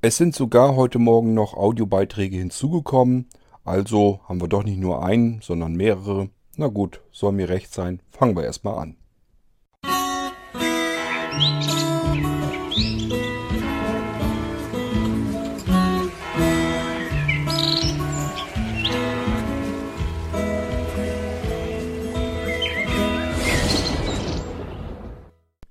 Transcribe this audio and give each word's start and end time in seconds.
Es 0.00 0.16
sind 0.16 0.32
sogar 0.32 0.76
heute 0.76 1.00
Morgen 1.00 1.34
noch 1.34 1.54
Audiobeiträge 1.54 2.36
hinzugekommen. 2.36 3.26
Also 3.64 4.20
haben 4.28 4.40
wir 4.40 4.46
doch 4.46 4.62
nicht 4.62 4.78
nur 4.78 5.04
einen, 5.04 5.40
sondern 5.42 5.74
mehrere. 5.74 6.30
Na 6.56 6.68
gut, 6.68 7.00
soll 7.10 7.32
mir 7.32 7.48
recht 7.48 7.74
sein. 7.74 8.00
Fangen 8.12 8.36
wir 8.36 8.44
erstmal 8.44 8.78
an. 8.78 8.96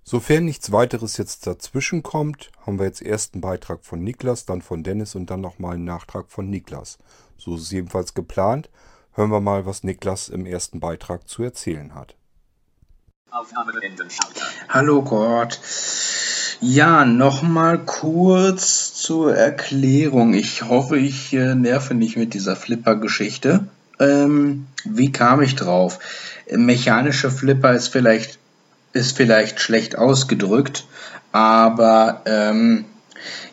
Sofern 0.10 0.46
nichts 0.46 0.72
weiteres 0.72 1.18
jetzt 1.18 1.48
dazwischen 1.48 2.02
kommt, 2.02 2.50
haben 2.66 2.80
wir 2.80 2.86
jetzt 2.86 3.02
erst 3.02 3.34
einen 3.34 3.42
Beitrag 3.42 3.84
von 3.84 4.02
Niklas, 4.02 4.46
dann 4.46 4.62
von 4.62 4.82
Dennis 4.82 5.16
und 5.16 5.30
dann 5.30 5.42
nochmal 5.42 5.74
einen 5.74 5.84
Nachtrag 5.84 6.28
von 6.30 6.50
Niklas. 6.50 6.98
So 7.38 7.58
ist 7.58 7.64
es 7.64 7.72
jedenfalls 7.72 8.14
geplant. 8.14 8.70
Hören 9.12 9.32
wir 9.32 9.42
mal, 9.42 9.66
was 9.66 9.84
Niklas 9.84 10.30
im 10.30 10.46
ersten 10.46 10.80
Beitrag 10.80 11.28
zu 11.28 11.44
erzählen 11.44 11.94
hat. 11.94 12.16
Hallo 14.70 15.02
Gott. 15.02 15.60
Ja, 16.62 17.04
nochmal 17.04 17.84
kurz 17.84 18.94
zur 18.94 19.36
Erklärung. 19.36 20.36
Ich 20.36 20.64
hoffe, 20.64 20.98
ich 20.98 21.34
äh, 21.34 21.54
nerve 21.54 21.96
nicht 21.96 22.16
mit 22.16 22.34
dieser 22.34 22.56
Flipper-Geschichte. 22.56 23.68
Ähm, 24.00 24.68
wie 24.86 25.12
kam 25.12 25.42
ich 25.42 25.56
drauf? 25.56 26.00
Mechanische 26.50 27.30
Flipper 27.30 27.74
ist 27.74 27.90
vielleicht 27.90 28.40
ist 28.98 29.16
vielleicht 29.16 29.60
schlecht 29.60 29.98
ausgedrückt, 29.98 30.86
aber 31.32 32.22
ähm, 32.26 32.86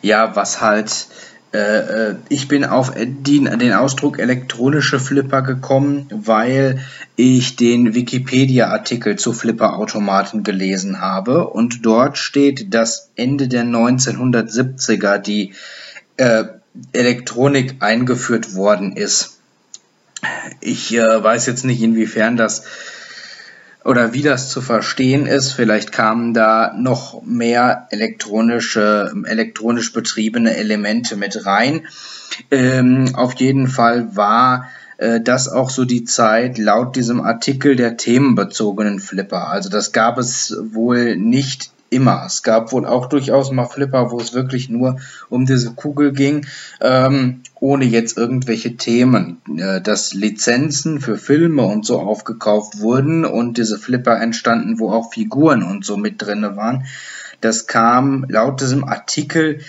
ja, 0.01 0.35
was 0.35 0.61
halt, 0.61 1.07
äh, 1.53 1.57
äh 1.57 2.15
ich 2.29 2.47
bin 2.47 2.65
auf 2.65 2.93
den, 2.95 3.73
Ausdruck 3.73 4.19
elektronische 4.19 4.99
Flipper 4.99 5.41
gekommen, 5.41 6.07
weil 6.11 6.79
ich 7.15 7.55
den 7.55 7.93
Wikipedia-Artikel 7.93 9.17
zu 9.17 9.33
Flipperautomaten 9.33 10.43
gelesen 10.43 10.99
habe 10.99 11.47
und 11.47 11.85
dort 11.85 12.17
steht, 12.17 12.73
dass 12.73 13.11
Ende 13.15 13.47
der 13.47 13.63
1970er 13.63 15.17
die 15.17 15.53
äh, 16.17 16.45
Elektronik 16.91 17.77
eingeführt 17.79 18.55
worden 18.55 18.93
ist. 18.93 19.39
Ich 20.59 20.95
äh, 20.95 21.23
weiß 21.23 21.45
jetzt 21.45 21.65
nicht, 21.65 21.81
inwiefern 21.81 22.37
das 22.37 22.63
oder 23.85 24.13
wie 24.13 24.23
das 24.23 24.49
zu 24.49 24.61
verstehen 24.61 25.27
ist. 25.27 25.51
Vielleicht 25.51 25.91
kamen 25.91 26.33
da 26.33 26.73
noch 26.75 27.21
mehr 27.23 27.87
elektronische, 27.91 29.13
elektronisch 29.25 29.93
betriebene 29.93 30.57
Elemente 30.57 31.15
mit 31.15 31.45
rein. 31.45 31.87
Ähm, 32.49 33.11
auf 33.13 33.35
jeden 33.35 33.67
Fall 33.67 34.15
war 34.15 34.67
äh, 34.97 35.21
das 35.21 35.47
auch 35.47 35.69
so 35.69 35.85
die 35.85 36.03
Zeit 36.03 36.57
laut 36.57 36.95
diesem 36.95 37.21
Artikel 37.21 37.75
der 37.75 37.95
themenbezogenen 37.95 38.99
Flipper. 38.99 39.49
Also 39.49 39.69
das 39.69 39.91
gab 39.91 40.17
es 40.17 40.57
wohl 40.71 41.15
nicht 41.15 41.71
immer. 41.91 42.23
Es 42.25 42.41
gab 42.41 42.71
wohl 42.71 42.85
auch 42.85 43.05
durchaus 43.05 43.51
mal 43.51 43.65
Flipper, 43.65 44.11
wo 44.11 44.19
es 44.19 44.33
wirklich 44.33 44.69
nur 44.69 44.97
um 45.29 45.45
diese 45.45 45.73
Kugel 45.73 46.11
ging, 46.11 46.45
ähm, 46.81 47.41
ohne 47.59 47.85
jetzt 47.85 48.17
irgendwelche 48.17 48.77
Themen. 48.77 49.41
Äh, 49.57 49.81
dass 49.81 50.13
Lizenzen 50.13 50.99
für 50.99 51.17
Filme 51.17 51.63
und 51.63 51.85
so 51.85 51.99
aufgekauft 51.99 52.79
wurden 52.79 53.25
und 53.25 53.57
diese 53.57 53.77
Flipper 53.77 54.19
entstanden, 54.19 54.79
wo 54.79 54.91
auch 54.91 55.13
Figuren 55.13 55.63
und 55.63 55.85
so 55.85 55.97
mit 55.97 56.21
drinne 56.21 56.55
waren. 56.55 56.85
Das 57.41 57.67
kam 57.67 58.25
laut 58.29 58.61
diesem 58.61 58.83
Artikel 58.83 59.61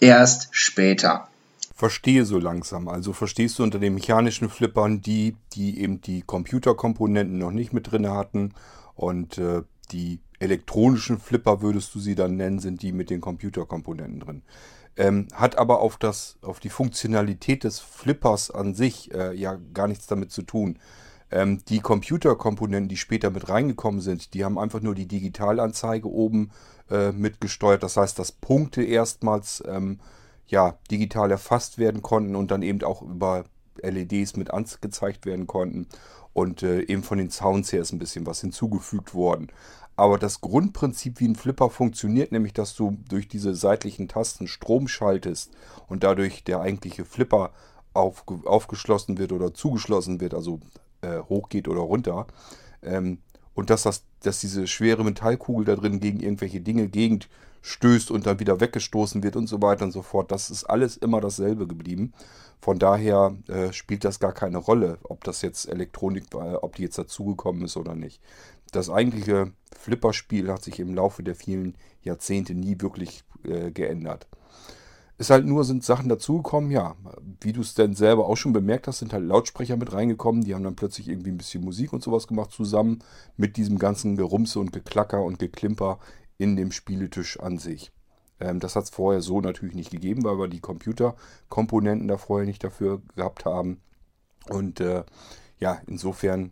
erst 0.00 0.48
später. 0.50 1.28
Verstehe 1.74 2.24
so 2.24 2.38
langsam. 2.38 2.88
Also 2.88 3.12
verstehst 3.12 3.58
du 3.58 3.62
unter 3.62 3.78
den 3.78 3.94
mechanischen 3.94 4.48
Flippern 4.48 5.00
die, 5.00 5.36
die 5.54 5.80
eben 5.80 6.00
die 6.00 6.22
Computerkomponenten 6.22 7.38
noch 7.38 7.50
nicht 7.50 7.72
mit 7.72 7.90
drin 7.90 8.08
hatten 8.08 8.54
und 8.94 9.38
äh, 9.38 9.62
die 9.90 10.20
elektronischen 10.38 11.18
Flipper 11.18 11.62
würdest 11.62 11.94
du 11.94 11.98
sie 11.98 12.14
dann 12.14 12.36
nennen, 12.36 12.58
sind 12.58 12.82
die 12.82 12.92
mit 12.92 13.10
den 13.10 13.20
Computerkomponenten 13.20 14.20
drin. 14.20 14.42
Ähm, 14.96 15.26
hat 15.34 15.58
aber 15.58 15.80
auf, 15.80 15.96
das, 15.96 16.38
auf 16.42 16.60
die 16.60 16.68
Funktionalität 16.68 17.64
des 17.64 17.80
Flippers 17.80 18.50
an 18.50 18.74
sich 18.74 19.12
äh, 19.12 19.34
ja 19.34 19.58
gar 19.72 19.88
nichts 19.88 20.06
damit 20.06 20.30
zu 20.30 20.42
tun. 20.42 20.78
Ähm, 21.30 21.62
die 21.68 21.80
Computerkomponenten, 21.80 22.88
die 22.88 22.96
später 22.96 23.30
mit 23.30 23.48
reingekommen 23.48 24.00
sind, 24.00 24.34
die 24.34 24.44
haben 24.44 24.58
einfach 24.58 24.80
nur 24.80 24.94
die 24.94 25.08
Digitalanzeige 25.08 26.08
oben 26.08 26.50
äh, 26.90 27.10
mitgesteuert. 27.10 27.82
Das 27.82 27.96
heißt, 27.96 28.18
dass 28.18 28.30
Punkte 28.30 28.84
erstmals 28.84 29.62
ähm, 29.66 29.98
ja, 30.46 30.78
digital 30.90 31.30
erfasst 31.30 31.78
werden 31.78 32.02
konnten 32.02 32.36
und 32.36 32.50
dann 32.50 32.62
eben 32.62 32.82
auch 32.84 33.02
über 33.02 33.44
LEDs 33.82 34.36
mit 34.36 34.52
angezeigt 34.52 35.26
werden 35.26 35.46
konnten. 35.46 35.88
Und 36.32 36.62
äh, 36.62 36.82
eben 36.82 37.02
von 37.02 37.18
den 37.18 37.30
Sounds 37.30 37.72
her 37.72 37.80
ist 37.80 37.92
ein 37.92 37.98
bisschen 37.98 38.26
was 38.26 38.40
hinzugefügt 38.40 39.14
worden. 39.14 39.48
Aber 39.96 40.18
das 40.18 40.40
Grundprinzip, 40.40 41.20
wie 41.20 41.28
ein 41.28 41.36
Flipper 41.36 41.70
funktioniert, 41.70 42.32
nämlich 42.32 42.52
dass 42.52 42.74
du 42.74 42.98
durch 43.08 43.28
diese 43.28 43.54
seitlichen 43.54 44.08
Tasten 44.08 44.48
Strom 44.48 44.88
schaltest 44.88 45.52
und 45.88 46.02
dadurch 46.02 46.42
der 46.42 46.60
eigentliche 46.60 47.04
Flipper 47.04 47.52
auf, 47.92 48.24
aufgeschlossen 48.44 49.18
wird 49.18 49.32
oder 49.32 49.54
zugeschlossen 49.54 50.20
wird, 50.20 50.34
also 50.34 50.60
äh, 51.00 51.20
hochgeht 51.20 51.68
oder 51.68 51.80
runter, 51.80 52.26
ähm, 52.82 53.18
und 53.54 53.70
dass, 53.70 53.84
das, 53.84 54.04
dass 54.20 54.40
diese 54.40 54.66
schwere 54.66 55.04
Metallkugel 55.04 55.64
da 55.64 55.76
drin 55.76 56.00
gegen 56.00 56.18
irgendwelche 56.18 56.60
Dinge 56.60 56.88
gegend 56.88 57.28
stößt 57.62 58.10
und 58.10 58.26
dann 58.26 58.40
wieder 58.40 58.60
weggestoßen 58.60 59.22
wird 59.22 59.36
und 59.36 59.46
so 59.46 59.62
weiter 59.62 59.84
und 59.84 59.92
so 59.92 60.02
fort, 60.02 60.32
das 60.32 60.50
ist 60.50 60.64
alles 60.64 60.96
immer 60.96 61.20
dasselbe 61.20 61.66
geblieben. 61.66 62.12
Von 62.60 62.78
daher 62.78 63.36
äh, 63.46 63.72
spielt 63.72 64.04
das 64.04 64.18
gar 64.18 64.32
keine 64.32 64.58
Rolle, 64.58 64.98
ob 65.04 65.22
das 65.24 65.40
jetzt 65.42 65.68
Elektronik, 65.68 66.24
äh, 66.34 66.54
ob 66.54 66.76
die 66.76 66.82
jetzt 66.82 66.98
dazugekommen 66.98 67.64
ist 67.64 67.76
oder 67.76 67.94
nicht 67.94 68.20
das 68.74 68.90
eigentliche 68.90 69.52
Flipperspiel 69.76 70.50
hat 70.50 70.62
sich 70.62 70.80
im 70.80 70.94
Laufe 70.94 71.22
der 71.22 71.34
vielen 71.34 71.76
Jahrzehnte 72.02 72.54
nie 72.54 72.80
wirklich 72.80 73.24
äh, 73.44 73.70
geändert. 73.70 74.26
Ist 75.16 75.30
halt 75.30 75.46
nur, 75.46 75.64
sind 75.64 75.84
Sachen 75.84 76.08
dazugekommen, 76.08 76.72
ja, 76.72 76.96
wie 77.40 77.52
du 77.52 77.60
es 77.60 77.74
denn 77.74 77.94
selber 77.94 78.26
auch 78.26 78.36
schon 78.36 78.52
bemerkt 78.52 78.88
hast, 78.88 78.98
sind 78.98 79.12
halt 79.12 79.24
Lautsprecher 79.24 79.76
mit 79.76 79.92
reingekommen, 79.92 80.42
die 80.42 80.54
haben 80.54 80.64
dann 80.64 80.74
plötzlich 80.74 81.08
irgendwie 81.08 81.30
ein 81.30 81.38
bisschen 81.38 81.64
Musik 81.64 81.92
und 81.92 82.02
sowas 82.02 82.26
gemacht 82.26 82.50
zusammen 82.50 82.98
mit 83.36 83.56
diesem 83.56 83.78
ganzen 83.78 84.16
Gerumse 84.16 84.58
und 84.58 84.72
Geklacker 84.72 85.22
und 85.22 85.38
Geklimper 85.38 86.00
in 86.36 86.56
dem 86.56 86.72
Spieletisch 86.72 87.38
an 87.38 87.58
sich. 87.58 87.92
Ähm, 88.40 88.58
das 88.58 88.74
hat 88.74 88.84
es 88.84 88.90
vorher 88.90 89.20
so 89.20 89.40
natürlich 89.40 89.76
nicht 89.76 89.90
gegeben, 89.90 90.24
weil 90.24 90.38
wir 90.38 90.48
die 90.48 90.60
Computerkomponenten 90.60 92.08
da 92.08 92.16
vorher 92.16 92.46
nicht 92.46 92.64
dafür 92.64 93.00
gehabt 93.14 93.44
haben. 93.44 93.80
Und 94.48 94.80
äh, 94.80 95.04
ja, 95.58 95.80
insofern 95.86 96.50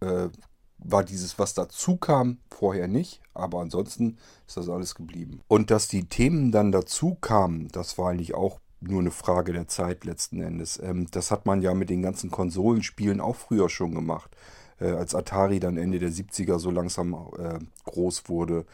äh, 0.00 0.28
war 0.78 1.04
dieses, 1.04 1.38
was 1.38 1.54
dazu 1.54 1.96
kam, 1.96 2.38
vorher 2.50 2.88
nicht. 2.88 3.20
Aber 3.34 3.60
ansonsten 3.60 4.18
ist 4.46 4.56
das 4.56 4.68
alles 4.68 4.94
geblieben. 4.94 5.40
Und 5.48 5.70
dass 5.70 5.88
die 5.88 6.08
Themen 6.08 6.52
dann 6.52 6.72
dazu 6.72 7.14
kamen, 7.14 7.68
das 7.68 7.98
war 7.98 8.10
eigentlich 8.10 8.34
auch 8.34 8.60
nur 8.80 9.00
eine 9.00 9.10
Frage 9.10 9.52
der 9.52 9.68
Zeit 9.68 10.04
letzten 10.04 10.40
Endes. 10.40 10.78
Ähm, 10.82 11.08
das 11.10 11.30
hat 11.30 11.46
man 11.46 11.62
ja 11.62 11.74
mit 11.74 11.90
den 11.90 12.02
ganzen 12.02 12.30
Konsolenspielen 12.30 13.20
auch 13.20 13.36
früher 13.36 13.68
schon 13.68 13.94
gemacht. 13.94 14.36
Äh, 14.80 14.90
als 14.90 15.14
Atari 15.14 15.60
dann 15.60 15.76
Ende 15.76 15.98
der 15.98 16.10
70er 16.10 16.58
so 16.58 16.70
langsam 16.70 17.14
äh, 17.38 17.58
groß 17.84 18.28
wurde. 18.28 18.64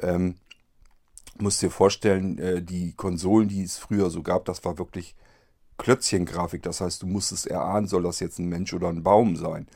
Ähm, 0.00 0.36
musst 1.38 1.62
dir 1.62 1.70
vorstellen, 1.70 2.38
äh, 2.38 2.62
die 2.62 2.92
Konsolen, 2.92 3.48
die 3.48 3.62
es 3.62 3.78
früher 3.78 4.10
so 4.10 4.22
gab, 4.22 4.44
das 4.44 4.64
war 4.64 4.78
wirklich 4.78 5.16
Klötzchengrafik. 5.76 6.62
Das 6.62 6.80
heißt, 6.80 7.02
du 7.02 7.06
musstest 7.06 7.46
erahnen, 7.46 7.88
soll 7.88 8.02
das 8.02 8.20
jetzt 8.20 8.38
ein 8.38 8.48
Mensch 8.48 8.72
oder 8.72 8.88
ein 8.88 9.02
Baum 9.02 9.36
sein. 9.36 9.66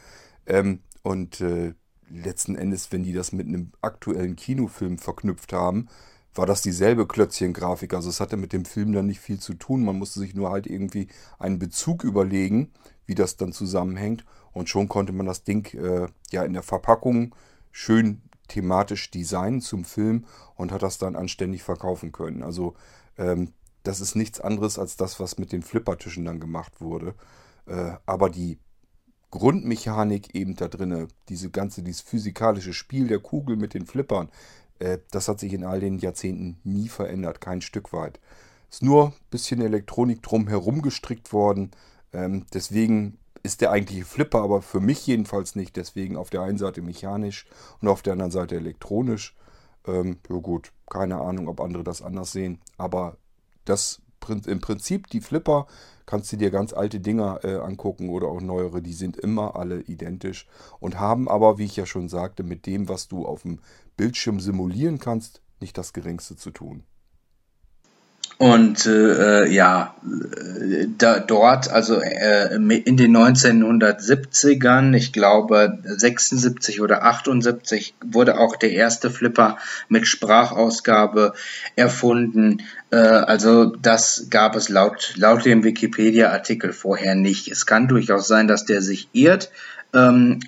Ähm, 0.46 0.80
und 1.02 1.40
äh, 1.40 1.74
letzten 2.08 2.56
Endes, 2.56 2.92
wenn 2.92 3.02
die 3.02 3.12
das 3.12 3.32
mit 3.32 3.46
einem 3.46 3.72
aktuellen 3.80 4.36
Kinofilm 4.36 4.98
verknüpft 4.98 5.52
haben, 5.52 5.88
war 6.34 6.46
das 6.46 6.62
dieselbe 6.62 7.06
Klötzchen-Grafik. 7.06 7.92
Also 7.94 8.08
es 8.08 8.20
hatte 8.20 8.36
mit 8.36 8.52
dem 8.52 8.64
Film 8.64 8.92
dann 8.92 9.06
nicht 9.06 9.20
viel 9.20 9.38
zu 9.38 9.54
tun. 9.54 9.84
Man 9.84 9.98
musste 9.98 10.20
sich 10.20 10.34
nur 10.34 10.50
halt 10.50 10.66
irgendwie 10.66 11.08
einen 11.38 11.58
Bezug 11.58 12.04
überlegen, 12.04 12.72
wie 13.06 13.14
das 13.14 13.36
dann 13.36 13.52
zusammenhängt. 13.52 14.24
Und 14.52 14.68
schon 14.68 14.88
konnte 14.88 15.12
man 15.12 15.26
das 15.26 15.44
Ding 15.44 15.66
äh, 15.74 16.08
ja 16.30 16.44
in 16.44 16.54
der 16.54 16.62
Verpackung 16.62 17.34
schön 17.70 18.22
thematisch 18.48 19.10
designen 19.10 19.60
zum 19.60 19.84
Film 19.84 20.26
und 20.56 20.72
hat 20.72 20.82
das 20.82 20.98
dann 20.98 21.16
anständig 21.16 21.62
verkaufen 21.62 22.12
können. 22.12 22.42
Also 22.42 22.74
ähm, 23.18 23.52
das 23.82 24.00
ist 24.00 24.14
nichts 24.14 24.40
anderes 24.40 24.78
als 24.78 24.96
das, 24.96 25.20
was 25.20 25.38
mit 25.38 25.52
den 25.52 25.62
Flippertischen 25.62 26.24
dann 26.24 26.40
gemacht 26.40 26.80
wurde. 26.80 27.14
Äh, 27.66 27.92
aber 28.06 28.30
die 28.30 28.58
Grundmechanik 29.32 30.34
eben 30.34 30.54
da 30.56 30.68
drinne, 30.68 31.08
diese 31.28 31.50
ganze, 31.50 31.82
dieses 31.82 32.02
physikalische 32.02 32.74
Spiel 32.74 33.08
der 33.08 33.18
Kugel 33.18 33.56
mit 33.56 33.74
den 33.74 33.86
Flippern, 33.86 34.28
äh, 34.78 34.98
das 35.10 35.26
hat 35.26 35.40
sich 35.40 35.54
in 35.54 35.64
all 35.64 35.80
den 35.80 35.98
Jahrzehnten 35.98 36.58
nie 36.64 36.88
verändert, 36.88 37.40
kein 37.40 37.62
Stück 37.62 37.92
weit. 37.92 38.20
Ist 38.70 38.82
nur 38.82 39.08
ein 39.08 39.12
bisschen 39.30 39.60
Elektronik 39.60 40.22
drum 40.22 40.48
herum 40.48 40.82
gestrickt 40.82 41.32
worden. 41.32 41.70
Ähm, 42.12 42.44
deswegen 42.52 43.18
ist 43.42 43.62
der 43.62 43.70
eigentliche 43.70 44.04
Flipper, 44.04 44.42
aber 44.42 44.60
für 44.60 44.80
mich 44.80 45.06
jedenfalls 45.06 45.56
nicht. 45.56 45.76
Deswegen 45.76 46.16
auf 46.16 46.30
der 46.30 46.42
einen 46.42 46.58
Seite 46.58 46.82
mechanisch 46.82 47.46
und 47.80 47.88
auf 47.88 48.02
der 48.02 48.12
anderen 48.12 48.32
Seite 48.32 48.56
elektronisch. 48.56 49.34
Ähm, 49.86 50.18
ja 50.28 50.36
gut, 50.36 50.72
keine 50.90 51.20
Ahnung, 51.20 51.48
ob 51.48 51.60
andere 51.60 51.84
das 51.84 52.02
anders 52.02 52.32
sehen. 52.32 52.60
Aber 52.76 53.16
das 53.64 54.01
im 54.28 54.60
Prinzip 54.60 55.08
die 55.08 55.20
Flipper 55.20 55.66
kannst 56.06 56.32
du 56.32 56.36
dir 56.36 56.50
ganz 56.50 56.72
alte 56.72 57.00
Dinger 57.00 57.40
äh, 57.44 57.56
angucken 57.56 58.10
oder 58.10 58.28
auch 58.28 58.40
neuere, 58.40 58.82
die 58.82 58.92
sind 58.92 59.16
immer 59.16 59.56
alle 59.56 59.80
identisch 59.82 60.46
und 60.80 60.98
haben 60.98 61.28
aber, 61.28 61.58
wie 61.58 61.64
ich 61.64 61.76
ja 61.76 61.86
schon 61.86 62.08
sagte, 62.08 62.42
mit 62.42 62.66
dem, 62.66 62.88
was 62.88 63.08
du 63.08 63.24
auf 63.24 63.42
dem 63.42 63.60
Bildschirm 63.96 64.40
simulieren 64.40 64.98
kannst, 64.98 65.42
nicht 65.60 65.78
das 65.78 65.92
geringste 65.92 66.36
zu 66.36 66.50
tun. 66.50 66.84
Und 68.42 68.86
äh, 68.86 69.46
ja, 69.46 69.94
äh, 70.02 70.88
da, 70.98 71.20
dort, 71.20 71.70
also 71.70 72.00
äh, 72.00 72.56
in 72.56 72.96
den 72.96 73.16
1970ern, 73.16 74.96
ich 74.96 75.12
glaube 75.12 75.78
76 75.84 76.80
oder 76.80 77.04
78, 77.04 77.94
wurde 78.04 78.40
auch 78.40 78.56
der 78.56 78.72
erste 78.72 79.12
Flipper 79.12 79.58
mit 79.88 80.08
Sprachausgabe 80.08 81.34
erfunden. 81.76 82.62
Äh, 82.90 82.96
also 82.96 83.66
das 83.66 84.26
gab 84.28 84.56
es 84.56 84.68
laut, 84.68 85.14
laut 85.14 85.44
dem 85.44 85.62
Wikipedia-Artikel 85.62 86.72
vorher 86.72 87.14
nicht. 87.14 87.46
Es 87.46 87.64
kann 87.64 87.86
durchaus 87.86 88.26
sein, 88.26 88.48
dass 88.48 88.64
der 88.64 88.82
sich 88.82 89.08
irrt. 89.12 89.52
Ähm, 89.94 90.40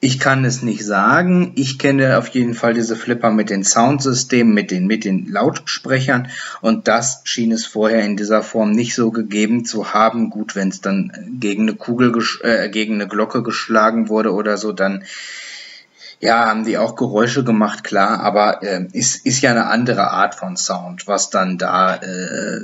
ich 0.00 0.20
kann 0.20 0.44
es 0.44 0.62
nicht 0.62 0.84
sagen. 0.84 1.52
Ich 1.56 1.78
kenne 1.78 2.18
auf 2.18 2.28
jeden 2.28 2.54
Fall 2.54 2.72
diese 2.72 2.94
Flipper 2.94 3.32
mit 3.32 3.50
den 3.50 3.64
Soundsystemen, 3.64 4.54
mit 4.54 4.70
den, 4.70 4.86
mit 4.86 5.04
den 5.04 5.26
Lautsprechern 5.26 6.28
und 6.60 6.86
das 6.86 7.22
schien 7.24 7.50
es 7.50 7.66
vorher 7.66 8.04
in 8.04 8.16
dieser 8.16 8.42
Form 8.42 8.70
nicht 8.70 8.94
so 8.94 9.10
gegeben 9.10 9.64
zu 9.64 9.92
haben. 9.92 10.30
Gut, 10.30 10.54
wenn 10.54 10.68
es 10.68 10.80
dann 10.80 11.12
gegen 11.40 11.62
eine 11.62 11.74
Kugel, 11.74 12.16
äh, 12.42 12.68
gegen 12.68 12.94
eine 12.94 13.08
Glocke 13.08 13.42
geschlagen 13.42 14.08
wurde 14.08 14.32
oder 14.32 14.56
so, 14.56 14.72
dann 14.72 15.04
ja, 16.20 16.46
haben 16.46 16.64
die 16.64 16.78
auch 16.78 16.96
Geräusche 16.96 17.44
gemacht, 17.44 17.84
klar, 17.84 18.20
aber 18.20 18.62
äh, 18.62 18.86
ist, 18.92 19.24
ist 19.24 19.40
ja 19.40 19.50
eine 19.50 19.66
andere 19.66 20.10
Art 20.10 20.34
von 20.34 20.56
Sound, 20.56 21.06
was 21.06 21.30
dann 21.30 21.58
da 21.58 21.94
äh, 21.94 22.60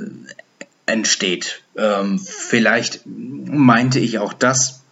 entsteht. 0.85 1.61
Ähm, 1.77 2.19
vielleicht 2.19 3.01
meinte 3.05 3.99
ich 3.99 4.19
auch 4.19 4.33
das 4.33 4.84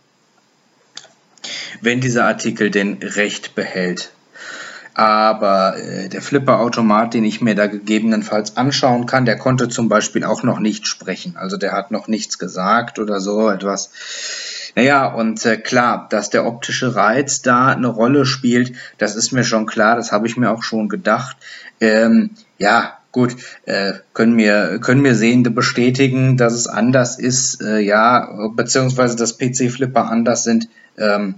wenn 1.81 2.01
dieser 2.01 2.25
Artikel 2.25 2.71
denn 2.71 2.97
recht 3.01 3.55
behält. 3.55 4.11
Aber 4.95 5.75
äh, 5.77 6.07
der 6.07 6.21
Flipper-Automat, 6.21 7.13
den 7.13 7.25
ich 7.25 7.41
mir 7.41 7.55
da 7.55 7.67
gegebenenfalls 7.67 8.57
anschauen 8.57 9.07
kann, 9.07 9.25
der 9.25 9.37
konnte 9.37 9.67
zum 9.67 9.89
Beispiel 9.89 10.23
auch 10.23 10.43
noch 10.43 10.59
nicht 10.59 10.87
sprechen. 10.87 11.35
Also 11.35 11.57
der 11.57 11.71
hat 11.71 11.89
noch 11.89 12.07
nichts 12.07 12.37
gesagt 12.37 12.99
oder 12.99 13.19
so 13.19 13.49
etwas. 13.49 13.89
Naja, 14.75 15.07
und 15.07 15.43
äh, 15.45 15.57
klar, 15.57 16.07
dass 16.09 16.29
der 16.29 16.45
optische 16.45 16.95
Reiz 16.95 17.41
da 17.41 17.67
eine 17.69 17.87
Rolle 17.87 18.25
spielt, 18.25 18.73
das 18.97 19.15
ist 19.15 19.31
mir 19.31 19.43
schon 19.43 19.65
klar, 19.65 19.95
das 19.95 20.11
habe 20.11 20.27
ich 20.27 20.37
mir 20.37 20.51
auch 20.51 20.63
schon 20.63 20.89
gedacht. 20.89 21.37
Ähm, 21.79 22.31
ja, 22.57 22.97
gut, 23.11 23.35
äh, 23.65 23.93
können 24.13 24.33
mir 24.33 24.79
können 24.79 25.01
mir 25.01 25.15
Sehende 25.15 25.51
bestätigen, 25.51 26.37
dass 26.37 26.53
es 26.53 26.67
anders 26.67 27.17
ist, 27.17 27.61
äh, 27.61 27.79
ja, 27.79 28.49
beziehungsweise 28.55 29.15
dass 29.15 29.37
PC-Flipper 29.37 30.09
anders 30.09 30.43
sind. 30.43 30.67
Ähm, 30.97 31.35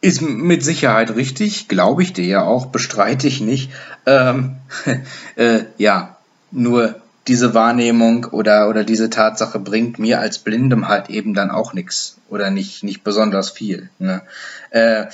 ist 0.00 0.20
mit 0.20 0.64
Sicherheit 0.64 1.14
richtig, 1.14 1.68
glaube 1.68 2.02
ich 2.02 2.12
dir 2.12 2.24
ja 2.24 2.42
auch, 2.42 2.66
bestreite 2.66 3.28
ich 3.28 3.40
nicht. 3.40 3.70
Ähm, 4.04 4.56
äh, 5.36 5.60
ja, 5.78 6.16
nur 6.50 6.96
diese 7.28 7.54
Wahrnehmung 7.54 8.24
oder, 8.26 8.68
oder 8.68 8.82
diese 8.84 9.10
Tatsache 9.10 9.60
bringt 9.60 9.98
mir 9.98 10.20
als 10.20 10.40
Blindem 10.40 10.88
halt 10.88 11.08
eben 11.08 11.34
dann 11.34 11.50
auch 11.50 11.72
nichts 11.72 12.16
oder 12.28 12.50
nicht, 12.50 12.82
nicht 12.82 13.04
besonders 13.04 13.50
viel. 13.50 13.90
Ne? 14.00 14.22
Äh, 14.70 15.06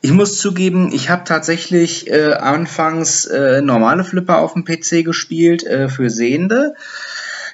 ich 0.00 0.10
muss 0.10 0.38
zugeben, 0.38 0.90
ich 0.92 1.10
habe 1.10 1.22
tatsächlich 1.24 2.10
äh, 2.10 2.32
anfangs 2.32 3.24
äh, 3.26 3.62
normale 3.62 4.02
Flipper 4.02 4.38
auf 4.38 4.54
dem 4.54 4.64
PC 4.64 5.04
gespielt 5.04 5.62
äh, 5.62 5.88
für 5.88 6.10
Sehende. 6.10 6.74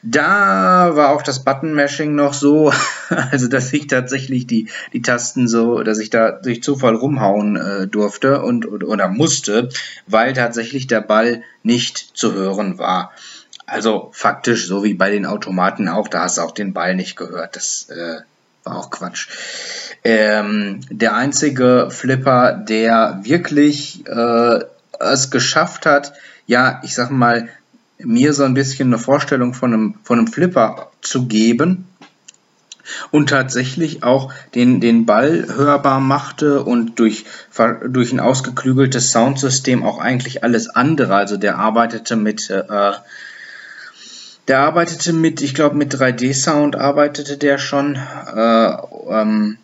Da 0.02 0.94
war 0.94 1.10
auch 1.10 1.22
das 1.22 1.44
Button-Mashing 1.44 2.14
noch 2.14 2.34
so, 2.34 2.72
also 3.08 3.48
dass 3.48 3.72
ich 3.72 3.86
tatsächlich 3.86 4.46
die, 4.46 4.68
die 4.92 5.02
Tasten 5.02 5.48
so, 5.48 5.82
dass 5.82 5.98
ich 5.98 6.10
da 6.10 6.32
durch 6.32 6.62
Zufall 6.62 6.94
rumhauen 6.94 7.56
äh, 7.56 7.86
durfte 7.86 8.42
und 8.42 8.66
oder 8.66 9.08
musste, 9.08 9.68
weil 10.06 10.32
tatsächlich 10.32 10.86
der 10.86 11.00
Ball 11.00 11.42
nicht 11.62 12.16
zu 12.16 12.32
hören 12.34 12.78
war. 12.78 13.12
Also 13.66 14.10
faktisch, 14.12 14.66
so 14.66 14.82
wie 14.82 14.94
bei 14.94 15.10
den 15.10 15.26
Automaten 15.26 15.88
auch, 15.88 16.08
da 16.08 16.22
hast 16.22 16.38
du 16.38 16.42
auch 16.42 16.52
den 16.52 16.72
Ball 16.72 16.94
nicht 16.94 17.16
gehört. 17.16 17.56
Das 17.56 17.90
äh, 17.90 18.20
war 18.64 18.78
auch 18.78 18.90
Quatsch. 18.90 19.28
Ähm, 20.04 20.80
der 20.90 21.14
einzige 21.14 21.88
Flipper, 21.90 22.52
der 22.52 23.20
wirklich 23.22 24.06
äh, 24.06 24.60
es 25.00 25.30
geschafft 25.30 25.86
hat, 25.86 26.14
ja, 26.46 26.80
ich 26.82 26.94
sag 26.94 27.10
mal, 27.10 27.48
mir 27.98 28.32
so 28.32 28.44
ein 28.44 28.54
bisschen 28.54 28.88
eine 28.88 28.98
Vorstellung 28.98 29.54
von 29.54 29.72
einem, 29.72 29.94
von 30.02 30.18
einem 30.18 30.28
Flipper 30.28 30.90
zu 31.00 31.26
geben 31.26 31.86
und 33.10 33.28
tatsächlich 33.28 34.02
auch 34.02 34.32
den, 34.54 34.80
den 34.80 35.06
Ball 35.06 35.46
hörbar 35.54 36.00
machte 36.00 36.62
und 36.62 36.98
durch, 36.98 37.24
durch 37.86 38.12
ein 38.12 38.20
ausgeklügeltes 38.20 39.12
Soundsystem 39.12 39.82
auch 39.82 39.98
eigentlich 39.98 40.42
alles 40.44 40.68
andere. 40.68 41.14
Also 41.14 41.36
der 41.36 41.58
arbeitete 41.58 42.16
mit, 42.16 42.48
äh, 42.50 42.92
der 44.48 44.60
arbeitete 44.60 45.12
mit, 45.12 45.42
ich 45.42 45.54
glaube 45.54 45.76
mit 45.76 45.94
3D-Sound 45.94 46.76
arbeitete 46.76 47.36
der 47.36 47.58
schon, 47.58 47.96
äh, 47.96 48.76
ähm, 49.10 49.58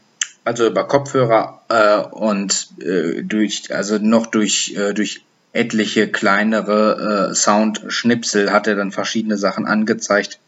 also 0.45 0.67
über 0.67 0.85
Kopfhörer 0.85 1.63
äh, 1.69 2.15
und 2.15 2.69
äh, 2.81 3.23
durch, 3.23 3.75
also 3.75 3.99
noch 3.99 4.27
durch, 4.27 4.75
äh, 4.77 4.93
durch 4.93 5.25
etliche 5.55 6.09
kleinere 6.09 7.31
äh, 7.31 7.35
Soundschnipsel 7.35 8.53
hat 8.53 8.67
er 8.67 8.75
dann 8.75 8.93
verschiedene 8.93 9.39
Sachen 9.39 9.67
angezeigt. 9.67 10.41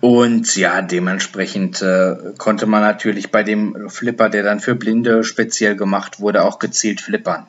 Und 0.00 0.56
ja, 0.56 0.82
dementsprechend 0.82 1.80
äh, 1.82 2.16
konnte 2.38 2.66
man 2.66 2.82
natürlich 2.82 3.30
bei 3.30 3.42
dem 3.42 3.88
Flipper, 3.88 4.30
der 4.30 4.42
dann 4.42 4.58
für 4.58 4.74
Blinde 4.74 5.22
speziell 5.22 5.76
gemacht 5.76 6.18
wurde, 6.18 6.44
auch 6.44 6.58
gezielt 6.58 7.00
flippern. 7.00 7.46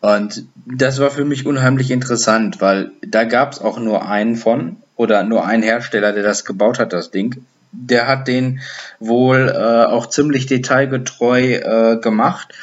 Und 0.00 0.46
das 0.66 0.98
war 1.00 1.10
für 1.10 1.24
mich 1.24 1.46
unheimlich 1.46 1.90
interessant, 1.90 2.60
weil 2.60 2.92
da 3.04 3.24
gab 3.24 3.52
es 3.52 3.58
auch 3.58 3.78
nur 3.78 4.08
einen 4.08 4.36
von 4.36 4.76
oder 4.94 5.24
nur 5.24 5.44
einen 5.44 5.62
Hersteller, 5.62 6.12
der 6.12 6.22
das 6.22 6.44
gebaut 6.44 6.78
hat, 6.78 6.92
das 6.92 7.10
Ding. 7.10 7.44
Der 7.72 8.06
hat 8.06 8.28
den 8.28 8.60
wohl 9.00 9.48
äh, 9.48 9.84
auch 9.84 10.06
ziemlich 10.06 10.46
detailgetreu 10.46 11.40
äh, 11.40 11.98
gemacht 12.00 12.54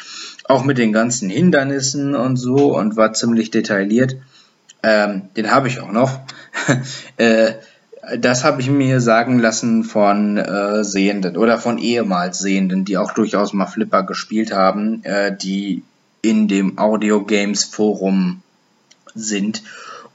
auch 0.45 0.63
mit 0.63 0.77
den 0.77 0.93
ganzen 0.93 1.29
Hindernissen 1.29 2.15
und 2.15 2.37
so 2.37 2.77
und 2.77 2.95
war 2.95 3.13
ziemlich 3.13 3.51
detailliert. 3.51 4.17
Ähm, 4.81 5.29
den 5.37 5.51
habe 5.51 5.67
ich 5.67 5.79
auch 5.79 5.91
noch. 5.91 6.19
äh, 7.17 7.53
das 8.17 8.43
habe 8.43 8.59
ich 8.59 8.69
mir 8.69 8.99
sagen 8.99 9.39
lassen 9.39 9.83
von 9.85 10.37
äh, 10.37 10.83
Sehenden 10.83 11.37
oder 11.37 11.57
von 11.57 11.77
ehemals 11.77 12.39
Sehenden, 12.39 12.83
die 12.83 12.97
auch 12.97 13.13
durchaus 13.13 13.53
mal 13.53 13.65
Flipper 13.65 14.03
gespielt 14.03 14.51
haben, 14.51 15.03
äh, 15.05 15.35
die 15.35 15.83
in 16.21 16.47
dem 16.47 16.77
Audio 16.77 17.23
Games 17.23 17.63
Forum 17.63 18.41
sind 19.15 19.63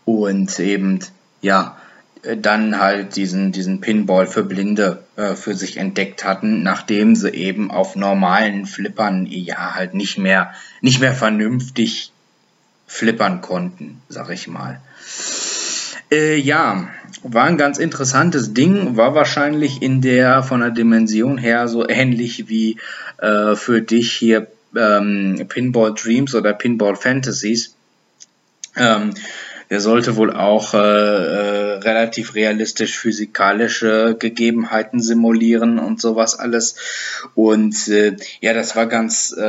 und 0.05 0.59
eben 0.59 1.00
ja 1.41 1.76
dann 2.23 2.79
halt 2.79 3.17
diesen, 3.17 3.53
diesen 3.53 3.81
Pinball 3.81 4.27
für 4.27 4.43
Blinde 4.43 5.03
äh, 5.17 5.35
für 5.35 5.55
sich 5.55 5.77
entdeckt 5.77 6.25
hatten, 6.25 6.63
nachdem 6.63 7.17
sie 7.17 7.31
eben 7.31 7.71
auf 7.71 7.97
normalen 7.97 8.67
Flippern 8.67 9.27
ja 9.27 9.75
halt 9.75 9.95
nicht 9.95 10.19
mehr, 10.19 10.53
nicht 10.81 11.01
mehr 11.01 11.15
vernünftig 11.15 12.13
flippern 12.87 13.41
konnten, 13.41 14.01
sag 14.09 14.31
ich 14.31 14.49
mal. 14.49 14.81
Äh, 16.11 16.37
ja, 16.37 16.89
war 17.23 17.45
ein 17.45 17.59
ganz 17.59 17.79
interessantes 17.79 18.55
Ding, 18.55 18.97
war 18.97 19.15
wahrscheinlich 19.15 19.83
in 19.83 20.01
der 20.01 20.43
von 20.43 20.61
der 20.61 20.71
Dimension 20.71 21.37
her 21.37 21.69
so 21.69 21.89
ähnlich 21.89 22.49
wie 22.49 22.79
äh, 23.19 23.55
für 23.55 23.83
dich 23.83 24.13
hier 24.13 24.47
ähm, 24.75 25.47
Pinball 25.49 25.95
Dreams 25.95 26.35
oder 26.35 26.55
Pinball 26.55 26.97
Fantasies. 26.97 27.75
Ähm, 28.77 29.15
der 29.71 29.81
sollte 29.81 30.17
wohl 30.17 30.33
auch 30.33 30.75
äh, 30.75 30.79
äh, 30.79 31.73
relativ 31.79 32.35
realistisch 32.35 32.99
physikalische 32.99 34.17
Gegebenheiten 34.19 35.01
simulieren 35.01 35.79
und 35.79 36.01
sowas 36.01 36.39
alles. 36.39 36.77
Und 37.35 37.89
äh, 37.89 38.17
ja, 38.41 38.55
das 38.55 38.77
war 38.77 38.87
ganz, 38.87 39.35
äh, 39.37 39.43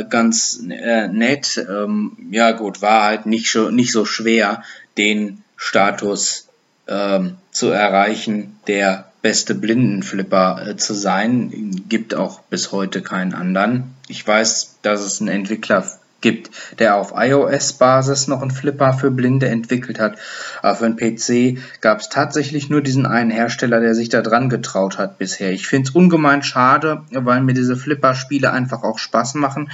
äh 0.00 0.04
ganz 0.08 0.60
äh, 0.68 1.08
nett. 1.08 1.64
Ähm, 1.68 2.16
ja 2.30 2.52
gut, 2.52 2.80
war 2.82 3.04
halt 3.04 3.26
nicht, 3.26 3.50
so 3.50 3.70
nicht 3.70 3.92
so 3.92 4.04
schwer, 4.04 4.62
den 4.96 5.42
Status 5.56 6.48
ähm, 6.86 7.36
zu 7.50 7.68
erreichen, 7.68 8.58
der 8.66 9.08
beste 9.20 9.54
Blindenflipper 9.54 10.66
äh, 10.66 10.76
zu 10.76 10.94
sein. 10.94 11.84
Gibt 11.88 12.14
auch 12.14 12.40
bis 12.42 12.72
heute 12.72 13.02
keinen 13.02 13.34
anderen. 13.34 13.94
Ich 14.08 14.26
weiß, 14.26 14.78
dass 14.82 15.02
es 15.02 15.20
einen 15.20 15.28
Entwickler 15.28 15.86
gibt, 16.20 16.50
der 16.78 16.96
auf 16.96 17.12
iOS-Basis 17.14 18.26
noch 18.26 18.42
einen 18.42 18.50
Flipper 18.50 18.92
für 18.92 19.10
Blinde 19.10 19.48
entwickelt 19.48 20.00
hat. 20.00 20.18
Aber 20.62 20.74
für 20.74 20.86
einen 20.86 20.96
PC 20.96 21.60
gab 21.80 22.00
es 22.00 22.08
tatsächlich 22.08 22.70
nur 22.70 22.80
diesen 22.80 23.06
einen 23.06 23.30
Hersteller, 23.30 23.80
der 23.80 23.94
sich 23.94 24.08
da 24.08 24.20
dran 24.20 24.48
getraut 24.48 24.98
hat 24.98 25.18
bisher. 25.18 25.52
Ich 25.52 25.68
finde 25.68 25.88
es 25.88 25.94
ungemein 25.94 26.42
schade, 26.42 27.02
weil 27.10 27.40
mir 27.42 27.54
diese 27.54 27.76
Flipper-Spiele 27.76 28.50
einfach 28.50 28.82
auch 28.82 28.98
Spaß 28.98 29.34
machen. 29.34 29.70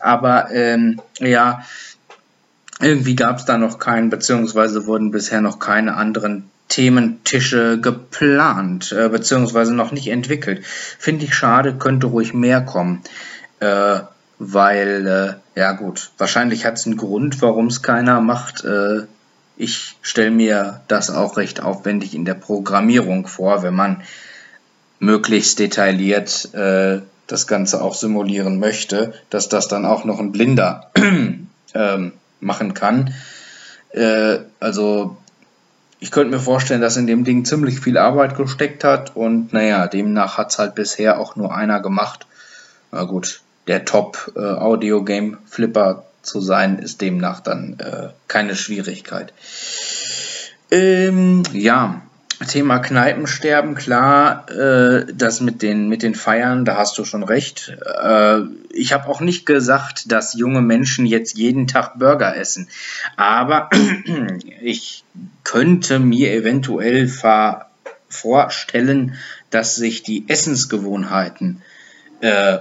Aber 0.00 0.50
ähm, 0.52 1.00
ja, 1.18 1.64
irgendwie 2.80 3.16
gab 3.16 3.38
es 3.38 3.44
da 3.44 3.58
noch 3.58 3.78
keinen, 3.78 4.10
beziehungsweise 4.10 4.86
wurden 4.86 5.10
bisher 5.10 5.40
noch 5.40 5.58
keine 5.58 5.96
anderen 5.96 6.48
Thementische 6.68 7.80
geplant, 7.80 8.92
äh, 8.92 9.08
beziehungsweise 9.08 9.74
noch 9.74 9.90
nicht 9.90 10.08
entwickelt. 10.08 10.64
Finde 10.64 11.24
ich 11.24 11.34
schade, 11.34 11.74
könnte 11.74 12.06
ruhig 12.06 12.34
mehr 12.34 12.60
kommen. 12.60 13.02
Äh, 13.58 14.00
weil, 14.38 15.06
äh, 15.54 15.58
ja 15.58 15.72
gut, 15.72 16.10
wahrscheinlich 16.18 16.64
hat 16.64 16.78
es 16.78 16.86
einen 16.86 16.96
Grund, 16.96 17.42
warum 17.42 17.66
es 17.66 17.82
keiner 17.82 18.20
macht. 18.20 18.64
Äh, 18.64 19.02
ich 19.56 19.96
stelle 20.02 20.30
mir 20.30 20.80
das 20.86 21.10
auch 21.10 21.36
recht 21.36 21.60
aufwendig 21.60 22.14
in 22.14 22.24
der 22.24 22.34
Programmierung 22.34 23.26
vor, 23.26 23.62
wenn 23.62 23.74
man 23.74 24.02
möglichst 25.00 25.58
detailliert 25.58 26.54
äh, 26.54 27.00
das 27.26 27.46
Ganze 27.46 27.82
auch 27.82 27.94
simulieren 27.94 28.58
möchte, 28.58 29.14
dass 29.30 29.48
das 29.48 29.68
dann 29.68 29.84
auch 29.84 30.04
noch 30.04 30.20
ein 30.20 30.32
Blinder 30.32 30.90
ähm, 31.74 32.12
machen 32.40 32.74
kann. 32.74 33.14
Äh, 33.90 34.38
also 34.60 35.16
ich 36.00 36.12
könnte 36.12 36.34
mir 36.34 36.40
vorstellen, 36.40 36.80
dass 36.80 36.96
in 36.96 37.06
dem 37.06 37.24
Ding 37.24 37.44
ziemlich 37.44 37.80
viel 37.80 37.98
Arbeit 37.98 38.36
gesteckt 38.36 38.84
hat 38.84 39.16
und 39.16 39.52
naja, 39.52 39.88
demnach 39.88 40.38
hat 40.38 40.50
es 40.50 40.58
halt 40.58 40.74
bisher 40.76 41.18
auch 41.18 41.34
nur 41.34 41.54
einer 41.54 41.80
gemacht. 41.80 42.26
Na 42.92 43.04
gut, 43.04 43.42
der 43.68 43.84
Top-Audio-Game-Flipper 43.84 45.90
äh, 45.90 45.96
zu 46.22 46.40
sein, 46.40 46.78
ist 46.78 47.00
demnach 47.00 47.40
dann 47.40 47.78
äh, 47.78 48.08
keine 48.26 48.56
Schwierigkeit. 48.56 49.32
Ähm, 50.70 51.44
ja, 51.52 52.02
Thema 52.46 52.78
Kneipensterben, 52.78 53.74
klar, 53.74 54.48
äh, 54.50 55.06
das 55.12 55.40
mit 55.40 55.62
den, 55.62 55.88
mit 55.88 56.02
den 56.02 56.14
Feiern, 56.14 56.64
da 56.64 56.76
hast 56.76 56.96
du 56.96 57.04
schon 57.04 57.24
recht. 57.24 57.76
Äh, 58.02 58.42
ich 58.70 58.92
habe 58.92 59.08
auch 59.08 59.20
nicht 59.20 59.44
gesagt, 59.44 60.12
dass 60.12 60.34
junge 60.34 60.60
Menschen 60.60 61.04
jetzt 61.04 61.36
jeden 61.36 61.66
Tag 61.66 61.98
Burger 61.98 62.36
essen. 62.36 62.68
Aber 63.16 63.70
ich 64.62 65.04
könnte 65.42 65.98
mir 65.98 66.32
eventuell 66.32 67.10
vorstellen, 68.08 69.14
dass 69.50 69.74
sich 69.74 70.04
die 70.04 70.28
Essensgewohnheiten 70.28 71.62
äh, 72.20 72.58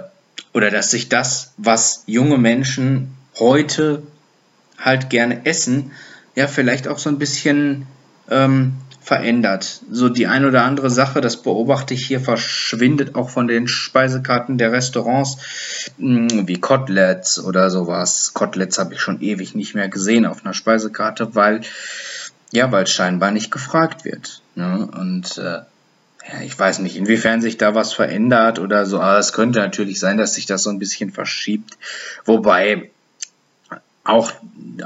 oder 0.58 0.72
dass 0.72 0.90
sich 0.90 1.08
das, 1.08 1.54
was 1.58 2.02
junge 2.08 2.40
Menschen 2.40 3.16
heute 3.38 4.02
halt 4.80 5.12
gerne 5.12 5.46
essen, 5.46 5.92
ja, 6.34 6.48
vielleicht 6.48 6.88
auch 6.88 6.98
so 6.98 7.10
ein 7.10 7.20
bisschen 7.20 7.86
ähm, 8.28 8.74
verändert. 9.00 9.82
So 9.92 10.10
die 10.10 10.26
ein 10.26 10.46
oder 10.46 10.64
andere 10.64 10.90
Sache, 10.90 11.22
das 11.22 11.44
beobachte 11.44 11.94
ich 11.94 12.08
hier, 12.08 12.20
verschwindet 12.20 13.14
auch 13.14 13.30
von 13.30 13.48
den 13.48 13.68
Speisekarten 13.68 14.58
der 14.58 14.72
Restaurants, 14.72 15.38
hm, 16.00 16.48
wie 16.48 16.60
Koteletts 16.60 17.40
oder 17.40 17.70
sowas. 17.70 18.32
Koteletts 18.34 18.80
habe 18.80 18.96
ich 18.96 19.00
schon 19.00 19.22
ewig 19.22 19.54
nicht 19.54 19.76
mehr 19.76 19.90
gesehen 19.90 20.26
auf 20.26 20.44
einer 20.44 20.56
Speisekarte, 20.56 21.36
weil 21.36 21.62
ja, 22.52 22.72
weil 22.72 22.88
scheinbar 22.88 23.30
nicht 23.30 23.52
gefragt 23.52 24.06
wird. 24.06 24.42
Ne? 24.56 24.90
Und 24.92 25.38
äh, 25.38 25.60
ich 26.44 26.58
weiß 26.58 26.80
nicht, 26.80 26.96
inwiefern 26.96 27.42
sich 27.42 27.58
da 27.58 27.76
was 27.76 27.94
verändert 27.94 28.60
oder 28.60 28.86
so. 28.86 29.00
Aber 29.00 29.18
es 29.18 29.34
könnte 29.34 29.60
natürlich 29.60 30.00
sein, 30.00 30.18
dass 30.18 30.34
sich 30.34 30.46
das 30.46 30.64
so 30.64 30.70
ein 30.70 30.80
bisschen 30.80 31.12
verschiebt. 31.12 31.78
Wobei 32.26 32.90
auch, 34.04 34.32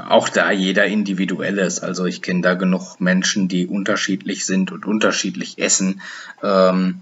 auch 0.08 0.28
da 0.28 0.50
jeder 0.50 0.86
individuell 0.86 1.58
ist. 1.58 1.80
Also 1.80 2.06
ich 2.06 2.22
kenne 2.22 2.42
da 2.42 2.54
genug 2.54 3.00
Menschen, 3.00 3.48
die 3.48 3.66
unterschiedlich 3.66 4.46
sind 4.46 4.72
und 4.72 4.84
unterschiedlich 4.84 5.58
essen. 5.58 6.00
Ähm, 6.42 7.00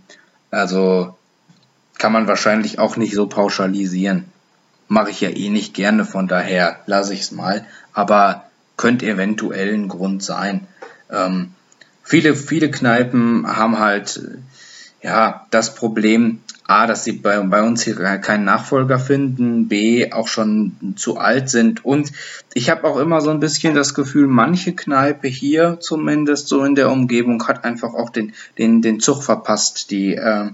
also 0.50 1.16
kann 1.99 2.12
man 2.12 2.26
wahrscheinlich 2.26 2.78
auch 2.78 2.97
nicht 2.97 3.14
so 3.14 3.26
pauschalisieren. 3.26 4.26
Mache 4.88 5.11
ich 5.11 5.20
ja 5.20 5.30
eh 5.30 5.49
nicht 5.50 5.75
gerne, 5.75 6.04
von 6.04 6.28
daher 6.28 6.80
lasse 6.87 7.14
ich 7.14 7.20
es 7.20 7.30
mal. 7.30 7.64
Aber 7.92 8.44
könnte 8.76 9.06
eventuell 9.06 9.73
ein 9.75 9.88
Grund 9.88 10.23
sein. 10.23 10.66
Ähm, 11.11 11.52
viele, 12.11 12.35
viele 12.35 12.73
Kneipen 12.73 13.47
haben 13.47 13.79
halt 13.79 14.21
ja 15.00 15.47
das 15.50 15.76
Problem, 15.76 16.40
A, 16.67 16.87
dass 16.87 17.05
sie 17.05 17.12
bei, 17.12 17.38
bei 17.40 17.62
uns 17.62 17.83
hier 17.83 17.95
keinen 17.95 18.45
Nachfolger 18.45 18.99
finden, 18.99 19.69
B, 19.69 20.12
auch 20.12 20.26
schon 20.26 20.95
zu 20.97 21.19
alt 21.19 21.49
sind 21.49 21.85
und 21.85 22.11
ich 22.52 22.69
habe 22.69 22.85
auch 22.85 22.97
immer 22.97 23.21
so 23.21 23.31
ein 23.31 23.38
bisschen 23.38 23.76
das 23.76 23.95
Gefühl, 23.95 24.26
manche 24.26 24.75
Kneipe 24.75 25.29
hier 25.29 25.79
zumindest 25.81 26.49
so 26.49 26.64
in 26.64 26.75
der 26.75 26.90
Umgebung 26.90 27.47
hat 27.47 27.64
einfach 27.64 27.95
auch 27.95 28.11
den, 28.11 28.33
den, 28.59 28.83
den 28.83 28.99
Zug 28.99 29.23
verpasst. 29.23 29.93
Die, 29.93 30.14
äh, 30.14 30.50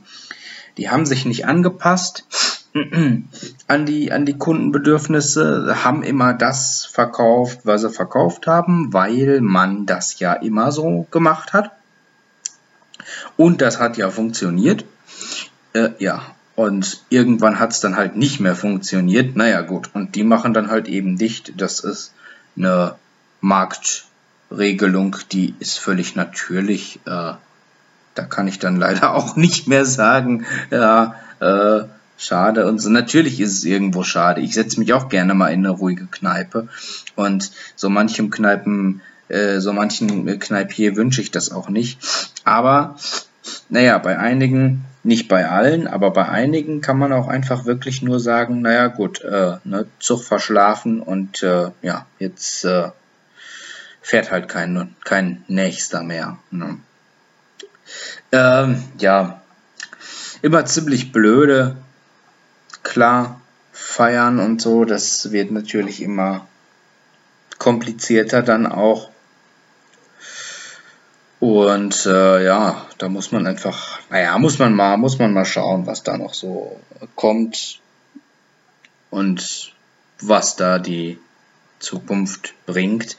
die 0.76 0.90
haben 0.90 1.06
sich 1.06 1.24
nicht 1.24 1.46
angepasst 1.46 2.24
an 3.68 3.86
die, 3.86 4.12
an 4.12 4.26
die 4.26 4.38
Kundenbedürfnisse, 4.38 5.84
haben 5.84 6.02
immer 6.02 6.34
das 6.34 6.84
verkauft, 6.86 7.60
was 7.64 7.82
sie 7.82 7.90
verkauft 7.90 8.46
haben, 8.46 8.92
weil 8.92 9.40
man 9.40 9.86
das 9.86 10.18
ja 10.18 10.32
immer 10.32 10.72
so 10.72 11.06
gemacht 11.10 11.52
hat. 11.52 11.72
Und 13.36 13.60
das 13.60 13.78
hat 13.80 13.96
ja 13.96 14.10
funktioniert. 14.10 14.84
Äh, 15.72 15.90
ja, 15.98 16.22
und 16.54 17.04
irgendwann 17.10 17.60
hat 17.60 17.72
es 17.72 17.80
dann 17.80 17.96
halt 17.96 18.16
nicht 18.16 18.40
mehr 18.40 18.56
funktioniert. 18.56 19.36
Naja, 19.36 19.60
gut. 19.60 19.90
Und 19.92 20.14
die 20.14 20.24
machen 20.24 20.54
dann 20.54 20.70
halt 20.70 20.88
eben 20.88 21.18
dicht. 21.18 21.52
Das 21.60 21.80
ist 21.80 22.12
eine 22.56 22.94
Marktregelung, 23.40 25.16
die 25.32 25.54
ist 25.58 25.78
völlig 25.78 26.16
natürlich. 26.16 27.00
Äh, 27.04 27.34
da 28.14 28.24
kann 28.28 28.48
ich 28.48 28.58
dann 28.58 28.76
leider 28.76 29.14
auch 29.14 29.36
nicht 29.36 29.68
mehr 29.68 29.84
sagen, 29.84 30.46
ja, 30.70 31.14
äh, 31.40 31.84
schade. 32.16 32.66
Und 32.66 32.80
so 32.80 32.90
natürlich 32.90 33.40
ist 33.40 33.52
es 33.52 33.64
irgendwo 33.64 34.02
schade. 34.02 34.40
Ich 34.40 34.54
setze 34.54 34.78
mich 34.80 34.92
auch 34.92 35.08
gerne 35.08 35.34
mal 35.34 35.48
in 35.48 35.66
eine 35.66 35.70
ruhige 35.70 36.06
Kneipe. 36.06 36.68
Und 37.14 37.50
so 37.74 37.88
manchem 37.88 38.30
Kneipen, 38.30 39.02
äh, 39.28 39.60
so 39.60 39.72
manchen 39.72 40.38
Kneipier 40.38 40.96
wünsche 40.96 41.20
ich 41.20 41.30
das 41.30 41.50
auch 41.50 41.68
nicht. 41.68 41.98
Aber, 42.44 42.96
naja, 43.68 43.98
bei 43.98 44.18
einigen 44.18 44.84
nicht 45.06 45.28
bei 45.28 45.48
allen, 45.48 45.86
aber 45.86 46.10
bei 46.10 46.28
einigen 46.28 46.80
kann 46.80 46.98
man 46.98 47.12
auch 47.12 47.28
einfach 47.28 47.64
wirklich 47.64 48.02
nur 48.02 48.18
sagen, 48.18 48.60
naja 48.60 48.88
gut, 48.88 49.20
äh, 49.22 49.56
ne, 49.62 49.86
Zug 50.00 50.24
verschlafen 50.24 51.00
und 51.00 51.44
äh, 51.44 51.70
ja, 51.80 52.06
jetzt 52.18 52.64
äh, 52.64 52.90
fährt 54.02 54.32
halt 54.32 54.48
kein, 54.48 54.96
kein 55.04 55.44
Nächster 55.46 56.02
mehr. 56.02 56.38
Ne? 56.50 56.78
Ähm, 58.32 58.82
ja, 58.98 59.42
immer 60.42 60.64
ziemlich 60.64 61.12
blöde, 61.12 61.76
klar, 62.86 63.40
feiern 63.72 64.38
und 64.38 64.62
so, 64.62 64.84
das 64.84 65.32
wird 65.32 65.50
natürlich 65.50 66.00
immer 66.00 66.46
komplizierter 67.58 68.42
dann 68.42 68.66
auch. 68.66 69.10
Und 71.40 72.06
äh, 72.06 72.44
ja, 72.44 72.86
da 72.98 73.08
muss 73.08 73.32
man 73.32 73.46
einfach, 73.46 73.98
naja, 74.08 74.38
muss 74.38 74.58
man 74.58 74.72
mal, 74.72 74.96
muss 74.96 75.18
man 75.18 75.34
mal 75.34 75.44
schauen, 75.44 75.86
was 75.86 76.02
da 76.02 76.16
noch 76.16 76.32
so 76.32 76.80
kommt 77.14 77.80
und 79.10 79.72
was 80.20 80.56
da 80.56 80.78
die 80.78 81.18
Zukunft 81.78 82.54
bringt. 82.64 83.18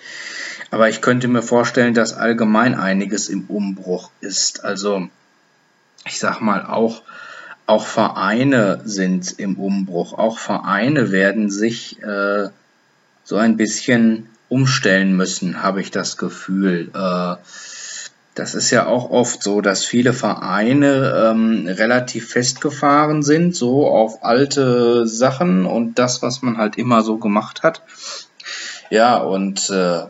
Aber 0.71 0.89
ich 0.89 1.01
könnte 1.01 1.27
mir 1.27 1.43
vorstellen, 1.43 1.93
dass 1.93 2.13
allgemein 2.13 2.73
einiges 2.73 3.29
im 3.29 3.45
Umbruch 3.45 4.09
ist. 4.21 4.63
Also, 4.63 5.07
ich 6.05 6.19
sag 6.19 6.41
mal, 6.41 6.65
auch, 6.65 7.03
auch 7.67 7.85
Vereine 7.85 8.81
sind 8.85 9.37
im 9.37 9.59
Umbruch. 9.59 10.17
Auch 10.17 10.39
Vereine 10.39 11.11
werden 11.11 11.51
sich 11.51 12.01
äh, 12.01 12.49
so 13.23 13.35
ein 13.35 13.57
bisschen 13.57 14.29
umstellen 14.49 15.15
müssen, 15.15 15.61
habe 15.61 15.81
ich 15.81 15.91
das 15.91 16.17
Gefühl. 16.17 16.89
Äh, 16.95 17.35
das 18.35 18.55
ist 18.55 18.71
ja 18.71 18.85
auch 18.85 19.09
oft 19.09 19.43
so, 19.43 19.61
dass 19.61 19.83
viele 19.83 20.13
Vereine 20.13 21.31
ähm, 21.31 21.67
relativ 21.67 22.29
festgefahren 22.29 23.21
sind, 23.21 23.55
so 23.55 23.87
auf 23.87 24.23
alte 24.23 25.07
Sachen 25.07 25.65
und 25.65 25.99
das, 25.99 26.21
was 26.21 26.41
man 26.41 26.57
halt 26.57 26.77
immer 26.77 27.01
so 27.01 27.17
gemacht 27.17 27.63
hat. 27.63 27.81
Ja, 28.89 29.17
und 29.17 29.69
äh, 29.71 30.03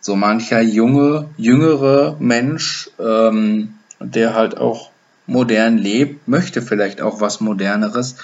so 0.00 0.16
mancher 0.16 0.62
junge, 0.62 1.28
jüngere 1.36 2.16
Mensch, 2.18 2.90
ähm, 2.98 3.74
der 4.00 4.34
halt 4.34 4.56
auch 4.56 4.90
modern 5.28 5.78
lebt, 5.78 6.26
möchte 6.26 6.62
vielleicht 6.62 7.00
auch 7.00 7.20
was 7.20 7.40
Moderneres. 7.40 8.16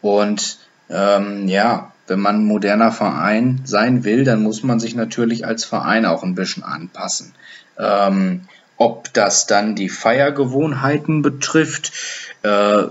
Und 0.00 0.58
ähm, 0.88 1.48
ja, 1.48 1.92
wenn 2.06 2.20
man 2.20 2.44
moderner 2.44 2.92
Verein 2.92 3.60
sein 3.64 4.04
will, 4.04 4.24
dann 4.24 4.42
muss 4.42 4.62
man 4.62 4.80
sich 4.80 4.94
natürlich 4.94 5.44
als 5.44 5.64
Verein 5.64 6.06
auch 6.06 6.22
ein 6.22 6.36
bisschen 6.36 6.62
anpassen. 6.62 7.34
Ähm, 7.78 8.42
ob 8.76 9.12
das 9.12 9.46
dann 9.46 9.74
die 9.74 9.88
Feiergewohnheiten 9.88 11.22
betrifft, 11.22 11.92
äh, 12.42 12.84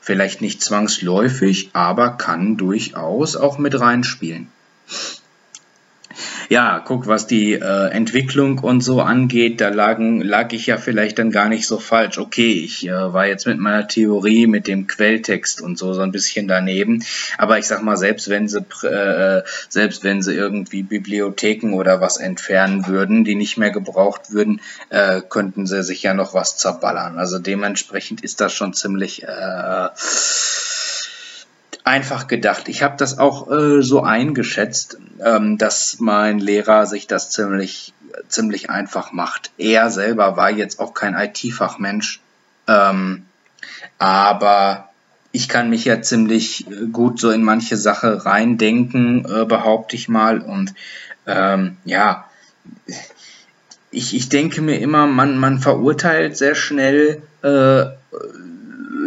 vielleicht 0.00 0.40
nicht 0.40 0.62
zwangsläufig, 0.62 1.70
aber 1.72 2.10
kann 2.16 2.56
durchaus 2.56 3.36
auch 3.36 3.58
mit 3.58 3.78
reinspielen. 3.78 4.48
Ja, 6.48 6.80
guck, 6.84 7.08
was 7.08 7.26
die 7.26 7.54
äh, 7.54 7.88
Entwicklung 7.90 8.60
und 8.60 8.80
so 8.80 9.00
angeht, 9.00 9.60
da 9.60 9.68
lagen, 9.70 10.20
lag 10.20 10.52
ich 10.52 10.66
ja 10.66 10.76
vielleicht 10.76 11.18
dann 11.18 11.32
gar 11.32 11.48
nicht 11.48 11.66
so 11.66 11.80
falsch. 11.80 12.18
Okay, 12.18 12.52
ich 12.52 12.86
äh, 12.86 13.12
war 13.12 13.26
jetzt 13.26 13.46
mit 13.46 13.58
meiner 13.58 13.88
Theorie, 13.88 14.46
mit 14.46 14.68
dem 14.68 14.86
Quelltext 14.86 15.60
und 15.60 15.76
so 15.76 15.92
so 15.92 16.02
ein 16.02 16.12
bisschen 16.12 16.46
daneben. 16.46 17.04
Aber 17.36 17.58
ich 17.58 17.66
sag 17.66 17.82
mal, 17.82 17.96
selbst 17.96 18.28
wenn 18.28 18.48
sie, 18.48 18.64
äh, 18.84 19.42
selbst 19.68 20.04
wenn 20.04 20.22
sie 20.22 20.34
irgendwie 20.34 20.84
Bibliotheken 20.84 21.72
oder 21.72 22.00
was 22.00 22.18
entfernen 22.18 22.86
würden, 22.86 23.24
die 23.24 23.34
nicht 23.34 23.56
mehr 23.56 23.70
gebraucht 23.70 24.30
würden, 24.30 24.60
äh, 24.90 25.22
könnten 25.28 25.66
sie 25.66 25.82
sich 25.82 26.04
ja 26.04 26.14
noch 26.14 26.32
was 26.32 26.56
zerballern. 26.56 27.18
Also 27.18 27.40
dementsprechend 27.40 28.20
ist 28.22 28.40
das 28.40 28.52
schon 28.52 28.72
ziemlich 28.72 29.24
äh, 29.24 29.88
einfach 31.86 32.26
gedacht. 32.26 32.68
Ich 32.68 32.82
habe 32.82 32.96
das 32.98 33.18
auch 33.18 33.50
äh, 33.50 33.80
so 33.80 34.02
eingeschätzt, 34.02 34.98
ähm, 35.24 35.56
dass 35.56 35.98
mein 36.00 36.40
Lehrer 36.40 36.84
sich 36.84 37.06
das 37.06 37.30
ziemlich, 37.30 37.94
ziemlich 38.28 38.70
einfach 38.70 39.12
macht. 39.12 39.52
Er 39.56 39.88
selber 39.90 40.36
war 40.36 40.50
jetzt 40.50 40.80
auch 40.80 40.94
kein 40.94 41.14
IT-Fachmensch, 41.14 42.20
ähm, 42.66 43.24
aber 43.98 44.88
ich 45.30 45.48
kann 45.48 45.70
mich 45.70 45.84
ja 45.84 46.02
ziemlich 46.02 46.66
gut 46.92 47.20
so 47.20 47.30
in 47.30 47.44
manche 47.44 47.76
Sache 47.76 48.26
reindenken, 48.26 49.24
äh, 49.24 49.44
behaupte 49.44 49.94
ich 49.94 50.08
mal. 50.08 50.40
Und 50.40 50.74
ähm, 51.24 51.76
ja, 51.84 52.24
ich, 53.92 54.16
ich 54.16 54.28
denke 54.28 54.60
mir 54.60 54.80
immer, 54.80 55.06
man, 55.06 55.38
man 55.38 55.60
verurteilt 55.60 56.36
sehr 56.36 56.56
schnell 56.56 57.22
äh, 57.42 57.84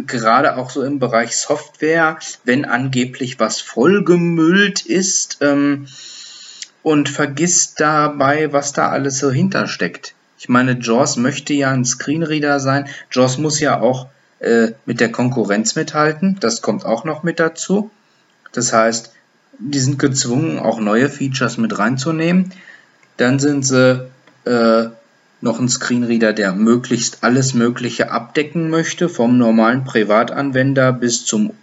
gerade 0.06 0.58
auch 0.58 0.70
so 0.70 0.84
im 0.84 1.00
Bereich 1.00 1.36
Software, 1.36 2.18
wenn 2.44 2.66
angeblich 2.66 3.40
was 3.40 3.62
vollgemüllt 3.62 4.86
ist 4.86 5.38
ähm, 5.42 5.88
und 6.84 7.10
vergisst 7.10 7.80
dabei, 7.80 8.54
was 8.54 8.74
da 8.74 8.90
alles 8.90 9.20
so 9.20 9.32
hintersteckt. 9.32 10.14
Ich 10.38 10.50
meine, 10.50 10.80
JAWS 10.80 11.18
möchte 11.18 11.54
ja 11.54 11.72
ein 11.72 11.86
Screenreader 11.86 12.60
sein. 12.60 12.88
JAWS 13.12 13.38
muss 13.38 13.60
ja 13.60 13.82
auch 13.82 14.08
äh, 14.40 14.72
mit 14.86 15.02
der 15.02 15.12
Konkurrenz 15.12 15.76
mithalten. 15.76 16.38
Das 16.40 16.62
kommt 16.62 16.86
auch 16.86 17.04
noch 17.04 17.24
mit 17.24 17.40
dazu. 17.40 17.92
Das 18.54 18.72
heißt, 18.74 19.14
die 19.60 19.80
sind 19.80 20.00
gezwungen, 20.00 20.58
auch 20.58 20.80
neue 20.80 21.10
Features 21.10 21.58
mit 21.58 21.78
reinzunehmen. 21.78 22.54
Dann 23.18 23.40
sind 23.40 23.66
sie 23.66 24.10
äh, 24.46 24.86
noch 25.42 25.60
ein 25.60 25.70
Screenreader, 25.70 26.34
der 26.34 26.54
möglichst 26.54 27.24
alles 27.24 27.54
Mögliche 27.54 28.12
abdecken 28.12 28.70
möchte, 28.70 29.10
vom 29.10 29.38
normalen 29.38 29.84
Privatanwender 29.84 30.92
bis 30.92 31.26
zum 31.26 31.54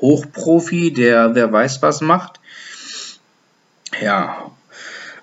Hochprofi, 0.00 0.92
der 0.92 1.34
wer 1.34 1.50
weiß 1.52 1.80
was 1.82 2.00
macht. 2.00 2.40
Ja, 4.00 4.50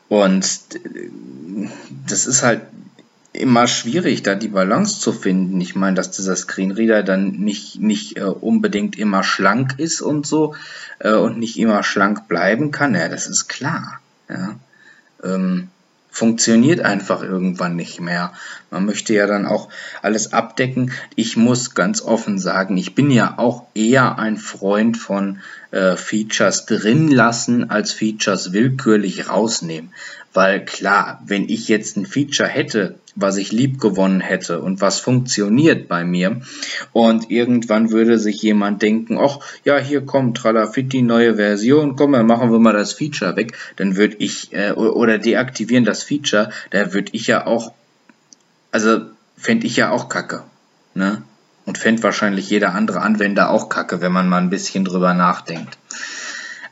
und 0.09 0.45
das 2.07 2.25
ist 2.25 2.43
halt 2.43 2.61
immer 3.33 3.67
schwierig, 3.67 4.23
da 4.23 4.35
die 4.35 4.49
Balance 4.49 4.99
zu 4.99 5.13
finden. 5.13 5.61
Ich 5.61 5.75
meine, 5.75 5.95
dass 5.95 6.11
dieser 6.11 6.35
Screenreader 6.35 7.03
dann 7.03 7.31
nicht, 7.31 7.79
nicht 7.79 8.17
äh, 8.17 8.23
unbedingt 8.23 8.97
immer 8.97 9.23
schlank 9.23 9.75
ist 9.77 10.01
und 10.01 10.27
so 10.27 10.55
äh, 10.99 11.13
und 11.13 11.37
nicht 11.37 11.57
immer 11.57 11.83
schlank 11.83 12.27
bleiben 12.27 12.71
kann, 12.71 12.93
ja, 12.93 13.07
das 13.07 13.27
ist 13.27 13.47
klar. 13.47 13.99
Ja. 14.29 14.55
Ähm, 15.23 15.69
funktioniert 16.11 16.81
einfach 16.81 17.23
irgendwann 17.23 17.75
nicht 17.75 18.01
mehr. 18.01 18.33
Man 18.69 18.85
möchte 18.85 19.13
ja 19.13 19.25
dann 19.25 19.45
auch 19.45 19.69
alles 20.01 20.33
abdecken. 20.33 20.91
Ich 21.15 21.37
muss 21.37 21.73
ganz 21.73 22.01
offen 22.01 22.37
sagen, 22.37 22.77
ich 22.77 22.93
bin 22.93 23.09
ja 23.09 23.35
auch 23.37 23.65
eher 23.73 24.19
ein 24.19 24.37
Freund 24.37 24.97
von 24.97 25.39
äh, 25.71 25.95
Features 25.95 26.65
drin 26.65 27.07
lassen, 27.09 27.69
als 27.69 27.93
Features 27.93 28.51
willkürlich 28.51 29.29
rausnehmen. 29.29 29.93
Weil 30.33 30.63
klar, 30.63 31.21
wenn 31.25 31.49
ich 31.49 31.67
jetzt 31.67 31.97
ein 31.97 32.05
Feature 32.05 32.47
hätte, 32.47 32.95
was 33.15 33.37
ich 33.37 33.51
lieb 33.51 33.79
gewonnen 33.79 34.21
hätte 34.21 34.61
und 34.61 34.81
was 34.81 34.99
funktioniert 34.99 35.87
bei 35.87 36.05
mir 36.05 36.41
und 36.93 37.29
irgendwann 37.29 37.91
würde 37.91 38.17
sich 38.17 38.41
jemand 38.41 38.81
denken, 38.81 39.17
ach 39.17 39.39
ja, 39.65 39.77
hier 39.77 40.05
kommt 40.05 40.37
Tralafit 40.37 40.93
die 40.93 41.01
neue 41.01 41.35
Version, 41.35 41.95
komm, 41.95 42.13
dann 42.13 42.25
machen 42.25 42.51
wir 42.51 42.59
mal 42.59 42.73
das 42.73 42.93
Feature 42.93 43.35
weg, 43.35 43.57
dann 43.75 43.97
würde 43.97 44.15
ich 44.19 44.53
äh, 44.53 44.71
oder 44.71 45.17
deaktivieren 45.17 45.85
das 45.85 46.03
Feature, 46.03 46.51
da 46.69 46.93
würde 46.93 47.11
ich 47.13 47.27
ja 47.27 47.45
auch, 47.45 47.73
also 48.71 49.01
fände 49.37 49.67
ich 49.67 49.75
ja 49.75 49.91
auch 49.91 50.07
kacke, 50.07 50.43
ne? 50.93 51.23
Und 51.63 51.77
fände 51.77 52.01
wahrscheinlich 52.01 52.49
jeder 52.49 52.73
andere 52.73 53.01
Anwender 53.01 53.51
auch 53.51 53.69
kacke, 53.69 54.01
wenn 54.01 54.11
man 54.11 54.27
mal 54.27 54.39
ein 54.39 54.49
bisschen 54.49 54.83
drüber 54.83 55.13
nachdenkt. 55.13 55.77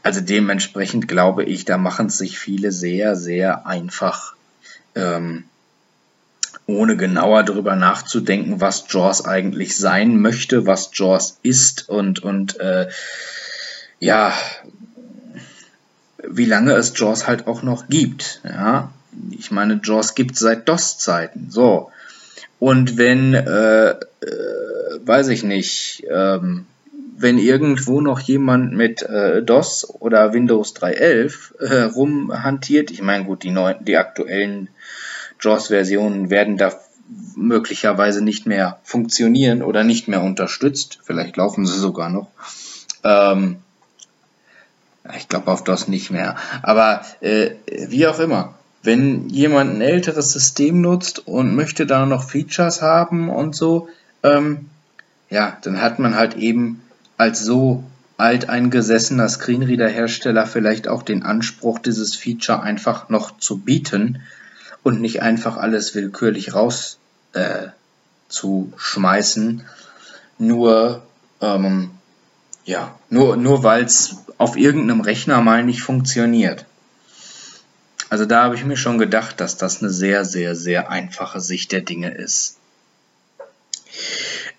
Also 0.01 0.19
dementsprechend 0.19 1.07
glaube 1.07 1.43
ich, 1.43 1.65
da 1.65 1.77
machen 1.77 2.09
sich 2.09 2.39
viele 2.39 2.71
sehr, 2.71 3.15
sehr 3.15 3.67
einfach, 3.67 4.33
ähm, 4.95 5.43
ohne 6.69 6.97
genauer 6.97 7.43
darüber 7.43 7.75
nachzudenken, 7.75 8.61
was 8.61 8.85
Jaws 8.89 9.25
eigentlich 9.25 9.75
sein 9.75 10.17
möchte, 10.17 10.65
was 10.65 10.91
Jaws 10.93 11.39
ist 11.41 11.89
und, 11.89 12.19
und 12.19 12.59
äh, 12.59 12.89
ja, 13.99 14.33
wie 16.27 16.45
lange 16.45 16.73
es 16.73 16.93
Jaws 16.95 17.27
halt 17.27 17.47
auch 17.47 17.63
noch 17.63 17.87
gibt. 17.87 18.41
Ja? 18.43 18.91
Ich 19.31 19.51
meine, 19.51 19.81
Jaws 19.83 20.15
gibt 20.15 20.33
es 20.33 20.39
seit 20.39 20.69
DOS-Zeiten. 20.69 21.47
So. 21.49 21.91
Und 22.59 22.97
wenn, 22.97 23.33
äh, 23.33 23.89
äh, 23.89 23.95
weiß 25.03 25.29
ich 25.29 25.43
nicht, 25.43 26.05
ähm, 26.09 26.65
wenn 27.17 27.37
irgendwo 27.37 27.99
noch 27.99 28.19
jemand 28.19 28.73
mit 28.73 29.01
äh, 29.01 29.41
DOS 29.41 29.89
oder 29.99 30.33
Windows 30.33 30.75
3.11 30.75 31.59
äh, 31.59 31.83
rumhantiert, 31.83 32.91
ich 32.91 33.01
meine, 33.01 33.25
gut, 33.25 33.43
die, 33.43 33.51
neuen, 33.51 33.83
die 33.83 33.97
aktuellen 33.97 34.69
JAWS-Versionen 35.39 36.29
werden 36.29 36.57
da 36.57 36.73
möglicherweise 37.35 38.23
nicht 38.23 38.45
mehr 38.45 38.79
funktionieren 38.83 39.61
oder 39.61 39.83
nicht 39.83 40.07
mehr 40.07 40.21
unterstützt. 40.21 40.99
Vielleicht 41.03 41.37
laufen 41.37 41.65
sie 41.65 41.77
sogar 41.77 42.09
noch. 42.09 42.27
Ähm, 43.03 43.57
ich 45.17 45.27
glaube 45.27 45.51
auf 45.51 45.63
DOS 45.63 45.87
nicht 45.87 46.11
mehr. 46.11 46.35
Aber 46.61 47.01
äh, 47.21 47.51
wie 47.67 48.07
auch 48.07 48.19
immer, 48.19 48.55
wenn 48.83 49.29
jemand 49.29 49.75
ein 49.75 49.81
älteres 49.81 50.31
System 50.31 50.81
nutzt 50.81 51.27
und 51.27 51.55
möchte 51.55 51.85
da 51.85 52.05
noch 52.05 52.29
Features 52.29 52.81
haben 52.81 53.29
und 53.29 53.55
so, 53.55 53.89
ähm, 54.23 54.69
ja, 55.29 55.57
dann 55.61 55.81
hat 55.81 55.99
man 55.99 56.15
halt 56.15 56.35
eben 56.35 56.81
als 57.17 57.41
so 57.43 57.83
alteingesessener 58.17 59.29
Screenreader-Hersteller 59.29 60.45
vielleicht 60.45 60.87
auch 60.87 61.03
den 61.03 61.23
Anspruch, 61.23 61.79
dieses 61.79 62.15
Feature 62.15 62.61
einfach 62.61 63.09
noch 63.09 63.37
zu 63.37 63.59
bieten 63.59 64.21
und 64.89 65.01
nicht 65.01 65.21
einfach 65.21 65.55
alles 65.55 65.93
willkürlich 65.93 66.55
raus 66.55 66.97
äh, 67.33 67.67
nur 70.39 71.03
ähm, 71.41 71.91
ja, 72.65 72.95
nur, 73.09 73.37
nur 73.37 73.63
weil 73.63 73.83
es 73.83 74.17
auf 74.37 74.57
irgendeinem 74.57 75.01
Rechner 75.01 75.41
mal 75.41 75.63
nicht 75.63 75.81
funktioniert. 75.83 76.65
Also 78.09 78.25
da 78.25 78.43
habe 78.43 78.55
ich 78.55 78.65
mir 78.65 78.77
schon 78.77 78.97
gedacht, 78.97 79.39
dass 79.39 79.57
das 79.57 79.81
eine 79.81 79.91
sehr, 79.91 80.25
sehr, 80.25 80.55
sehr 80.55 80.89
einfache 80.89 81.39
Sicht 81.39 81.71
der 81.71 81.81
Dinge 81.81 82.11
ist. 82.11 82.57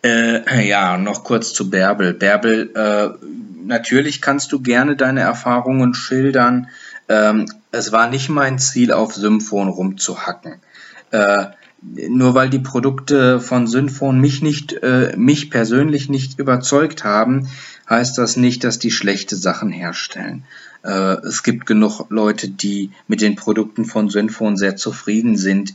Äh, 0.04 0.68
ja, 0.68 0.96
noch 0.96 1.24
kurz 1.24 1.52
zu 1.52 1.70
Bärbel. 1.70 2.14
Bärbel, 2.14 2.70
äh, 2.74 3.26
natürlich 3.64 4.22
kannst 4.22 4.52
du 4.52 4.60
gerne 4.60 4.96
deine 4.96 5.20
Erfahrungen 5.20 5.94
schildern. 5.94 6.68
Ähm, 7.08 7.46
es 7.72 7.92
war 7.92 8.08
nicht 8.08 8.28
mein 8.28 8.58
Ziel, 8.58 8.92
auf 8.92 9.14
Symphon 9.14 9.68
rumzuhacken. 9.68 10.56
Äh, 11.10 11.46
nur 11.82 12.34
weil 12.34 12.50
die 12.50 12.58
Produkte 12.58 13.40
von 13.40 13.66
Synphon 13.66 14.20
mich 14.20 14.42
nicht, 14.42 14.74
äh, 14.82 15.14
mich 15.16 15.50
persönlich 15.50 16.08
nicht 16.08 16.38
überzeugt 16.38 17.04
haben, 17.04 17.48
heißt 17.88 18.18
das 18.18 18.36
nicht, 18.36 18.64
dass 18.64 18.78
die 18.78 18.90
schlechte 18.90 19.34
Sachen 19.36 19.70
herstellen. 19.70 20.44
Äh, 20.82 21.16
es 21.26 21.42
gibt 21.42 21.66
genug 21.66 22.06
Leute, 22.10 22.48
die 22.48 22.90
mit 23.08 23.22
den 23.22 23.34
Produkten 23.34 23.84
von 23.84 24.10
Synphon 24.10 24.56
sehr 24.56 24.76
zufrieden 24.76 25.36
sind. 25.36 25.74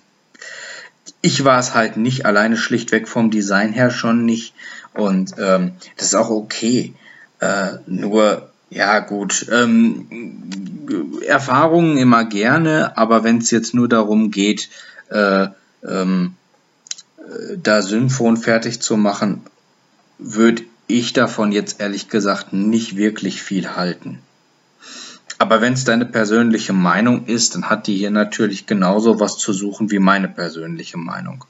Ich 1.22 1.44
war 1.44 1.60
es 1.60 1.74
halt 1.74 1.98
nicht, 1.98 2.26
alleine 2.26 2.56
schlichtweg 2.56 3.08
vom 3.08 3.32
Design 3.32 3.74
her 3.74 3.90
schon 3.90 4.26
nicht. 4.26 4.54
Und 4.94 5.34
ähm, 5.40 5.74
das 5.98 6.08
ist 6.08 6.16
auch 6.16 6.30
okay. 6.30 6.94
Äh, 7.40 7.80
nur, 7.88 8.52
ja 8.70 9.00
gut, 9.00 9.48
ähm, 9.52 10.08
Erfahrungen 11.26 11.98
immer 11.98 12.26
gerne, 12.26 12.98
aber 12.98 13.24
wenn 13.24 13.38
es 13.38 13.52
jetzt 13.52 13.74
nur 13.74 13.88
darum 13.88 14.32
geht, 14.32 14.70
äh, 15.10 15.48
ähm, 15.88 16.36
da 17.58 17.82
Synphon 17.82 18.38
fertig 18.38 18.82
zu 18.82 18.98
machen, 18.98 19.42
würde 20.18 20.64
ich 20.88 21.14
davon 21.14 21.52
jetzt 21.52 21.80
ehrlich 21.80 22.10
gesagt 22.10 22.54
nicht 22.54 22.96
wirklich 22.96 23.42
viel 23.42 23.76
halten. 23.76 24.20
Aber 25.38 25.60
wenn 25.62 25.74
es 25.74 25.84
deine 25.84 26.06
persönliche 26.06 26.74
Meinung 26.74 27.26
ist, 27.26 27.56
dann 27.56 27.70
hat 27.70 27.88
die 27.88 27.98
hier 27.98 28.12
natürlich 28.12 28.68
genauso 28.68 29.20
was 29.20 29.38
zu 29.38 29.52
suchen 29.52 29.92
wie 29.92 30.00
meine 30.00 30.30
persönliche 30.30 30.98
Meinung. 30.98 31.44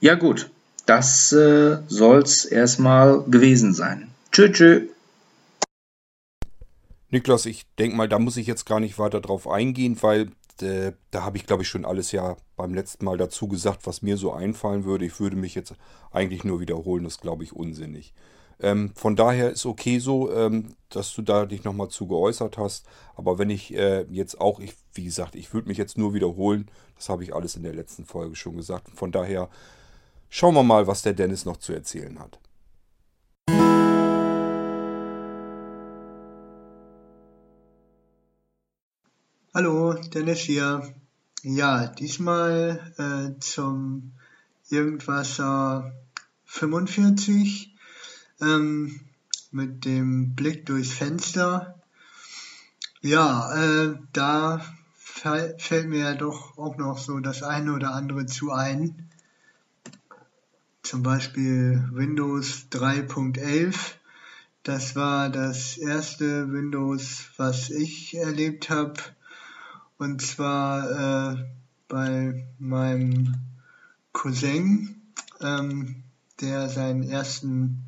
Ja 0.00 0.14
gut, 0.14 0.50
das 0.86 1.32
äh, 1.32 1.78
soll's 1.88 2.44
erstmal 2.44 3.22
gewesen 3.22 3.74
sein. 3.74 4.08
Tschüss. 4.32 4.52
tschüss. 4.52 4.82
Niklas, 7.10 7.46
ich 7.46 7.66
denke 7.76 7.96
mal, 7.96 8.08
da 8.08 8.18
muss 8.18 8.36
ich 8.36 8.46
jetzt 8.46 8.66
gar 8.66 8.80
nicht 8.80 8.98
weiter 8.98 9.20
drauf 9.20 9.48
eingehen, 9.48 9.96
weil 10.02 10.32
äh, 10.60 10.92
da 11.10 11.22
habe 11.22 11.36
ich, 11.36 11.46
glaube 11.46 11.62
ich, 11.62 11.68
schon 11.68 11.84
alles 11.84 12.12
ja 12.12 12.36
beim 12.56 12.74
letzten 12.74 13.04
Mal 13.04 13.16
dazu 13.16 13.48
gesagt, 13.48 13.86
was 13.86 14.02
mir 14.02 14.16
so 14.16 14.32
einfallen 14.32 14.84
würde. 14.84 15.04
Ich 15.04 15.20
würde 15.20 15.36
mich 15.36 15.54
jetzt 15.54 15.74
eigentlich 16.10 16.44
nur 16.44 16.60
wiederholen, 16.60 17.04
das 17.04 17.20
glaube 17.20 17.44
ich 17.44 17.52
unsinnig. 17.52 18.14
Ähm, 18.58 18.92
von 18.94 19.16
daher 19.16 19.50
ist 19.50 19.66
okay 19.66 19.98
so, 19.98 20.32
ähm, 20.32 20.74
dass 20.88 21.12
du 21.12 21.22
da 21.22 21.44
dich 21.44 21.64
nochmal 21.64 21.88
zu 21.88 22.06
geäußert 22.06 22.56
hast. 22.56 22.86
Aber 23.14 23.38
wenn 23.38 23.50
ich 23.50 23.74
äh, 23.74 24.06
jetzt 24.10 24.40
auch, 24.40 24.60
ich, 24.60 24.74
wie 24.94 25.04
gesagt, 25.04 25.34
ich 25.34 25.52
würde 25.52 25.68
mich 25.68 25.78
jetzt 25.78 25.98
nur 25.98 26.14
wiederholen. 26.14 26.70
Das 26.96 27.10
habe 27.10 27.22
ich 27.22 27.34
alles 27.34 27.56
in 27.56 27.62
der 27.62 27.74
letzten 27.74 28.06
Folge 28.06 28.34
schon 28.34 28.56
gesagt. 28.56 28.88
Von 28.94 29.12
daher 29.12 29.50
schauen 30.30 30.54
wir 30.54 30.62
mal, 30.62 30.86
was 30.86 31.02
der 31.02 31.12
Dennis 31.12 31.44
noch 31.44 31.58
zu 31.58 31.74
erzählen 31.74 32.18
hat. 32.18 32.40
Hallo, 39.58 39.94
Dennis 39.94 40.40
hier. 40.40 40.82
Ja, 41.42 41.86
diesmal 41.86 42.92
äh, 42.98 43.40
zum 43.40 44.12
Irgendwasser 44.68 45.94
45 46.44 47.74
ähm, 48.42 49.00
mit 49.52 49.86
dem 49.86 50.34
Blick 50.34 50.66
durchs 50.66 50.92
Fenster. 50.92 51.80
Ja, 53.00 53.50
äh, 53.54 53.94
da 54.12 54.60
fällt 54.98 55.88
mir 55.88 56.00
ja 56.00 56.14
doch 56.14 56.58
auch 56.58 56.76
noch 56.76 56.98
so 56.98 57.18
das 57.20 57.42
eine 57.42 57.72
oder 57.72 57.94
andere 57.94 58.26
zu 58.26 58.52
ein. 58.52 59.08
Zum 60.82 61.02
Beispiel 61.02 61.82
Windows 61.92 62.66
3.11. 62.72 63.74
Das 64.64 64.96
war 64.96 65.30
das 65.30 65.78
erste 65.78 66.52
Windows, 66.52 67.30
was 67.38 67.70
ich 67.70 68.14
erlebt 68.18 68.68
habe 68.68 69.15
und 69.98 70.22
zwar 70.22 71.34
äh, 71.34 71.44
bei 71.88 72.46
meinem 72.58 73.34
Cousin, 74.12 75.02
ähm, 75.40 76.02
der 76.40 76.68
seinen 76.68 77.02
ersten 77.02 77.84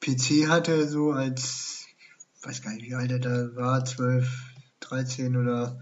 PC 0.00 0.48
hatte, 0.48 0.88
so 0.88 1.12
als, 1.12 1.86
weiß 2.42 2.62
gar 2.62 2.72
nicht, 2.72 2.86
wie 2.86 2.94
alt 2.94 3.10
er 3.10 3.18
da 3.18 3.54
war, 3.54 3.84
12, 3.84 4.28
13 4.80 5.36
oder 5.36 5.80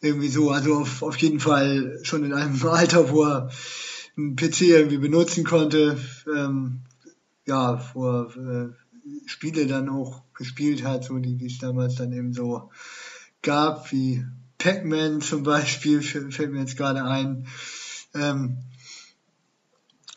irgendwie 0.00 0.28
so. 0.28 0.50
Also 0.50 0.76
auf, 0.76 1.02
auf 1.02 1.16
jeden 1.16 1.40
Fall 1.40 2.00
schon 2.02 2.24
in 2.24 2.32
einem 2.32 2.62
Alter, 2.66 3.10
wo 3.10 3.24
er 3.24 3.50
einen 4.16 4.36
PC 4.36 4.62
irgendwie 4.62 4.98
benutzen 4.98 5.44
konnte. 5.44 5.98
Ähm, 6.34 6.82
ja, 7.46 7.80
wo 7.94 8.08
er 8.08 8.36
äh, 8.36 8.68
Spiele 9.26 9.66
dann 9.66 9.88
auch 9.88 10.22
gespielt 10.34 10.84
hat, 10.84 11.04
so 11.04 11.18
die, 11.18 11.36
die 11.36 11.46
es 11.46 11.58
damals 11.58 11.94
dann 11.94 12.12
eben 12.12 12.32
so 12.32 12.70
gab, 13.42 13.92
wie 13.92 14.24
Pac-Man 14.58 15.20
zum 15.20 15.42
Beispiel 15.42 16.02
fällt 16.02 16.52
mir 16.52 16.60
jetzt 16.60 16.76
gerade 16.76 17.04
ein. 17.04 17.46
Ähm, 18.14 18.58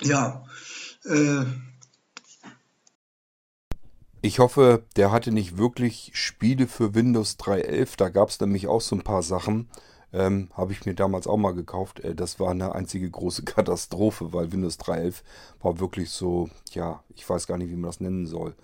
ja. 0.02 0.46
Äh, 1.06 1.46
ich 4.22 4.40
hoffe, 4.40 4.86
der 4.96 5.12
hatte 5.12 5.32
nicht 5.32 5.58
wirklich 5.58 6.12
Spiele 6.14 6.68
für 6.68 6.94
Windows 6.94 7.38
3.11. 7.40 7.98
Da 7.98 8.10
gab 8.10 8.30
es 8.30 8.40
nämlich 8.40 8.68
auch 8.68 8.82
so 8.82 8.96
ein 8.96 9.04
paar 9.04 9.24
Sachen. 9.24 9.70
Ähm, 10.12 10.50
Habe 10.54 10.72
ich 10.74 10.86
mir 10.86 10.96
damals 10.96 11.28
auch 11.28 11.38
mal 11.38 11.54
gekauft. 11.54 12.00
Äh, 12.00 12.16
das 12.16 12.40
war 12.40 12.52
eine 12.52 12.74
einzige 12.74 13.10
große 13.10 13.44
Katastrophe, 13.46 14.34
weil 14.34 14.52
Windows 14.52 14.80
3.11 14.80 15.22
war 15.62 15.80
wirklich 15.80 16.10
so, 16.10 16.50
ja, 16.72 17.04
ich 17.16 17.30
weiß 17.30 17.46
gar 17.48 17.58
nicht, 17.58 17.70
wie 17.70 17.76
man 17.76 17.90
das 17.90 18.00
nennen 18.00 18.26
soll. 18.26 18.56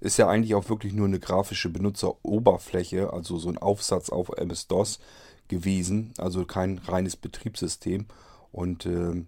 Ist 0.00 0.18
ja 0.18 0.28
eigentlich 0.28 0.54
auch 0.54 0.68
wirklich 0.68 0.92
nur 0.92 1.06
eine 1.06 1.18
grafische 1.20 1.70
Benutzeroberfläche, 1.70 3.12
also 3.12 3.38
so 3.38 3.48
ein 3.48 3.58
Aufsatz 3.58 4.10
auf 4.10 4.28
MS-DOS 4.30 5.00
gewesen, 5.48 6.14
also 6.18 6.44
kein 6.44 6.78
reines 6.78 7.16
Betriebssystem. 7.16 8.06
Und 8.52 8.86
äh, 8.86 9.24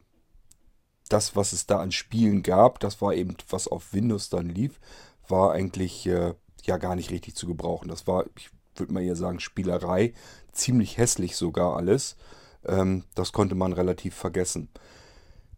das, 1.09 1.35
was 1.35 1.53
es 1.53 1.67
da 1.67 1.81
an 1.81 1.93
Spielen 1.93 2.43
gab, 2.43 2.79
das 2.81 3.01
war 3.01 3.15
eben, 3.15 3.37
was 3.51 3.69
auf 3.69 3.93
Windows 3.93 4.29
dann 4.29 4.49
lief, 4.49 4.81
war 5.29 5.53
eigentlich 5.53 6.07
äh, 6.07 6.35
ja 6.63 6.77
gar 6.77 6.95
nicht 6.95 7.11
richtig 7.11 7.35
zu 7.35 7.47
gebrauchen. 7.47 7.89
Das 7.89 8.07
war, 8.07 8.27
ich 8.37 8.51
würde 8.77 8.93
mal 8.93 9.03
eher 9.03 9.17
sagen, 9.17 9.41
Spielerei, 9.41 10.15
ziemlich 10.55 10.99
hässlich 10.99 11.37
sogar 11.37 11.77
alles. 11.77 12.17
Ähm, 12.65 13.05
das 13.15 13.33
konnte 13.33 13.55
man 13.55 13.73
relativ 13.73 14.15
vergessen. 14.15 14.69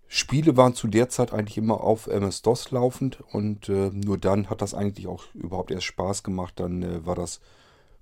Spiele 0.08 0.56
waren 0.56 0.74
zu 0.74 0.86
der 0.86 1.08
Zeit 1.08 1.32
eigentlich 1.32 1.58
immer 1.58 1.80
auf 1.80 2.06
MS-DOS 2.06 2.70
laufend 2.70 3.20
und 3.32 3.68
äh, 3.68 3.90
nur 3.92 4.18
dann 4.18 4.48
hat 4.48 4.62
das 4.62 4.72
eigentlich 4.72 5.08
auch 5.08 5.24
überhaupt 5.34 5.70
erst 5.70 5.86
Spaß 5.86 6.22
gemacht. 6.22 6.54
Dann 6.56 6.82
äh, 6.82 7.04
war 7.04 7.16
das 7.16 7.40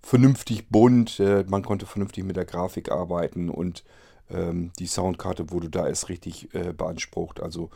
vernünftig 0.03 0.69
bunt, 0.69 1.19
äh, 1.19 1.45
man 1.49 1.63
konnte 1.63 1.87
vernünftig 1.87 2.25
mit 2.25 2.37
der 2.37 2.45
Grafik 2.45 2.91
arbeiten 2.91 3.49
und 3.49 3.85
ähm, 4.31 4.71
die 4.79 4.87
Soundkarte 4.87 5.51
wurde 5.51 5.71
da 5.71 5.89
erst 5.89 6.11
richtig 6.11 6.55
äh, 6.55 6.75
beansprucht. 6.75 7.41
Also 7.41 7.71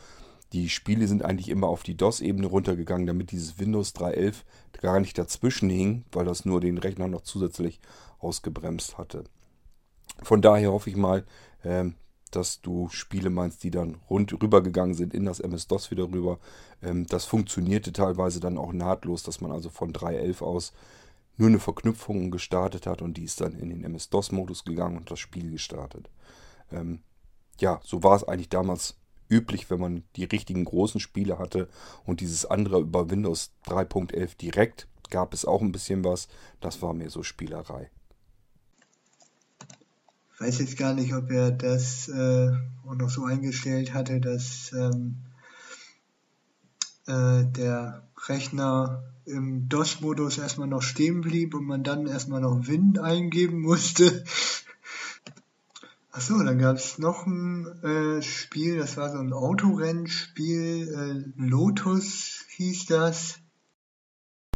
die 0.52 0.68
Spiele 0.68 1.07
sind 1.07 1.24
eigentlich 1.24 1.48
immer 1.48 1.68
auf 1.68 1.83
die 1.83 1.96
DOS-Ebene 1.96 2.46
runtergegangen, 2.46 3.07
damit 3.07 3.33
dieses 3.33 3.59
Windows 3.59 3.94
3.11 3.94 4.35
gar 4.81 5.00
nicht 5.00 5.18
dazwischen 5.18 5.70
hing, 5.70 6.04
weil 6.12 6.24
das 6.24 6.44
nur 6.44 6.61
den 6.61 6.78
Rechner 6.78 7.09
noch 7.09 7.22
zusätzlich 7.22 7.81
ausgebremst 8.18 8.98
hatte. 8.98 9.24
Von 10.22 10.42
daher 10.42 10.72
hoffe 10.72 10.90
ich 10.90 10.96
mal, 10.96 11.24
ähm, 11.64 11.94
dass 12.31 12.61
du 12.61 12.88
Spiele 12.90 13.31
meinst, 13.31 13.62
die 13.64 13.70
dann 13.70 13.96
rund 14.11 14.33
rübergegangen 14.33 14.94
sind 14.94 15.14
in 15.14 15.24
das 15.24 15.40
MS-DOS 15.40 15.90
wieder 15.90 16.04
rüber. 16.04 16.38
Ähm, 16.83 17.07
das 17.07 17.24
funktionierte 17.24 17.92
teilweise 17.92 18.40
dann 18.40 18.59
auch 18.59 18.72
nahtlos, 18.72 19.22
dass 19.22 19.40
man 19.40 19.52
also 19.52 19.70
von 19.70 19.92
3.11 19.92 20.42
aus 20.42 20.72
nur 21.37 21.48
eine 21.48 21.61
Verknüpfung 21.61 22.31
gestartet 22.31 22.87
hat 22.87 23.00
und 23.00 23.16
die 23.16 23.24
ist 23.24 23.40
dann 23.40 23.54
in 23.54 23.70
den 23.70 23.85
MS-DOS-Modus 23.85 24.64
gegangen 24.64 24.98
und 24.98 25.11
das 25.11 25.20
Spiel 25.20 25.50
gestartet. 25.50 26.11
Ähm, 26.72 27.00
ja, 27.61 27.81
so 27.85 28.02
war 28.02 28.16
es 28.16 28.24
eigentlich 28.24 28.48
damals 28.48 28.96
üblich, 29.31 29.70
wenn 29.70 29.81
man 29.81 30.04
die 30.16 30.24
richtigen 30.24 30.64
großen 30.64 31.00
Spiele 31.00 31.38
hatte 31.38 31.68
und 32.04 32.20
dieses 32.20 32.44
andere 32.44 32.81
über 32.81 33.11
Windows 33.11 33.52
3.11 33.66 34.37
direkt 34.37 34.88
gab 35.11 35.33
es 35.33 35.44
auch 35.44 35.62
ein 35.62 35.72
bisschen 35.72 36.04
was. 36.04 36.28
Das 36.61 36.83
war 36.83 36.92
mir 36.92 37.09
so 37.09 37.22
Spielerei. 37.22 37.90
Weiß 40.38 40.59
jetzt 40.61 40.77
gar 40.77 40.94
nicht, 40.94 41.14
ob 41.14 41.31
er 41.31 41.51
das 41.51 42.09
äh, 42.09 42.51
auch 42.87 42.94
noch 42.94 43.11
so 43.11 43.24
eingestellt 43.24 43.92
hatte, 43.92 44.20
dass 44.20 44.72
ähm, 44.72 45.16
äh, 47.07 47.44
der 47.44 48.07
Rechner 48.29 49.03
im 49.24 49.68
DOS-Modus 49.68 50.38
erstmal 50.38 50.68
noch 50.68 50.83
stehen 50.83 51.20
blieb 51.20 51.55
und 51.55 51.64
man 51.64 51.83
dann 51.83 52.07
erstmal 52.07 52.40
noch 52.40 52.66
Wind 52.66 52.98
eingeben 52.98 53.61
musste. 53.61 54.24
Achso, 56.11 56.42
dann 56.42 56.59
gab 56.59 56.77
es 56.77 56.98
noch 56.98 57.27
ein 57.27 57.66
äh, 57.83 58.22
Spiel, 58.22 58.79
das 58.79 58.96
war 58.96 59.11
so 59.11 59.18
ein 59.18 59.33
Autorennspiel, 59.33 60.88
äh, 60.88 61.40
Lotus 61.40 62.44
hieß 62.57 62.87
das. 62.87 63.38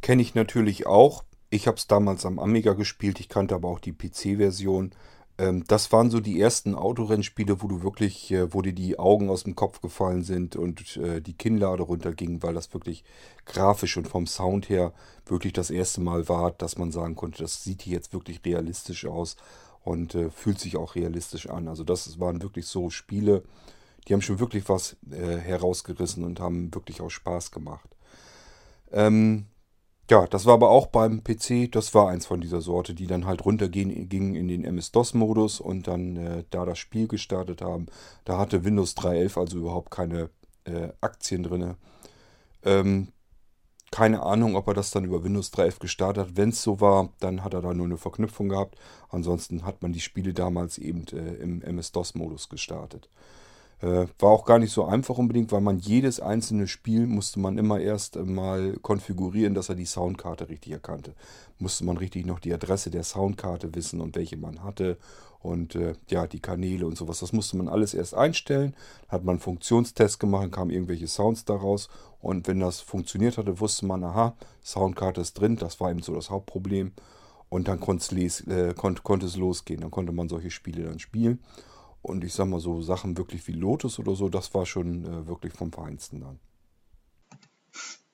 Kenne 0.01 0.23
ich 0.23 0.35
natürlich 0.35 0.87
auch. 0.87 1.25
Ich 1.51 1.67
habe 1.67 1.77
es 1.77 1.87
damals 1.87 2.27
am 2.27 2.39
Amiga 2.39 2.73
gespielt, 2.73 3.21
ich 3.21 3.29
kannte 3.29 3.55
aber 3.55 3.69
auch 3.69 3.79
die 3.79 3.93
PC-Version. 3.93 4.93
Ähm, 5.39 5.65
das 5.67 5.93
waren 5.93 6.11
so 6.11 6.21
die 6.21 6.41
ersten 6.41 6.75
Autorennspiele, 6.75 7.63
wo 7.63 7.69
du 7.69 7.83
wirklich, 7.83 8.31
äh, 8.31 8.53
wo 8.53 8.63
dir 8.63 8.73
die 8.73 8.99
Augen 8.99 9.31
aus 9.31 9.45
dem 9.45 9.57
Kopf 9.57 9.81
gefallen 9.81 10.23
sind 10.23 10.57
und 10.57 10.97
äh, 10.97 11.21
die 11.21 11.35
Kinnlade 11.35 11.83
runterging, 11.83 12.43
weil 12.43 12.55
das 12.55 12.73
wirklich 12.75 13.05
grafisch 13.47 13.97
und 13.97 14.09
vom 14.09 14.27
Sound 14.27 14.69
her 14.69 14.93
wirklich 15.27 15.53
das 15.53 15.71
erste 15.71 16.01
Mal 16.01 16.29
war, 16.29 16.53
dass 16.53 16.79
man 16.79 16.93
sagen 16.93 17.17
konnte, 17.17 17.43
das 17.43 17.65
sieht 17.65 17.83
hier 17.83 17.95
jetzt 17.95 18.13
wirklich 18.13 18.41
realistisch 18.45 19.07
aus 19.07 19.37
und 19.85 20.15
äh, 20.15 20.31
fühlt 20.31 20.61
sich 20.61 20.77
auch 20.77 20.95
realistisch 20.95 21.49
an. 21.49 21.69
Also 21.69 21.85
das 21.85 22.21
waren 22.21 22.43
wirklich 22.43 22.67
so 22.67 22.91
Spiele, 22.91 23.43
die 24.07 24.15
haben 24.15 24.23
schon 24.23 24.41
wirklich 24.41 24.69
was 24.69 24.97
äh, 25.11 25.37
herausgerissen 25.37 26.25
und 26.25 26.41
haben 26.41 26.75
wirklich 26.75 27.01
auch 27.01 27.11
Spaß 27.11 27.51
gemacht. 27.51 27.89
Ähm, 28.93 29.47
ja, 30.11 30.27
das 30.27 30.47
war 30.47 30.55
aber 30.55 30.71
auch 30.71 30.87
beim 30.87 31.23
PC, 31.23 31.71
das 31.71 31.95
war 31.95 32.09
eins 32.09 32.27
von 32.27 32.41
dieser 32.41 32.61
Sorte, 32.61 32.95
die 32.95 33.07
dann 33.07 33.27
halt 33.27 33.45
runtergingen 33.45 34.09
ging 34.09 34.35
in 34.35 34.49
den 34.49 34.65
MS-DOS-Modus 34.65 35.61
und 35.61 35.87
dann 35.87 36.17
äh, 36.17 36.45
da 36.51 36.65
das 36.65 36.79
Spiel 36.79 37.09
gestartet 37.09 37.63
haben. 37.63 37.87
Da 38.25 38.39
hatte 38.39 38.65
Windows 38.65 38.97
3.11 38.97 39.39
also 39.39 39.59
überhaupt 39.59 39.91
keine 39.91 40.31
äh, 40.65 40.89
Aktien 41.01 41.45
drin. 41.45 41.77
Ähm, 42.65 43.09
keine 43.93 44.23
Ahnung, 44.23 44.57
ob 44.57 44.67
er 44.69 44.75
das 44.75 44.91
dann 44.91 45.05
über 45.05 45.23
Windows 45.23 45.53
3.11 45.53 45.79
gestartet 45.81 46.27
hat. 46.27 46.37
Wenn 46.37 46.49
es 46.49 46.63
so 46.63 46.81
war, 46.81 47.11
dann 47.21 47.45
hat 47.45 47.55
er 47.55 47.61
da 47.61 47.75
nur 47.75 47.87
eine 47.87 47.99
Verknüpfung 47.99 48.49
gehabt. 48.49 48.77
Ansonsten 49.11 49.65
hat 49.65 49.83
man 49.83 49.93
die 49.93 50.01
Spiele 50.01 50.33
damals 50.33 50.79
eben 50.79 51.07
äh, 51.13 51.35
im 51.35 51.63
MS-DOS-Modus 51.63 52.49
gestartet. 52.49 53.09
Äh, 53.83 54.07
war 54.21 54.31
auch 54.31 54.45
gar 54.45 54.61
nicht 54.61 54.73
so 54.73 54.85
einfach 54.85 55.19
unbedingt, 55.19 55.51
weil 55.51 55.61
man 55.61 55.79
jedes 55.79 56.21
einzelne 56.21 56.69
Spiel 56.69 57.07
musste 57.07 57.41
man 57.41 57.59
immer 57.59 57.81
erst 57.81 58.17
mal 58.17 58.77
konfigurieren, 58.81 59.55
dass 59.55 59.69
er 59.69 59.75
die 59.75 59.87
Soundkarte 59.87 60.49
richtig 60.49 60.73
erkannte. 60.73 61.15
Musste 61.59 61.85
man 61.85 61.97
richtig 61.97 62.25
noch 62.25 62.39
die 62.39 62.55
Adresse 62.55 62.91
der 62.91 63.03
Soundkarte 63.03 63.75
wissen 63.75 64.01
und 64.01 64.15
welche 64.15 64.37
man 64.37 64.63
hatte 64.63 64.99
und 65.41 65.75
äh, 65.75 65.95
ja, 66.09 66.29
die 66.29 66.39
Kanäle 66.39 66.87
und 66.87 66.97
sowas. 66.97 67.19
Das 67.19 67.33
musste 67.33 67.57
man 67.57 67.69
alles 67.69 67.93
erst 67.93 68.15
einstellen. 68.15 68.77
Hat 69.09 69.25
man 69.25 69.35
einen 69.35 69.41
Funktionstest 69.41 70.21
gemacht, 70.21 70.53
kamen 70.53 70.71
irgendwelche 70.71 71.09
Sounds 71.09 71.45
daraus 71.45 71.89
und 72.21 72.47
wenn 72.47 72.61
das 72.61 72.81
funktioniert 72.81 73.37
hatte, 73.37 73.59
wusste 73.59 73.85
man, 73.85 74.05
aha, 74.05 74.37
Soundkarte 74.65 75.21
ist 75.21 75.35
drin. 75.35 75.57
Das 75.57 75.81
war 75.81 75.91
eben 75.91 76.03
so 76.03 76.15
das 76.15 76.31
Hauptproblem. 76.31 76.93
Und 77.49 77.69
dann 77.69 77.81
äh, 77.81 78.75
konnte 78.75 79.27
es 79.27 79.37
losgehen. 79.37 79.81
Dann 79.81 79.91
konnte 79.91 80.13
man 80.13 80.29
solche 80.29 80.51
Spiele 80.51 80.85
dann 80.85 81.01
spielen. 81.01 81.41
Und 82.03 82.25
ich 82.25 82.35
sag 82.35 82.49
mal 82.49 82.61
so, 82.61 82.83
Sachen 82.83 83.17
wirklich 83.17 83.47
wie 83.47 83.53
Lotus 83.53 83.99
oder 83.99 84.15
so, 84.15 84.29
das 84.29 84.53
war 84.55 84.67
schon 84.67 85.05
äh, 85.05 85.27
wirklich 85.27 85.53
vom 85.53 85.73
Feinsten 85.73 86.21
dann. 86.21 86.41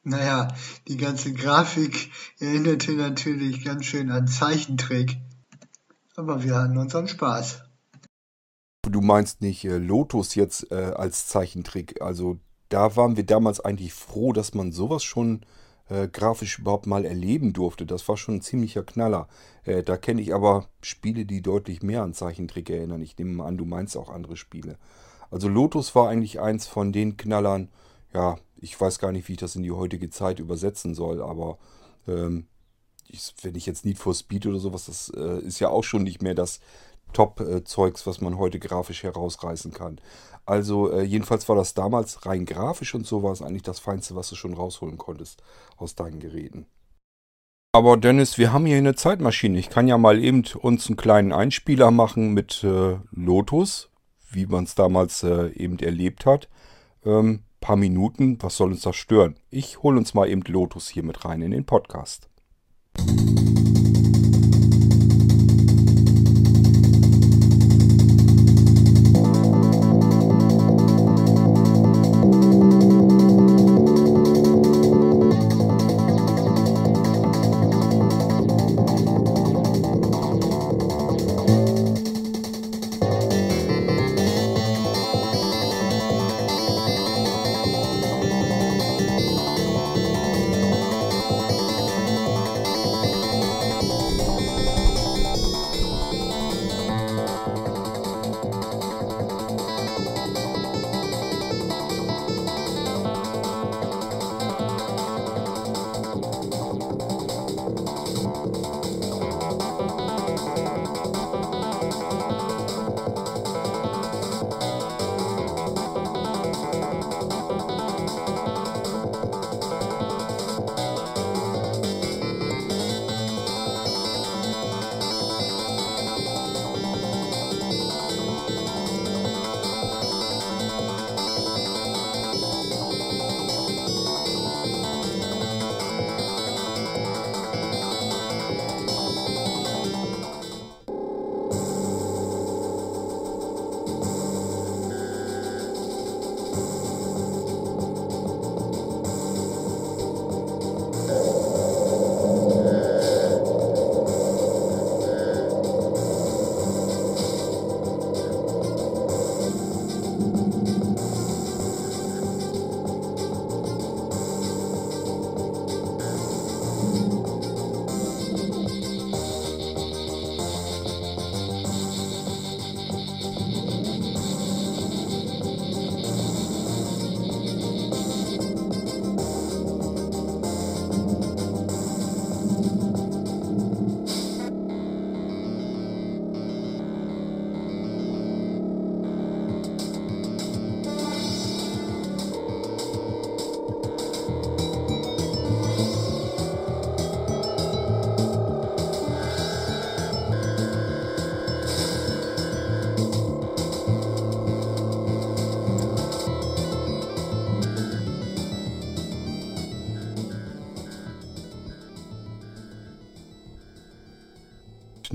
Naja, 0.05 0.49
die 0.87 0.97
ganze 0.97 1.33
Grafik 1.33 2.11
erinnerte 2.39 2.93
natürlich 2.93 3.65
ganz 3.65 3.85
schön 3.85 4.11
an 4.11 4.27
Zeichentrick. 4.27 5.19
Aber 6.17 6.43
wir 6.43 6.55
hatten 6.55 6.79
unseren 6.79 7.09
Spaß. 7.09 7.63
Du 8.83 9.01
meinst 9.01 9.41
nicht 9.41 9.65
äh, 9.65 9.79
Lotus 9.79 10.35
jetzt 10.35 10.71
äh, 10.71 10.93
als 10.97 11.27
Zeichentrick. 11.27 12.01
Also 12.01 12.39
da 12.69 12.97
waren 12.97 13.17
wir 13.17 13.25
damals 13.25 13.61
eigentlich 13.61 13.93
froh, 13.93 14.33
dass 14.33 14.55
man 14.55 14.73
sowas 14.73 15.05
schon 15.05 15.43
äh, 15.89 16.09
grafisch 16.09 16.59
überhaupt 16.59 16.87
mal 16.87 17.05
erleben 17.05 17.53
durfte. 17.53 17.87
Das 17.87 18.09
war 18.09 18.17
schon 18.17 18.37
ein 18.37 18.43
ziemlicher 18.43 18.83
Knaller. 18.83 19.29
Äh, 19.65 19.83
da 19.83 19.97
kenne 19.97 20.21
ich 20.21 20.35
aber 20.35 20.69
Spiele, 20.81 21.25
die 21.25 21.43
deutlich 21.43 21.83
mehr 21.83 22.03
an 22.03 22.15
Zeichentrick 22.15 22.71
erinnern. 22.71 23.03
Ich 23.03 23.17
nehme 23.19 23.45
an, 23.45 23.57
du 23.57 23.65
meinst 23.65 23.97
auch 23.97 24.11
andere 24.11 24.37
Spiele. 24.37 24.77
Also 25.31 25.49
Lotus 25.49 25.95
war 25.95 26.09
eigentlich 26.09 26.41
eins 26.41 26.67
von 26.67 26.93
den 26.93 27.17
Knallern. 27.17 27.69
Ja, 28.15 28.39
ich 28.61 28.81
weiß 28.81 28.99
gar 28.99 29.13
nicht, 29.13 29.29
wie 29.29 29.33
ich 29.33 29.39
das 29.39 29.57
in 29.57 29.63
die 29.63 29.73
heutige 29.73 30.11
Zeit 30.11 30.41
übersetzen 30.41 30.95
soll, 30.95 31.23
aber 31.23 31.59
ähm, 32.07 32.47
ich, 33.09 33.35
wenn 33.43 33.55
ich 33.55 33.67
jetzt 33.67 33.85
Need 33.85 33.99
for 33.99 34.15
Speed 34.15 34.47
oder 34.47 34.59
sowas, 34.59 34.87
das 34.87 35.11
äh, 35.17 35.41
ist 35.41 35.61
ja 35.61 35.69
auch 35.69 35.85
schon 35.85 36.03
nicht 36.03 36.23
mehr 36.23 36.35
das 36.35 36.61
Top-Zeugs, 37.13 38.07
was 38.07 38.21
man 38.21 38.39
heute 38.39 38.59
grafisch 38.59 39.03
herausreißen 39.03 39.73
kann. 39.73 40.01
Also 40.47 40.91
äh, 40.91 41.03
jedenfalls 41.03 41.49
war 41.49 41.57
das 41.57 41.75
damals 41.75 42.25
rein 42.25 42.47
grafisch 42.47 42.95
und 42.95 43.07
so 43.07 43.23
war 43.23 43.33
es 43.33 43.43
eigentlich 43.43 43.63
das 43.63 43.79
Feinste, 43.81 44.17
was 44.17 44.31
du 44.31 44.35
schon 44.35 44.55
rausholen 44.55 44.97
konntest 44.97 45.43
aus 45.77 45.95
deinen 45.95 46.21
Geräten. 46.21 46.67
Aber 47.73 47.99
Dennis, 47.99 48.39
wir 48.39 48.53
haben 48.53 48.65
hier 48.65 48.79
eine 48.79 48.95
Zeitmaschine. 48.95 49.59
Ich 49.59 49.69
kann 49.69 49.89
ja 49.89 49.99
mal 49.99 50.23
eben 50.23 50.45
uns 50.61 50.87
einen 50.87 50.97
kleinen 50.97 51.33
Einspieler 51.33 51.91
machen 51.91 52.33
mit 52.33 52.65
äh, 52.65 52.97
Lotus, 53.11 53.91
wie 54.31 54.47
man 54.47 54.65
es 54.65 54.75
damals 54.75 55.23
äh, 55.23 55.49
eben 55.51 55.79
erlebt 55.79 56.25
hat. 56.25 56.49
Ähm, 57.05 57.45
paar 57.61 57.77
Minuten, 57.77 58.39
was 58.41 58.57
soll 58.57 58.71
uns 58.71 58.83
das 58.83 58.97
stören? 58.97 59.37
Ich 59.51 59.83
hole 59.83 59.99
uns 59.99 60.15
mal 60.15 60.29
eben 60.29 60.43
Lotus 60.43 60.89
hier 60.89 61.03
mit 61.03 61.25
rein 61.25 61.43
in 61.43 61.51
den 61.51 61.67
Podcast. 61.67 62.29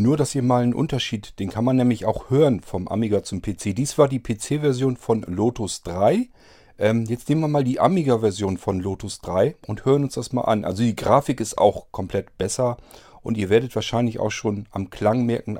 Nur, 0.03 0.17
dass 0.17 0.35
ihr 0.35 0.43
mal 0.43 0.63
einen 0.63 0.73
Unterschied, 0.73 1.39
den 1.39 1.49
kann 1.49 1.63
man 1.63 1.77
nämlich 1.77 2.05
auch 2.05 2.29
hören 2.29 2.59
vom 2.59 2.89
Amiga 2.89 3.23
zum 3.23 3.41
PC. 3.41 3.73
Dies 3.73 3.97
war 3.97 4.09
die 4.09 4.19
PC-Version 4.19 4.97
von 4.97 5.21
Lotus 5.21 5.81
3. 5.83 6.27
Ähm, 6.77 7.05
jetzt 7.05 7.29
nehmen 7.29 7.39
wir 7.39 7.47
mal 7.47 7.63
die 7.63 7.79
Amiga-Version 7.79 8.57
von 8.57 8.81
Lotus 8.81 9.21
3 9.21 9.55
und 9.65 9.85
hören 9.85 10.03
uns 10.03 10.15
das 10.15 10.33
mal 10.33 10.41
an. 10.41 10.65
Also 10.65 10.83
die 10.83 10.97
Grafik 10.97 11.39
ist 11.39 11.57
auch 11.57 11.89
komplett 11.91 12.37
besser 12.37 12.75
und 13.21 13.37
ihr 13.37 13.49
werdet 13.49 13.73
wahrscheinlich 13.75 14.19
auch 14.19 14.31
schon 14.31 14.65
am 14.71 14.89
Klang 14.89 15.25
merken, 15.25 15.57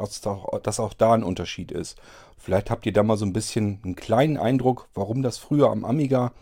dass 0.63 0.79
auch 0.81 0.93
da 0.93 1.13
ein 1.13 1.23
Unterschied 1.23 1.71
ist. 1.71 1.97
Vielleicht 2.37 2.69
habt 2.69 2.85
ihr 2.85 2.91
da 2.91 3.01
mal 3.01 3.15
so 3.15 3.25
ein 3.25 3.31
bisschen 3.31 3.79
einen 3.85 3.95
kleinen 3.95 4.35
Eindruck, 4.35 4.89
warum 4.93 5.21
das 5.21 5.37
früher 5.37 5.71
am 5.71 5.85
Amiga 5.85 6.33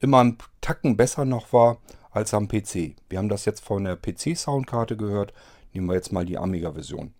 immer 0.00 0.24
ein 0.24 0.38
Tacken 0.62 0.96
besser 0.96 1.26
noch 1.26 1.52
war 1.52 1.76
als 2.12 2.32
am 2.32 2.48
PC. 2.48 2.96
Wir 3.10 3.18
haben 3.18 3.28
das 3.28 3.44
jetzt 3.44 3.62
von 3.62 3.84
der 3.84 3.96
PC-Soundkarte 3.96 4.96
gehört. 4.96 5.34
Nehmen 5.74 5.88
wir 5.88 5.96
jetzt 5.96 6.12
mal 6.12 6.24
die 6.24 6.38
Amiga-Version. 6.38 7.12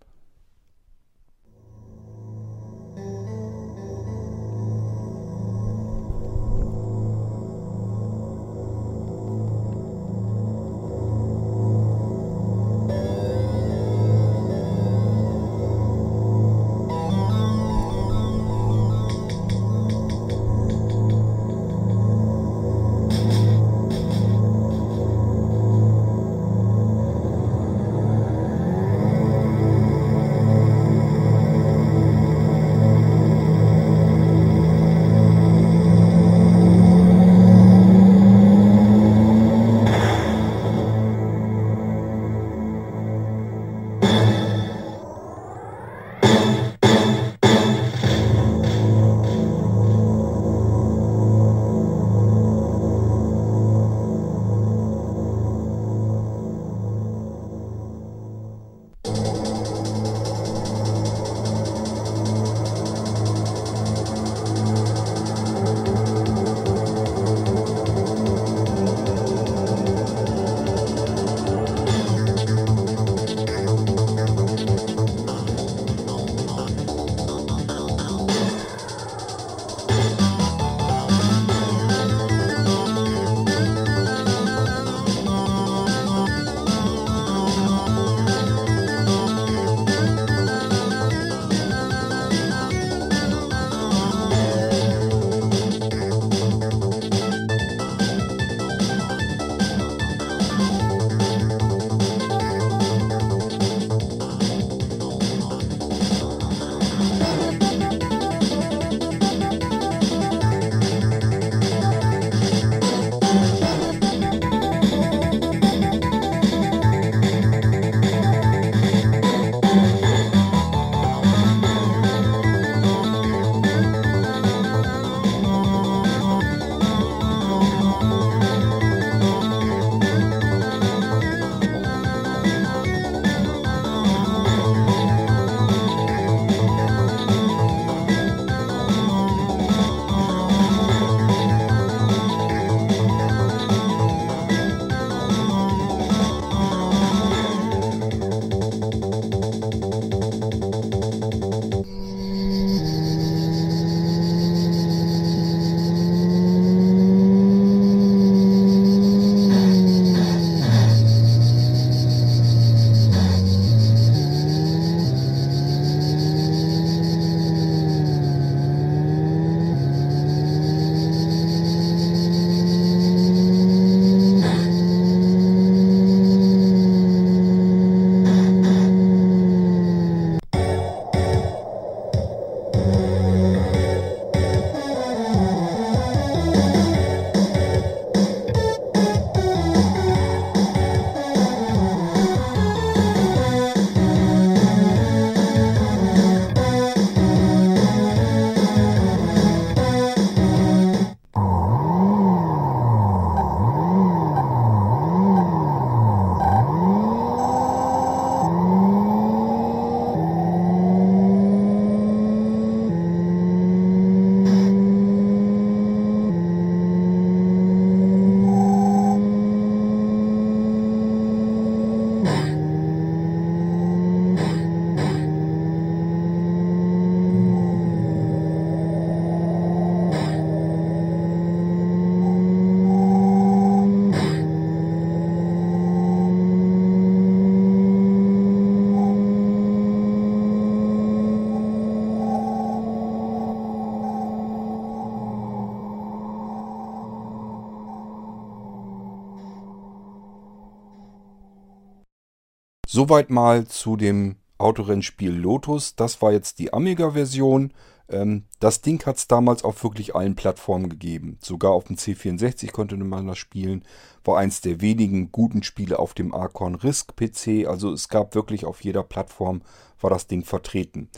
Soweit 253.03 253.29
mal 253.29 253.67
zu 253.67 253.97
dem 253.97 254.37
Autorennspiel 254.57 255.31
Lotus. 255.31 255.97
Das 255.97 256.21
war 256.21 256.31
jetzt 256.31 256.59
die 256.59 256.71
Amiga-Version. 256.71 257.73
Ähm, 258.07 258.45
das 258.61 258.79
Ding 258.79 259.05
hat 259.05 259.17
es 259.17 259.27
damals 259.27 259.65
auf 259.65 259.83
wirklich 259.83 260.15
allen 260.15 260.35
Plattformen 260.35 260.87
gegeben. 260.87 261.37
Sogar 261.41 261.71
auf 261.71 261.83
dem 261.83 261.97
C64 261.97 262.71
konnte 262.71 262.95
man 262.95 263.27
das 263.27 263.37
spielen. 263.37 263.83
War 264.23 264.37
eins 264.37 264.61
der 264.61 264.79
wenigen 264.79 265.33
guten 265.33 265.63
Spiele 265.63 265.99
auf 265.99 266.13
dem 266.13 266.33
Archon 266.33 266.75
RISC 266.75 267.13
PC. 267.13 267.67
Also 267.67 267.91
es 267.91 268.07
gab 268.07 268.35
wirklich 268.35 268.63
auf 268.63 268.81
jeder 268.85 269.03
Plattform 269.03 269.63
war 269.99 270.09
das 270.09 270.27
Ding 270.27 270.45
vertreten. 270.45 271.09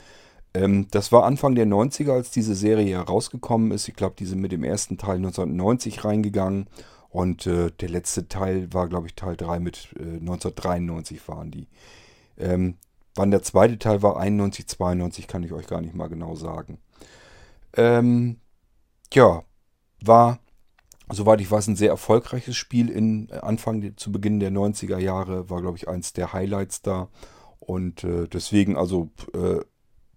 Ähm, 0.56 0.88
das 0.90 1.12
war 1.12 1.24
Anfang 1.24 1.54
der 1.54 1.68
90er, 1.68 2.14
als 2.14 2.32
diese 2.32 2.56
Serie 2.56 2.96
herausgekommen 2.96 3.70
ist. 3.70 3.88
Ich 3.88 3.96
glaube, 3.96 4.16
die 4.18 4.26
sind 4.26 4.42
mit 4.42 4.52
dem 4.52 4.64
ersten 4.64 4.98
Teil 4.98 5.18
1990 5.18 6.04
reingegangen. 6.04 6.66
Und 7.16 7.48
äh, 7.48 7.72
der 7.72 7.88
letzte 7.88 8.28
Teil 8.28 8.74
war, 8.74 8.90
glaube 8.90 9.08
ich, 9.08 9.16
Teil 9.16 9.38
3 9.38 9.62
mit 9.62 9.88
äh, 9.98 10.18
1993 10.20 11.26
waren 11.30 11.50
die. 11.50 11.70
Ähm, 12.38 12.76
wann 13.16 13.32
der 13.32 13.42
zweite 13.42 13.80
Teil 13.80 14.02
war, 14.02 14.18
91, 14.18 14.68
92, 14.68 15.26
kann 15.26 15.42
ich 15.42 15.54
euch 15.54 15.66
gar 15.66 15.80
nicht 15.80 15.96
mal 15.96 16.10
genau 16.10 16.36
sagen. 16.36 16.78
Ähm, 17.78 18.42
ja, 19.14 19.44
war, 20.02 20.40
soweit 21.10 21.40
ich 21.40 21.50
weiß, 21.50 21.68
ein 21.68 21.78
sehr 21.78 21.88
erfolgreiches 21.88 22.58
Spiel 22.58 22.90
in 22.90 23.30
äh, 23.30 23.36
Anfang, 23.36 23.96
zu 23.96 24.12
Beginn 24.12 24.42
der 24.42 24.52
90er 24.52 24.98
Jahre, 24.98 25.50
war, 25.50 25.62
glaube 25.62 25.78
ich, 25.78 25.88
eins 25.88 26.12
der 26.12 26.34
Highlights 26.34 26.82
da. 26.82 27.08
Und 27.62 28.04
äh, 28.04 28.28
deswegen, 28.28 28.76
also, 28.76 29.10
äh, 29.34 29.62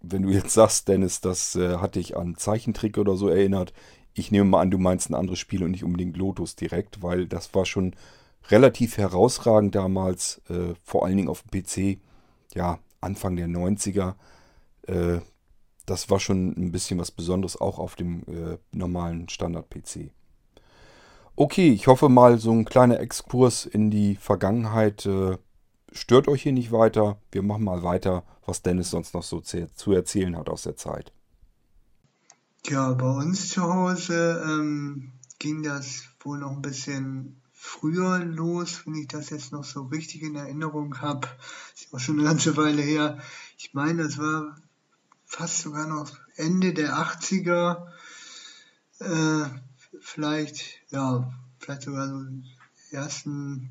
wenn 0.00 0.22
du 0.22 0.30
jetzt 0.30 0.54
sagst, 0.54 0.88
Dennis, 0.88 1.20
das 1.20 1.54
äh, 1.54 1.76
hat 1.76 1.94
dich 1.94 2.16
an 2.16 2.34
Zeichentrick 2.37 2.98
oder 2.98 3.14
so 3.14 3.28
erinnert, 3.28 3.72
ich 4.18 4.31
nehme 4.31 4.50
mal 4.50 4.61
an, 4.61 4.70
du 4.70 4.78
meinst 4.78 5.11
ein 5.11 5.14
anderes 5.14 5.38
Spiel 5.38 5.62
und 5.62 5.70
nicht 5.70 5.85
unbedingt 5.85 6.16
Lotus 6.16 6.57
direkt, 6.57 7.02
weil 7.02 7.26
das 7.26 7.54
war 7.54 7.64
schon 7.64 7.94
relativ 8.50 8.96
herausragend 8.98 9.74
damals, 9.74 10.40
äh, 10.48 10.74
vor 10.83 11.04
allen 11.04 11.16
Dingen 11.16 11.28
auf 11.28 11.42
dem 11.42 11.62
PC, 11.62 12.00
ja, 12.54 12.79
Anfang 13.00 13.37
der 13.37 13.48
90er. 13.48 14.14
Äh, 14.87 15.21
das 15.87 16.10
war 16.10 16.21
schon 16.21 16.54
ein 16.56 16.73
bisschen 16.73 16.98
was 16.98 17.10
Besonderes, 17.10 17.60
auch 17.60 17.79
auf 17.79 17.96
dem 17.96 18.23
äh, 18.23 18.58
normalen 18.73 19.29
Standard-PC. 19.29 20.10
Okay, 21.37 21.71
ich 21.71 21.87
hoffe 21.87 22.08
mal, 22.08 22.38
so 22.38 22.52
ein 22.52 22.64
kleiner 22.64 23.00
Exkurs 23.00 23.64
in 23.64 23.90
die 23.90 24.16
Vergangenheit 24.16 25.06
äh, 25.06 25.38
stört 25.92 26.29
euch 26.29 26.42
hier 26.42 26.52
nicht 26.52 26.73
weiter. 26.73 27.19
Wir 27.31 27.42
machen 27.42 27.64
mal 27.64 27.83
weiter, 27.83 28.25
was 28.44 28.62
Dennis 28.62 28.90
sonst 28.90 29.14
noch 29.14 29.23
so 29.23 29.40
zu 29.40 29.92
erzählen 29.92 30.37
hat 30.37 30.48
aus 30.48 30.62
der 30.62 30.77
Zeit. 30.77 31.12
Ja, 32.67 32.92
bei 32.92 33.09
uns 33.09 33.50
zu 33.50 33.63
Hause 33.63 34.42
ähm, 34.44 35.13
ging 35.38 35.63
das 35.63 36.02
wohl 36.21 36.38
noch 36.38 36.50
ein 36.50 36.63
bisschen 36.63 37.40
früher 37.52 38.19
los, 38.19 38.83
wenn 38.85 38.94
ich 38.94 39.09
das 39.09 39.31
jetzt 39.31 39.52
noch 39.52 39.65
so 39.65 39.83
richtig 39.83 40.23
in 40.23 40.37
Erinnerung 40.37 41.00
habe. 41.00 41.29
Ist 41.75 41.94
auch 41.94 41.98
schon 41.98 42.19
eine 42.19 42.29
ganze 42.29 42.56
Weile 42.56 42.83
her. 42.83 43.19
Ich 43.56 43.75
meine, 43.75 44.02
das 44.02 44.19
war 44.19 44.56
fast 45.25 45.59
sogar 45.59 45.87
noch 45.87 46.11
Ende 46.37 46.73
der 46.75 46.94
80er. 46.94 47.87
Äh, 49.00 49.44
vielleicht, 50.00 50.81
ja, 50.90 51.33
vielleicht 51.59 51.83
sogar 51.83 52.09
so 52.09 52.25
ersten, 52.90 53.71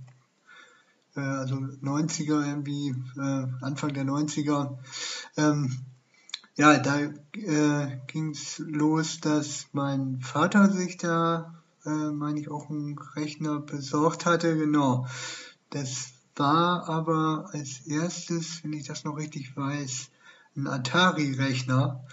äh, 1.15 1.21
also 1.21 1.55
90er 1.55 2.45
irgendwie, 2.45 2.89
äh, 3.17 3.47
Anfang 3.61 3.93
der 3.93 4.05
90er. 4.05 4.77
Ähm, 5.35 5.85
ja, 6.57 6.79
da 6.79 6.99
äh, 6.99 7.97
ging 8.07 8.31
es 8.31 8.57
los, 8.57 9.19
dass 9.19 9.67
mein 9.73 10.19
Vater 10.21 10.71
sich 10.71 10.97
da, 10.97 11.61
äh, 11.85 11.89
meine 11.89 12.39
ich, 12.39 12.49
auch 12.49 12.71
einen 12.71 12.97
Rechner 12.97 13.59
besorgt 13.59 14.25
hatte. 14.25 14.57
Genau. 14.57 15.07
Das 15.69 16.13
war 16.35 16.89
aber 16.89 17.51
als 17.53 17.81
erstes, 17.85 18.63
wenn 18.63 18.73
ich 18.73 18.87
das 18.87 19.03
noch 19.03 19.17
richtig 19.17 19.55
weiß, 19.55 20.09
ein 20.55 20.67
Atari-Rechner. 20.67 22.03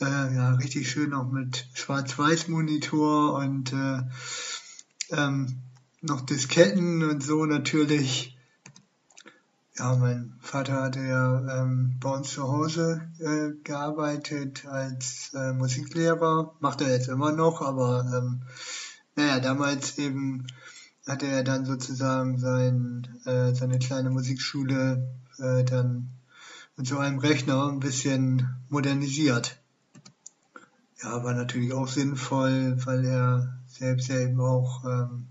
Äh, 0.00 0.34
ja, 0.34 0.54
richtig 0.54 0.90
schön 0.90 1.12
auch 1.12 1.30
mit 1.30 1.68
Schwarz-Weiß-Monitor 1.74 3.34
und 3.34 3.74
äh, 3.74 4.00
ähm, 5.10 5.58
noch 6.00 6.22
Disketten 6.22 7.02
und 7.02 7.22
so 7.22 7.44
natürlich. 7.44 8.38
Ja, 9.80 9.96
mein 9.96 10.34
Vater 10.40 10.82
hatte 10.82 11.00
ja 11.00 11.62
ähm, 11.62 11.96
bei 12.00 12.10
uns 12.10 12.32
zu 12.32 12.42
Hause 12.42 13.00
äh, 13.18 13.58
gearbeitet 13.64 14.66
als 14.66 15.32
äh, 15.32 15.54
Musiklehrer, 15.54 16.54
macht 16.60 16.82
er 16.82 16.90
jetzt 16.90 17.08
immer 17.08 17.32
noch, 17.32 17.62
aber 17.62 18.04
ähm, 18.14 18.42
naja, 19.16 19.40
damals 19.40 19.96
eben 19.96 20.46
hatte 21.06 21.28
er 21.28 21.44
dann 21.44 21.64
sozusagen 21.64 22.38
sein, 22.38 23.08
äh, 23.24 23.54
seine 23.54 23.78
kleine 23.78 24.10
Musikschule 24.10 25.08
äh, 25.38 25.64
dann 25.64 26.10
mit 26.76 26.86
so 26.86 26.98
einem 26.98 27.18
Rechner 27.18 27.66
ein 27.66 27.80
bisschen 27.80 28.54
modernisiert. 28.68 29.62
Ja, 31.02 31.24
war 31.24 31.32
natürlich 31.32 31.72
auch 31.72 31.88
sinnvoll, 31.88 32.76
weil 32.84 33.06
er 33.06 33.58
selbst 33.66 34.08
ja 34.08 34.18
eben 34.18 34.42
auch 34.42 34.84
ähm, 34.84 35.28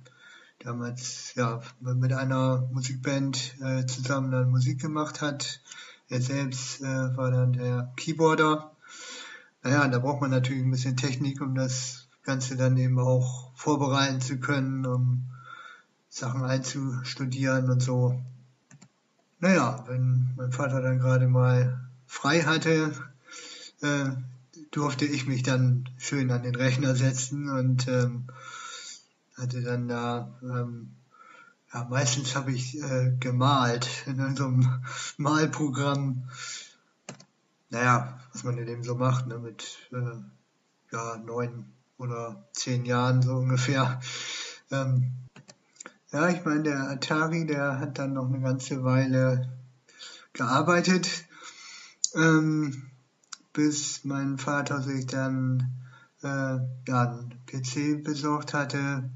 damals 0.59 1.33
ja 1.35 1.61
mit 1.79 2.13
einer 2.13 2.67
Musikband 2.71 3.55
äh, 3.61 3.85
zusammen 3.85 4.31
dann 4.31 4.51
Musik 4.51 4.81
gemacht 4.81 5.21
hat. 5.21 5.61
Er 6.09 6.21
selbst 6.21 6.81
äh, 6.81 7.17
war 7.17 7.31
dann 7.31 7.53
der 7.53 7.93
Keyboarder. 7.95 8.75
Naja, 9.63 9.87
da 9.87 9.99
braucht 9.99 10.21
man 10.21 10.31
natürlich 10.31 10.63
ein 10.63 10.71
bisschen 10.71 10.97
Technik, 10.97 11.41
um 11.41 11.55
das 11.55 12.07
Ganze 12.23 12.55
dann 12.57 12.77
eben 12.77 12.99
auch 12.99 13.51
vorbereiten 13.55 14.21
zu 14.21 14.37
können, 14.39 14.85
um 14.85 15.29
Sachen 16.09 16.43
einzustudieren 16.43 17.69
und 17.69 17.81
so. 17.81 18.21
Naja, 19.39 19.85
wenn 19.87 20.33
mein 20.35 20.51
Vater 20.51 20.81
dann 20.81 20.99
gerade 20.99 21.27
mal 21.27 21.89
frei 22.05 22.41
hatte, 22.41 22.93
äh, 23.81 24.09
durfte 24.71 25.05
ich 25.05 25.27
mich 25.27 25.43
dann 25.43 25.87
schön 25.97 26.31
an 26.31 26.43
den 26.43 26.55
Rechner 26.55 26.95
setzen 26.95 27.49
und 27.49 27.87
ähm, 27.87 28.27
hatte 29.39 29.61
dann 29.61 29.87
da, 29.87 30.37
ähm, 30.43 30.95
ja, 31.73 31.85
meistens 31.89 32.35
habe 32.35 32.51
ich 32.51 32.81
äh, 32.81 33.15
gemalt 33.19 33.87
in 34.07 34.35
so 34.35 34.45
einem 34.45 34.83
Malprogramm. 35.17 36.29
Naja, 37.69 38.19
was 38.33 38.43
man 38.43 38.57
eben 38.57 38.83
so 38.83 38.95
macht, 38.95 39.27
ne, 39.27 39.37
mit 39.37 39.77
äh, 39.91 40.21
ja, 40.91 41.17
neun 41.17 41.71
oder 41.97 42.47
zehn 42.53 42.85
Jahren 42.85 43.21
so 43.21 43.35
ungefähr. 43.35 43.99
Ähm, 44.71 45.13
ja, 46.11 46.29
ich 46.29 46.45
meine, 46.45 46.61
der 46.61 46.91
Atari, 46.91 47.47
der 47.47 47.79
hat 47.79 47.97
dann 47.97 48.13
noch 48.13 48.27
eine 48.27 48.39
ganze 48.39 48.83
Weile 48.83 49.49
gearbeitet, 50.31 51.25
ähm, 52.13 52.83
bis 53.51 54.05
mein 54.05 54.37
Vater 54.37 54.83
sich 54.83 55.07
dann 55.07 55.71
äh, 56.21 56.27
ja, 56.87 57.01
einen 57.01 57.33
PC 57.47 58.03
besorgt 58.03 58.53
hatte, 58.53 59.09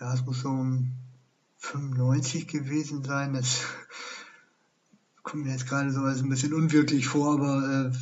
ja, 0.00 0.14
es 0.14 0.24
muss 0.24 0.40
so 0.40 0.48
um 0.48 0.92
95 1.58 2.46
gewesen 2.46 3.02
sein. 3.02 3.34
Das 3.34 3.60
kommt 5.22 5.44
mir 5.44 5.52
jetzt 5.52 5.68
gerade 5.68 5.90
so 5.90 6.00
als 6.02 6.20
ein 6.20 6.28
bisschen 6.28 6.54
unwirklich 6.54 7.08
vor, 7.08 7.34
aber 7.34 7.90
äh, 7.90 7.96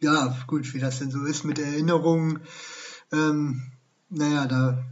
ja, 0.00 0.36
gut, 0.46 0.74
wie 0.74 0.80
das 0.80 0.98
denn 0.98 1.10
so 1.10 1.24
ist 1.24 1.44
mit 1.44 1.58
Erinnerungen. 1.58 2.40
Ähm, 3.12 3.62
naja, 4.08 4.46
da 4.46 4.84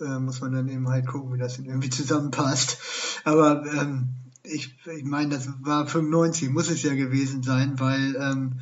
äh, 0.00 0.18
muss 0.18 0.40
man 0.40 0.52
dann 0.52 0.68
eben 0.68 0.88
halt 0.88 1.06
gucken, 1.06 1.34
wie 1.34 1.38
das 1.38 1.56
denn 1.56 1.66
irgendwie 1.66 1.90
zusammenpasst. 1.90 2.78
Aber 3.24 3.64
ähm, 3.66 4.14
ich, 4.42 4.78
ich 4.86 5.04
meine, 5.04 5.34
das 5.34 5.48
war 5.60 5.86
95, 5.86 6.50
muss 6.50 6.70
es 6.70 6.82
ja 6.82 6.94
gewesen 6.94 7.42
sein, 7.42 7.78
weil 7.78 8.16
ähm, 8.16 8.60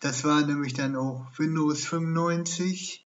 das 0.00 0.24
war 0.24 0.44
nämlich 0.44 0.74
dann 0.74 0.96
auch 0.96 1.26
Windows 1.38 1.84
95 1.86 3.01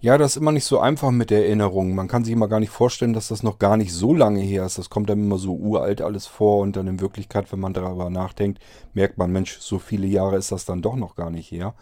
ja, 0.00 0.16
das 0.16 0.32
ist 0.32 0.36
immer 0.38 0.52
nicht 0.52 0.64
so 0.64 0.78
einfach 0.78 1.10
mit 1.10 1.30
der 1.30 1.44
Erinnerung. 1.44 1.94
Man 1.94 2.08
kann 2.08 2.24
sich 2.24 2.32
immer 2.32 2.48
gar 2.48 2.60
nicht 2.60 2.70
vorstellen, 2.70 3.12
dass 3.12 3.28
das 3.28 3.42
noch 3.42 3.58
gar 3.58 3.76
nicht 3.76 3.92
so 3.92 4.14
lange 4.14 4.40
her 4.40 4.64
ist. 4.64 4.78
Das 4.78 4.88
kommt 4.88 5.10
dann 5.10 5.20
immer 5.20 5.36
so 5.36 5.54
uralt 5.54 6.00
alles 6.00 6.26
vor 6.26 6.60
und 6.60 6.74
dann 6.76 6.86
in 6.86 7.00
Wirklichkeit, 7.00 7.52
wenn 7.52 7.60
man 7.60 7.74
darüber 7.74 8.08
nachdenkt, 8.08 8.60
merkt 8.94 9.18
man, 9.18 9.30
Mensch, 9.30 9.58
so 9.58 9.78
viele 9.78 10.06
Jahre 10.06 10.36
ist 10.36 10.52
das 10.52 10.64
dann 10.64 10.80
doch 10.80 10.96
noch 10.96 11.16
gar 11.16 11.30
nicht 11.30 11.50
her. 11.50 11.74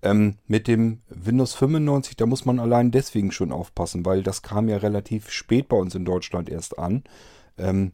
Ähm, 0.00 0.36
mit 0.46 0.66
dem 0.66 1.02
Windows 1.08 1.54
95, 1.54 2.16
da 2.16 2.24
muss 2.24 2.46
man 2.46 2.58
allein 2.58 2.90
deswegen 2.90 3.32
schon 3.32 3.52
aufpassen, 3.52 4.06
weil 4.06 4.22
das 4.22 4.42
kam 4.42 4.68
ja 4.68 4.78
relativ 4.78 5.28
spät 5.30 5.68
bei 5.68 5.76
uns 5.76 5.94
in 5.94 6.06
Deutschland 6.06 6.48
erst 6.48 6.78
an. 6.78 7.04
Ähm, 7.58 7.92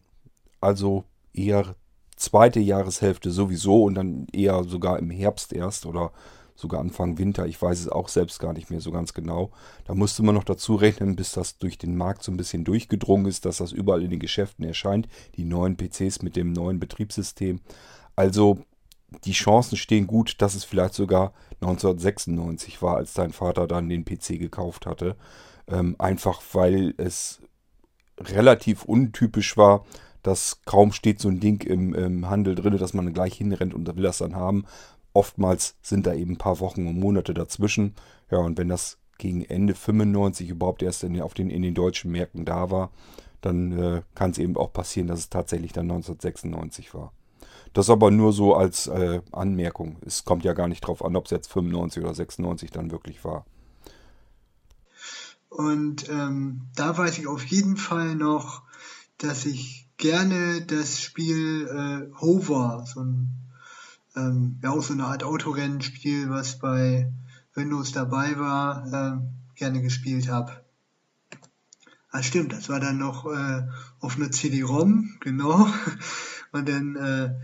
also 0.61 1.05
eher 1.33 1.75
zweite 2.17 2.61
Jahreshälfte 2.61 3.31
sowieso 3.31 3.85
und 3.85 3.95
dann 3.95 4.27
eher 4.33 4.63
sogar 4.65 5.01
im 5.01 5.11
Herbst 5.11 5.53
erst 5.53 5.85
oder 5.85 6.13
sogar 6.55 6.81
Anfang 6.81 7.19
Winter. 7.19 7.47
Ich 7.47 7.61
weiß 7.61 7.81
es 7.81 7.89
auch 7.89 8.09
selbst 8.09 8.39
gar 8.39 8.53
nicht 8.53 8.71
mehr 8.71 8.81
so 8.81 8.93
ganz 8.93 9.15
genau. 9.15 9.51
Da 9.87 9.95
musste 9.95 10.23
man 10.23 10.35
noch 10.35 10.45
dazu 10.45 10.77
rechnen, 10.77 11.17
bis 11.17 11.33
das 11.33 11.59
durch 11.59 11.79
den 11.79 11.97
Markt 11.97 12.23
so 12.23 12.31
ein 12.33 12.37
bisschen 12.37 12.65
durchgedrungen 12.65 13.27
ist, 13.27 13.45
dass 13.45 13.59
das 13.59 13.73
überall 13.73 14.03
in 14.03 14.11
den 14.11 14.21
Geschäften 14.21 14.65
erscheint. 14.65 15.09
Die 15.37 15.45
neuen 15.45 15.77
PCs 15.77 16.23
mit 16.23 16.37
dem 16.37 16.53
neuen 16.53 16.79
Betriebssystem. 16.79 17.61
Also 18.17 18.59
die 19.25 19.33
Chancen 19.33 19.77
stehen 19.77 20.07
gut, 20.07 20.41
dass 20.41 20.55
es 20.55 20.65
vielleicht 20.65 20.95
sogar 20.95 21.33
1996 21.61 22.83
war, 22.83 22.97
als 22.97 23.15
dein 23.15 23.33
Vater 23.33 23.67
dann 23.67 23.89
den 23.89 24.05
PC 24.05 24.39
gekauft 24.39 24.87
hatte. 24.87 25.17
Ähm, 25.67 25.97
einfach 25.99 26.43
weil 26.53 26.95
es 26.99 27.41
relativ 28.19 28.85
untypisch 28.85 29.57
war, 29.57 29.85
dass 30.23 30.63
kaum 30.65 30.93
steht 30.93 31.21
so 31.21 31.29
ein 31.29 31.39
Ding 31.39 31.63
im, 31.63 31.95
im 31.95 32.29
Handel 32.29 32.55
drin, 32.55 32.77
dass 32.79 32.95
man 32.95 33.13
gleich 33.13 33.35
hinrennt 33.35 33.75
und 33.75 33.95
will 33.95 34.03
das 34.03 34.19
dann 34.19 34.35
haben. 34.35 34.65
Oftmals 35.15 35.77
sind 35.81 36.07
da 36.07 36.13
eben 36.13 36.33
ein 36.33 36.39
paar 36.39 36.61
Wochen 36.61 36.87
und 36.87 36.99
Monate 36.99 37.33
dazwischen. 37.33 37.95
Ja, 38.31 38.39
und 38.39 38.59
wenn 38.59 38.69
das 38.69 38.99
gegen 39.17 39.43
Ende 39.43 39.75
95 39.75 40.51
überhaupt 40.51 40.83
erst 40.83 41.05
in, 41.05 41.21
auf 41.23 41.35
den, 41.35 41.49
in 41.49 41.63
den 41.63 41.75
deutschen 41.75 42.11
Märkten 42.11 42.45
da 42.45 42.71
war, 42.71 42.91
dann 43.41 43.73
äh, 43.73 44.03
kann 44.15 44.33
es 44.33 44.39
eben 44.39 44.57
auch 44.57 44.73
passieren, 44.73 45.07
dass 45.07 45.21
es 45.21 45.31
tatsächlich 45.31 45.73
dann 45.73 45.91
1996 45.91 46.95
war. 46.95 47.13
Das 47.75 47.91
aber 47.91 48.11
nur 48.11 48.33
so 48.33 48.55
als 48.55 48.87
äh, 48.87 49.21
Anmerkung. 49.33 49.97
Es 50.05 50.25
kommt 50.25 50.45
ja 50.45 50.53
gar 50.53 50.69
nicht 50.69 50.81
drauf 50.81 51.05
an, 51.05 51.17
ob 51.17 51.27
es 51.27 51.31
jetzt 51.31 51.53
95 51.53 52.03
oder 52.03 52.15
96 52.15 52.71
dann 52.71 52.91
wirklich 52.91 53.25
war. 53.25 53.45
Und 55.49 56.09
ähm, 56.09 56.63
da 56.75 56.97
weiß 56.97 57.19
ich 57.19 57.27
auf 57.29 57.45
jeden 57.45 57.77
Fall 57.77 58.17
noch, 58.17 58.63
dass 59.19 59.47
ich 59.47 59.89
gerne 59.97 60.63
das 60.63 61.01
Spiel 61.01 61.69
äh, 61.69 62.21
Hover, 62.21 62.85
so 62.87 63.01
ein, 63.01 63.29
ähm, 64.17 64.59
ja 64.63 64.71
auch 64.71 64.83
so 64.83 64.93
eine 64.93 65.05
Art 65.05 65.25
Autorennspiel, 65.25 66.31
was 66.31 66.59
bei 66.59 67.13
Windows 67.55 67.93
dabei 67.93 68.39
war, 68.39 68.87
äh, 68.93 69.57
gerne 69.59 69.83
gespielt 69.83 70.29
habe. 70.29 70.53
Ah, 72.11 72.23
stimmt, 72.23 72.53
das 72.53 72.69
war 72.69 72.81
dann 72.81 72.99
noch 72.99 73.27
äh, 73.27 73.67
auf 74.01 74.17
einer 74.17 74.31
CD-ROM, 74.31 75.17
genau. 75.21 75.69
Und 76.53 76.69
dann, 76.69 76.97
äh, 76.97 77.35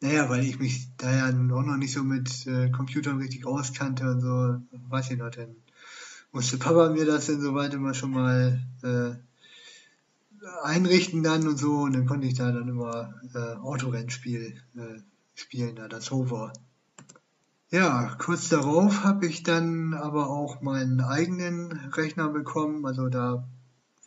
naja, 0.00 0.30
weil 0.30 0.44
ich 0.44 0.58
mich 0.58 0.88
da 0.96 1.12
ja 1.12 1.26
auch 1.28 1.62
noch 1.62 1.76
nicht 1.76 1.92
so 1.92 2.02
mit 2.02 2.46
äh, 2.46 2.70
Computern 2.70 3.18
richtig 3.18 3.46
auskannte 3.46 4.10
und 4.10 4.20
so, 4.20 4.60
weiß 4.88 5.10
ich 5.10 5.18
noch, 5.18 5.30
dann 5.30 5.56
musste 6.32 6.56
Papa 6.56 6.88
mir 6.88 7.04
das 7.04 7.26
dann 7.26 7.40
soweit 7.40 7.74
immer 7.74 7.92
schon 7.92 8.12
mal 8.12 8.62
äh, 8.82 9.14
einrichten 10.62 11.22
dann 11.22 11.46
und 11.46 11.58
so 11.58 11.80
und 11.80 11.92
dann 11.92 12.06
konnte 12.06 12.26
ich 12.26 12.34
da 12.34 12.50
dann 12.50 12.68
immer 12.68 13.14
äh, 13.34 13.56
Autorennspiel 13.56 14.60
äh, 14.76 15.00
spielen, 15.34 15.76
da 15.76 15.88
das 15.88 16.10
Hover. 16.10 16.52
Ja, 17.70 18.14
kurz 18.18 18.50
darauf 18.50 19.02
habe 19.02 19.26
ich 19.26 19.44
dann 19.44 19.94
aber 19.94 20.28
auch 20.28 20.60
meinen 20.60 21.00
eigenen 21.00 21.72
Rechner 21.94 22.28
bekommen. 22.28 22.84
Also 22.84 23.08
da 23.08 23.48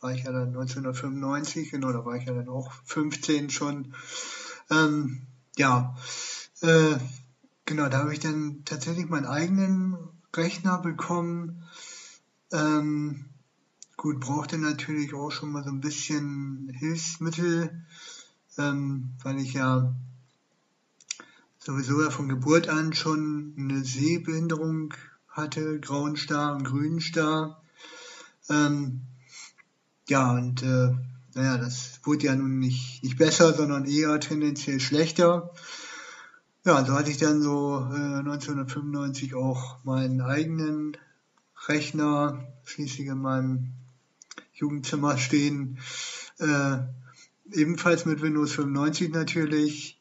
war 0.01 0.13
ich 0.13 0.23
ja 0.23 0.31
dann 0.31 0.49
1995, 0.49 1.71
genau, 1.71 1.91
da 1.91 2.05
war 2.05 2.15
ich 2.15 2.25
ja 2.25 2.33
dann 2.33 2.47
auch 2.47 2.71
15 2.83 3.49
schon. 3.49 3.95
Ähm, 4.69 5.23
ja, 5.57 5.95
äh, 6.61 6.97
genau, 7.65 7.89
da 7.89 7.99
habe 7.99 8.13
ich 8.13 8.19
dann 8.19 8.61
tatsächlich 8.65 9.09
meinen 9.09 9.25
eigenen 9.25 9.97
Rechner 10.35 10.77
bekommen. 10.77 11.63
Ähm, 12.51 13.25
gut, 13.97 14.19
brauchte 14.19 14.59
natürlich 14.59 15.15
auch 15.15 15.31
schon 15.31 15.51
mal 15.51 15.63
so 15.63 15.71
ein 15.71 15.81
bisschen 15.81 16.69
Hilfsmittel, 16.77 17.83
ähm, 18.59 19.15
weil 19.23 19.39
ich 19.39 19.53
ja 19.53 19.95
sowieso 21.65 22.01
ja 22.01 22.11
von 22.11 22.29
Geburt 22.29 22.69
an 22.69 22.93
schon 22.93 23.55
eine 23.57 23.83
Sehbehinderung 23.83 24.93
hatte, 25.29 25.79
grauen 25.79 26.15
Star 26.15 26.55
und 26.55 26.63
grünen 26.63 27.01
Star. 27.01 27.61
Ähm, 28.49 29.01
ja, 30.07 30.31
und 30.33 30.61
äh, 30.61 30.91
naja, 31.33 31.57
das 31.57 31.99
wurde 32.03 32.27
ja 32.27 32.35
nun 32.35 32.59
nicht, 32.59 33.03
nicht 33.03 33.17
besser, 33.17 33.53
sondern 33.53 33.85
eher 33.85 34.19
tendenziell 34.19 34.79
schlechter. 34.79 35.51
Ja, 36.63 36.85
so 36.85 36.93
hatte 36.93 37.09
ich 37.09 37.17
dann 37.17 37.41
so 37.41 37.79
äh, 37.91 38.19
1995 38.19 39.33
auch 39.33 39.83
meinen 39.83 40.21
eigenen 40.21 40.95
Rechner 41.67 42.47
schließlich 42.63 43.07
in 43.07 43.21
meinem 43.21 43.73
Jugendzimmer 44.53 45.17
stehen. 45.17 45.79
Äh, 46.37 46.77
ebenfalls 47.51 48.05
mit 48.05 48.21
Windows 48.21 48.51
95 48.51 49.11
natürlich 49.11 49.99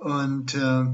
und 0.00 0.54
äh, 0.54 0.84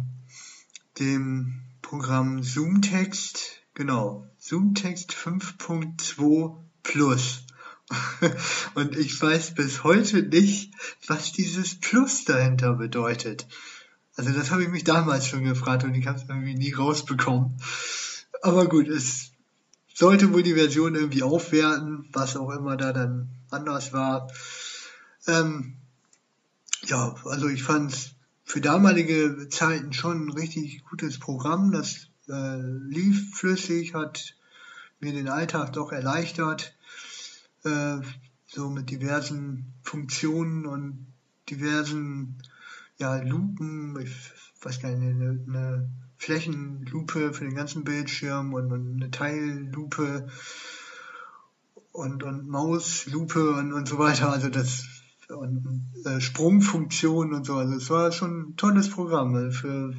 dem 0.98 1.62
Programm 1.80 2.42
Zoomtext, 2.42 3.62
genau, 3.74 4.26
Zoomtext 4.38 5.12
5.2 5.12 6.57
Plus. 6.82 7.42
und 8.74 8.96
ich 8.96 9.20
weiß 9.20 9.54
bis 9.54 9.84
heute 9.84 10.22
nicht, 10.24 10.74
was 11.07 11.32
dieses 11.32 11.78
Plus 11.78 12.24
dahinter 12.24 12.74
bedeutet. 12.74 13.46
Also 14.16 14.32
das 14.32 14.50
habe 14.50 14.64
ich 14.64 14.68
mich 14.68 14.82
damals 14.82 15.28
schon 15.28 15.44
gefragt 15.44 15.84
und 15.84 15.94
ich 15.94 16.07
habe 16.09 16.18
es 16.18 16.28
irgendwie 16.28 16.54
nie 16.54 16.72
rausbekommen. 16.72 17.61
Aber 18.42 18.66
gut, 18.66 18.88
es 18.88 19.30
sollte 19.94 20.32
wohl 20.32 20.42
die 20.42 20.54
Version 20.54 20.96
irgendwie 20.96 21.22
aufwerten, 21.22 22.09
was 22.12 22.36
auch 22.36 22.50
immer 22.50 22.76
da 22.76 22.92
dann 22.92 23.28
anders 23.50 23.92
war. 23.92 24.28
Ähm, 25.28 25.76
ja, 26.86 27.14
also 27.24 27.48
ich 27.48 27.62
fand 27.62 27.92
es 27.92 28.15
für 28.47 28.61
damalige 28.61 29.49
Zeiten 29.51 29.92
schon 29.92 30.26
ein 30.28 30.32
richtig 30.32 30.84
gutes 30.84 31.18
Programm. 31.18 31.72
Das 31.72 32.09
äh, 32.28 32.61
lief 32.88 33.34
flüssig, 33.34 33.92
hat 33.92 34.36
mir 35.01 35.12
den 35.12 35.28
Alltag 35.28 35.72
doch 35.72 35.90
erleichtert, 35.90 36.74
äh, 37.64 37.97
so 38.47 38.70
mit 38.70 38.88
diversen 38.88 39.74
Funktionen 39.82 40.64
und 40.64 41.12
diversen 41.51 42.38
ja, 42.99 43.16
Lupen, 43.16 43.99
ich 44.01 44.14
weiß 44.62 44.80
gar 44.80 44.90
nicht, 44.90 45.03
eine, 45.03 45.44
eine 45.49 45.90
Flächenlupe 46.16 47.34
für 47.34 47.44
den 47.44 47.57
ganzen 47.57 47.82
Bildschirm 47.82 48.55
und, 48.55 48.70
und 48.72 49.03
eine 49.03 49.11
Teillupe 49.11 50.28
und, 51.90 52.22
und 52.22 52.49
Mauslupe 52.49 53.51
und, 53.51 53.72
und 53.72 53.88
so 53.88 53.99
weiter. 53.99 54.30
Also 54.30 54.51
das 54.51 54.95
und 55.31 55.85
äh, 56.05 56.20
Sprungfunktionen 56.20 57.35
und 57.35 57.45
so. 57.45 57.55
Also 57.55 57.74
es 57.74 57.91
war 57.91 58.12
schon 58.12 58.41
ein 58.41 58.57
tolles 58.57 58.91
Programm. 58.91 59.53
Für 59.53 59.95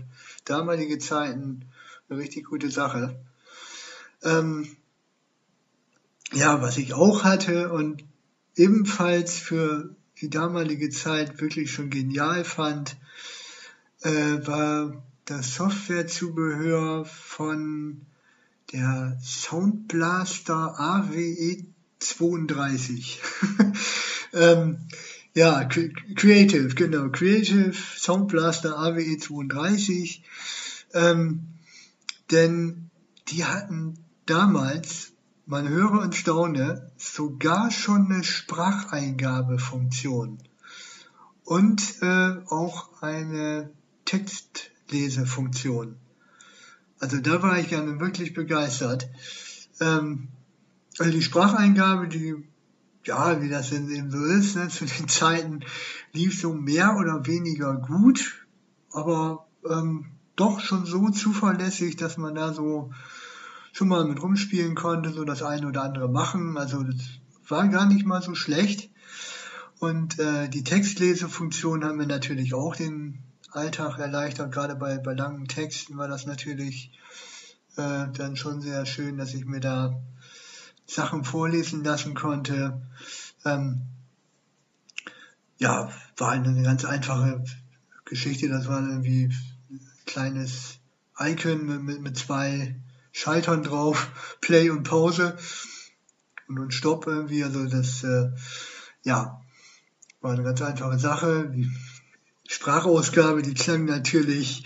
damalige 0.46 1.00
Zeiten 1.00 1.66
eine 2.10 2.20
richtig 2.20 2.46
gute 2.46 2.70
Sache. 2.70 3.20
Ähm, 4.24 4.68
ja, 6.34 6.62
was 6.62 6.78
ich 6.78 6.94
auch 6.94 7.24
hatte 7.24 7.72
und 7.72 8.04
ebenfalls 8.56 9.38
für 9.38 9.96
die 10.20 10.30
damalige 10.30 10.90
Zeit 10.90 11.42
wirklich 11.42 11.72
schon 11.72 11.90
genial 11.90 12.44
fand, 12.44 12.98
äh, 14.02 14.46
war 14.46 15.04
das 15.26 15.56
Softwarezubehör 15.56 17.06
von 17.06 18.06
der 18.72 19.18
Soundblaster 19.22 20.80
AWE 20.80 21.66
32. 22.00 23.22
ähm, 24.34 24.88
ja, 25.38 25.64
Creative, 25.66 26.74
genau. 26.74 27.10
Creative 27.10 27.72
Sound 27.72 28.28
Blaster 28.28 28.80
AWE 28.80 29.20
32. 29.20 30.24
Ähm, 30.96 31.50
denn 32.32 32.90
die 33.28 33.46
hatten 33.46 34.00
damals, 34.26 35.12
man 35.46 35.70
höre 35.70 36.02
und 36.02 36.16
staune, 36.16 36.90
sogar 36.98 37.70
schon 37.70 38.12
eine 38.12 38.24
Spracheingabefunktion 38.24 40.40
und 41.44 42.02
äh, 42.02 42.38
auch 42.48 43.04
eine 43.04 43.70
Textlesefunktion. 44.06 45.98
Also 46.98 47.20
da 47.20 47.44
war 47.44 47.60
ich 47.60 47.70
gerne 47.70 48.00
wirklich 48.00 48.34
begeistert. 48.34 49.08
Ähm, 49.82 50.30
also 50.98 51.12
die 51.12 51.22
Spracheingabe, 51.22 52.08
die 52.08 52.44
ja, 53.08 53.42
wie 53.42 53.50
das 53.50 53.70
denn 53.70 53.90
eben 53.90 54.12
so 54.12 54.24
ist, 54.24 54.56
ne, 54.56 54.68
zu 54.70 54.86
den 54.86 55.08
Zeiten 55.08 55.62
lief 56.14 56.40
so 56.40 56.54
mehr 56.54 56.98
oder 56.98 57.26
weniger 57.26 57.76
gut, 57.76 58.46
aber 58.92 59.48
ähm, 59.68 60.12
doch 60.36 60.60
schon 60.60 60.86
so 60.86 61.10
zuverlässig, 61.10 61.96
dass 61.96 62.18
man 62.18 62.36
da 62.36 62.54
so 62.54 62.92
schon 63.72 63.88
mal 63.88 64.06
mit 64.06 64.22
rumspielen 64.22 64.76
konnte, 64.76 65.12
so 65.12 65.24
das 65.24 65.44
eine 65.44 65.68
oder 65.68 65.84
andere 65.84 66.10
machen. 66.10 66.58
Also 66.58 66.84
das 66.84 66.98
war 67.48 67.68
gar 67.68 67.86
nicht 67.86 68.06
mal 68.06 68.22
so 68.22 68.36
schlecht. 68.36 68.90
Und 69.80 70.20
äh, 70.20 70.50
die 70.50 70.64
Textlesefunktion 70.64 71.84
haben 71.84 71.98
mir 71.98 72.08
natürlich 72.08 72.54
auch 72.54 72.76
den 72.76 73.20
Alltag 73.52 74.00
erleichtert. 74.00 74.52
Gerade 74.52 74.76
bei, 74.76 74.98
bei 74.98 75.14
langen 75.14 75.48
Texten 75.48 75.98
war 75.98 76.08
das 76.08 76.26
natürlich 76.26 76.92
äh, 77.76 78.08
dann 78.14 78.36
schon 78.36 78.62
sehr 78.62 78.86
schön, 78.86 79.18
dass 79.18 79.34
ich 79.34 79.46
mir 79.46 79.60
da 79.60 80.02
Sachen 80.88 81.24
vorlesen 81.26 81.84
lassen 81.84 82.16
konnte. 82.16 82.82
Ähm, 83.46 83.82
ja, 85.58 85.92
war 86.16 86.32
eine 86.32 86.64
ganz 86.64 86.86
einfache 86.86 87.44
Geschichte. 88.06 88.50
Das 88.50 88.68
war 88.68 88.82
irgendwie 88.82 89.26
ein 89.70 89.82
kleines 90.06 90.80
Icon 91.20 91.86
mit, 91.86 92.02
mit, 92.02 92.18
zwei 92.18 92.76
Schaltern 93.12 93.64
drauf, 93.64 94.10
Play 94.42 94.70
und 94.70 94.84
Pause 94.84 95.38
und, 96.48 96.58
und 96.58 96.74
Stopp 96.74 97.06
irgendwie. 97.06 97.44
Also 97.44 97.66
das, 97.66 98.04
äh, 98.04 98.32
ja, 99.04 99.42
war 100.22 100.32
eine 100.32 100.44
ganz 100.44 100.62
einfache 100.62 101.00
Sache. 101.00 101.52
Die 101.54 101.70
Sprachausgabe, 102.48 103.42
die 103.42 103.56
klang 103.56 103.86
natürlich, 103.86 104.64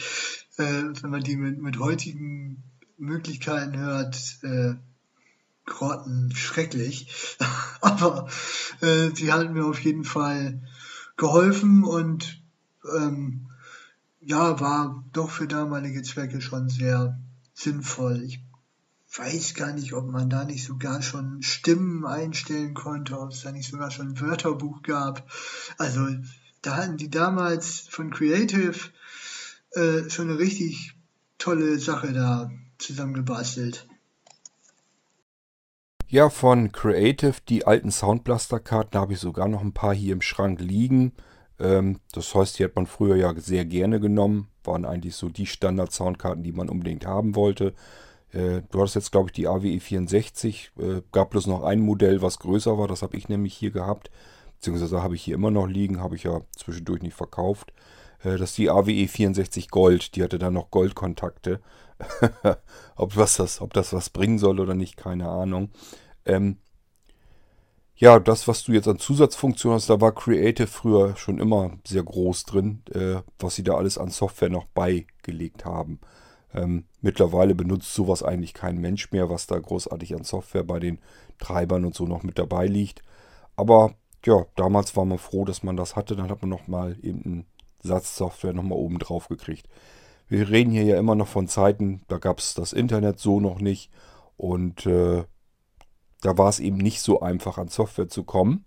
äh, 0.57 0.83
wenn 1.01 1.09
man 1.09 1.23
die 1.23 1.35
mit, 1.35 1.59
mit 1.59 1.79
heutigen 1.79 2.63
Möglichkeiten 2.97 3.77
hört, 3.77 4.15
äh, 4.43 4.75
grottenschrecklich. 5.71 7.37
Aber 7.81 8.29
äh, 8.81 9.09
sie 9.15 9.31
hat 9.31 9.51
mir 9.51 9.65
auf 9.65 9.79
jeden 9.79 10.03
Fall 10.03 10.61
geholfen 11.17 11.83
und 11.83 12.41
ähm, 12.95 13.47
ja, 14.19 14.59
war 14.59 15.03
doch 15.13 15.29
für 15.29 15.47
damalige 15.47 16.03
Zwecke 16.03 16.41
schon 16.41 16.69
sehr 16.69 17.19
sinnvoll. 17.53 18.21
Ich 18.23 18.43
weiß 19.17 19.55
gar 19.55 19.73
nicht, 19.73 19.93
ob 19.93 20.07
man 20.07 20.29
da 20.29 20.45
nicht 20.45 20.63
sogar 20.63 21.01
schon 21.01 21.41
Stimmen 21.41 22.05
einstellen 22.05 22.73
konnte, 22.73 23.19
ob 23.19 23.31
es 23.31 23.41
da 23.41 23.51
nicht 23.51 23.69
sogar 23.69 23.91
schon 23.91 24.09
ein 24.09 24.19
Wörterbuch 24.19 24.83
gab. 24.83 25.29
Also 25.77 26.07
da 26.61 26.77
hatten 26.77 26.97
die 26.97 27.09
damals 27.09 27.87
von 27.89 28.11
Creative 28.11 28.77
äh, 29.71 30.09
schon 30.09 30.29
eine 30.29 30.37
richtig 30.39 30.93
tolle 31.37 31.79
Sache 31.79 32.13
da 32.13 32.51
zusammengebastelt. 32.77 33.87
Ja, 36.11 36.29
von 36.29 36.73
Creative, 36.73 37.35
die 37.47 37.65
alten 37.65 37.89
Soundblaster-Karten, 37.89 38.99
habe 38.99 39.13
ich 39.13 39.19
sogar 39.19 39.47
noch 39.47 39.61
ein 39.61 39.71
paar 39.71 39.95
hier 39.95 40.11
im 40.11 40.21
Schrank 40.21 40.59
liegen. 40.59 41.13
Ähm, 41.57 42.01
das 42.11 42.35
heißt, 42.35 42.59
die 42.59 42.65
hat 42.65 42.75
man 42.75 42.85
früher 42.85 43.15
ja 43.15 43.33
sehr 43.37 43.63
gerne 43.63 44.01
genommen. 44.01 44.49
Waren 44.65 44.83
eigentlich 44.83 45.15
so 45.15 45.29
die 45.29 45.45
Standard-Soundkarten, 45.45 46.43
die 46.43 46.51
man 46.51 46.67
unbedingt 46.67 47.05
haben 47.05 47.33
wollte. 47.37 47.73
Äh, 48.33 48.63
du 48.69 48.79
hattest 48.81 48.95
jetzt, 48.95 49.13
glaube 49.13 49.29
ich, 49.29 49.31
die 49.31 49.47
AWE 49.47 49.79
64. 49.79 50.73
Äh, 50.77 51.01
gab 51.13 51.29
bloß 51.29 51.47
noch 51.47 51.63
ein 51.63 51.79
Modell, 51.79 52.21
was 52.21 52.39
größer 52.39 52.77
war. 52.77 52.89
Das 52.89 53.03
habe 53.03 53.15
ich 53.15 53.29
nämlich 53.29 53.53
hier 53.53 53.71
gehabt. 53.71 54.11
Beziehungsweise 54.57 55.01
habe 55.01 55.15
ich 55.15 55.23
hier 55.23 55.35
immer 55.35 55.49
noch 55.49 55.67
liegen. 55.67 56.01
Habe 56.01 56.17
ich 56.17 56.23
ja 56.23 56.41
zwischendurch 56.57 57.01
nicht 57.03 57.15
verkauft. 57.15 57.71
Äh, 58.21 58.31
das 58.31 58.49
ist 58.49 58.57
die 58.57 58.69
AWE 58.69 59.07
64 59.07 59.69
Gold. 59.69 60.17
Die 60.17 60.23
hatte 60.23 60.39
dann 60.39 60.55
noch 60.55 60.71
Goldkontakte. 60.71 61.61
ob, 62.95 63.15
was 63.15 63.37
das, 63.37 63.61
ob 63.61 63.73
das 63.73 63.93
was 63.93 64.09
bringen 64.09 64.39
soll 64.39 64.59
oder 64.59 64.73
nicht, 64.73 64.97
keine 64.97 65.29
Ahnung. 65.29 65.69
Ähm, 66.25 66.57
ja, 67.95 68.19
das, 68.19 68.47
was 68.47 68.63
du 68.63 68.71
jetzt 68.71 68.87
an 68.87 68.97
Zusatzfunktionen 68.97 69.75
hast, 69.75 69.89
da 69.89 70.01
war 70.01 70.11
Creative 70.11 70.67
früher 70.67 71.15
schon 71.17 71.37
immer 71.37 71.77
sehr 71.85 72.03
groß 72.03 72.45
drin, 72.45 72.81
äh, 72.91 73.21
was 73.37 73.55
sie 73.55 73.63
da 73.63 73.75
alles 73.75 73.97
an 73.97 74.09
Software 74.09 74.49
noch 74.49 74.65
beigelegt 74.65 75.65
haben. 75.65 75.99
Ähm, 76.53 76.85
mittlerweile 77.01 77.55
benutzt 77.55 77.93
sowas 77.93 78.23
eigentlich 78.23 78.53
kein 78.53 78.79
Mensch 78.79 79.11
mehr, 79.11 79.29
was 79.29 79.47
da 79.47 79.59
großartig 79.59 80.15
an 80.15 80.23
Software 80.23 80.63
bei 80.63 80.79
den 80.79 80.99
Treibern 81.37 81.85
und 81.85 81.95
so 81.95 82.05
noch 82.05 82.23
mit 82.23 82.39
dabei 82.39 82.65
liegt. 82.65 83.03
Aber 83.55 83.93
ja, 84.25 84.45
damals 84.55 84.95
war 84.95 85.05
man 85.05 85.17
froh, 85.17 85.45
dass 85.45 85.63
man 85.63 85.77
das 85.77 85.95
hatte. 85.95 86.15
Dann 86.15 86.29
hat 86.29 86.41
man 86.41 86.49
nochmal 86.49 86.97
eben 87.01 87.23
einen 87.23 87.45
Satz 87.83 88.15
Software 88.17 88.53
nochmal 88.53 88.77
oben 88.77 88.99
drauf 88.99 89.27
gekriegt. 89.27 89.67
Wir 90.27 90.49
reden 90.49 90.71
hier 90.71 90.83
ja 90.83 90.97
immer 90.97 91.15
noch 91.15 91.27
von 91.27 91.47
Zeiten, 91.47 92.01
da 92.07 92.17
gab 92.17 92.39
es 92.39 92.53
das 92.53 92.73
Internet 92.73 93.19
so 93.19 93.39
noch 93.39 93.59
nicht. 93.59 93.91
Und 94.37 94.85
äh, 94.85 95.23
da 96.21 96.37
war 96.37 96.49
es 96.49 96.59
eben 96.59 96.77
nicht 96.77 97.01
so 97.01 97.19
einfach 97.19 97.57
an 97.57 97.67
Software 97.67 98.07
zu 98.07 98.23
kommen. 98.23 98.65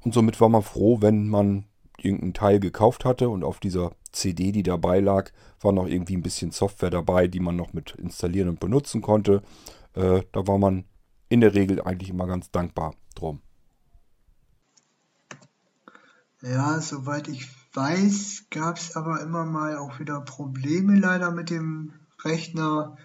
Und 0.00 0.14
somit 0.14 0.40
war 0.40 0.48
man 0.48 0.62
froh, 0.62 1.00
wenn 1.00 1.28
man 1.28 1.66
irgendeinen 1.98 2.34
Teil 2.34 2.60
gekauft 2.60 3.04
hatte 3.04 3.28
und 3.28 3.44
auf 3.44 3.60
dieser 3.60 3.92
CD, 4.12 4.52
die 4.52 4.62
dabei 4.62 5.00
lag, 5.00 5.30
war 5.60 5.72
noch 5.72 5.86
irgendwie 5.86 6.16
ein 6.16 6.22
bisschen 6.22 6.50
Software 6.50 6.90
dabei, 6.90 7.28
die 7.28 7.40
man 7.40 7.56
noch 7.56 7.72
mit 7.72 7.94
installieren 7.96 8.48
und 8.48 8.60
benutzen 8.60 9.02
konnte. 9.02 9.42
Äh, 9.94 10.22
da 10.32 10.46
war 10.46 10.58
man 10.58 10.84
in 11.28 11.40
der 11.40 11.54
Regel 11.54 11.82
eigentlich 11.82 12.10
immer 12.10 12.26
ganz 12.26 12.50
dankbar 12.50 12.94
drum. 13.14 13.40
Ja, 16.42 16.80
soweit 16.80 17.28
ich 17.28 17.48
weiß, 17.74 18.46
gab 18.50 18.78
es 18.78 18.96
aber 18.96 19.20
immer 19.20 19.44
mal 19.44 19.76
auch 19.76 20.00
wieder 20.00 20.20
Probleme 20.22 20.98
leider 20.98 21.30
mit 21.30 21.50
dem 21.50 21.92
Rechner. 22.24 22.96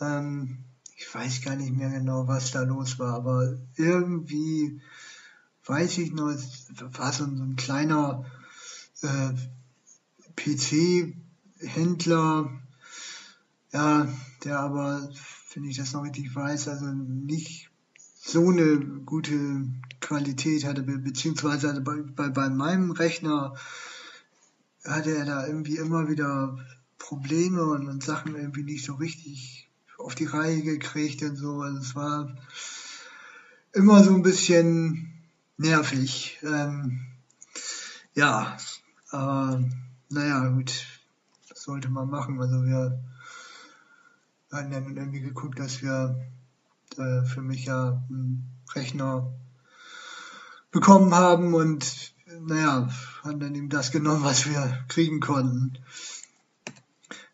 Ähm, 0.00 0.64
ich 0.98 1.14
weiß 1.14 1.42
gar 1.42 1.54
nicht 1.54 1.72
mehr 1.72 1.90
genau, 1.90 2.26
was 2.26 2.50
da 2.50 2.62
los 2.62 2.98
war, 2.98 3.14
aber 3.14 3.56
irgendwie 3.76 4.80
weiß 5.64 5.98
ich 5.98 6.12
nur, 6.12 6.36
war 6.92 7.12
so 7.12 7.24
ein, 7.24 7.54
kleiner 7.56 8.24
äh, 9.02 9.32
PC-Händler, 10.34 12.50
ja, 13.72 14.08
der 14.42 14.58
aber, 14.58 15.08
wenn 15.54 15.64
ich 15.64 15.76
das 15.76 15.92
noch 15.92 16.02
richtig 16.02 16.34
weiß, 16.34 16.66
also 16.66 16.86
nicht 16.86 17.70
so 18.20 18.48
eine 18.48 18.78
gute 19.04 19.68
Qualität 20.00 20.64
hatte, 20.64 20.82
beziehungsweise 20.82 21.68
also 21.68 21.82
bei, 21.82 22.02
bei, 22.02 22.28
bei 22.28 22.48
meinem 22.48 22.90
Rechner 22.90 23.54
hatte 24.84 25.16
er 25.16 25.26
da 25.26 25.46
irgendwie 25.46 25.76
immer 25.76 26.08
wieder 26.08 26.58
Probleme 26.98 27.64
und, 27.64 27.88
und 27.88 28.02
Sachen 28.02 28.34
irgendwie 28.34 28.64
nicht 28.64 28.84
so 28.84 28.94
richtig 28.94 29.57
auf 29.98 30.14
die 30.14 30.26
Reihe 30.26 30.62
gekriegt 30.62 31.22
und 31.22 31.36
so. 31.36 31.60
Also 31.60 31.78
es 31.78 31.94
war 31.94 32.34
immer 33.72 34.02
so 34.02 34.14
ein 34.14 34.22
bisschen 34.22 35.12
nervig. 35.56 36.38
Ähm, 36.42 37.06
ja, 38.14 38.56
aber 39.10 39.62
naja, 40.08 40.48
gut, 40.48 40.86
das 41.48 41.62
sollte 41.62 41.88
man 41.88 42.08
machen. 42.08 42.40
Also 42.40 42.64
wir 42.64 43.02
hatten 44.50 44.72
ja 44.72 44.78
irgendwie 44.78 45.20
geguckt, 45.20 45.58
dass 45.58 45.82
wir 45.82 46.24
äh, 46.96 47.22
für 47.24 47.42
mich 47.42 47.66
ja 47.66 48.02
einen 48.08 48.48
Rechner 48.74 49.32
bekommen 50.70 51.14
haben 51.14 51.54
und 51.54 52.14
naja, 52.40 52.88
haben 53.22 53.40
dann 53.40 53.54
eben 53.54 53.68
das 53.68 53.90
genommen, 53.90 54.24
was 54.24 54.46
wir 54.46 54.84
kriegen 54.88 55.20
konnten. 55.20 55.78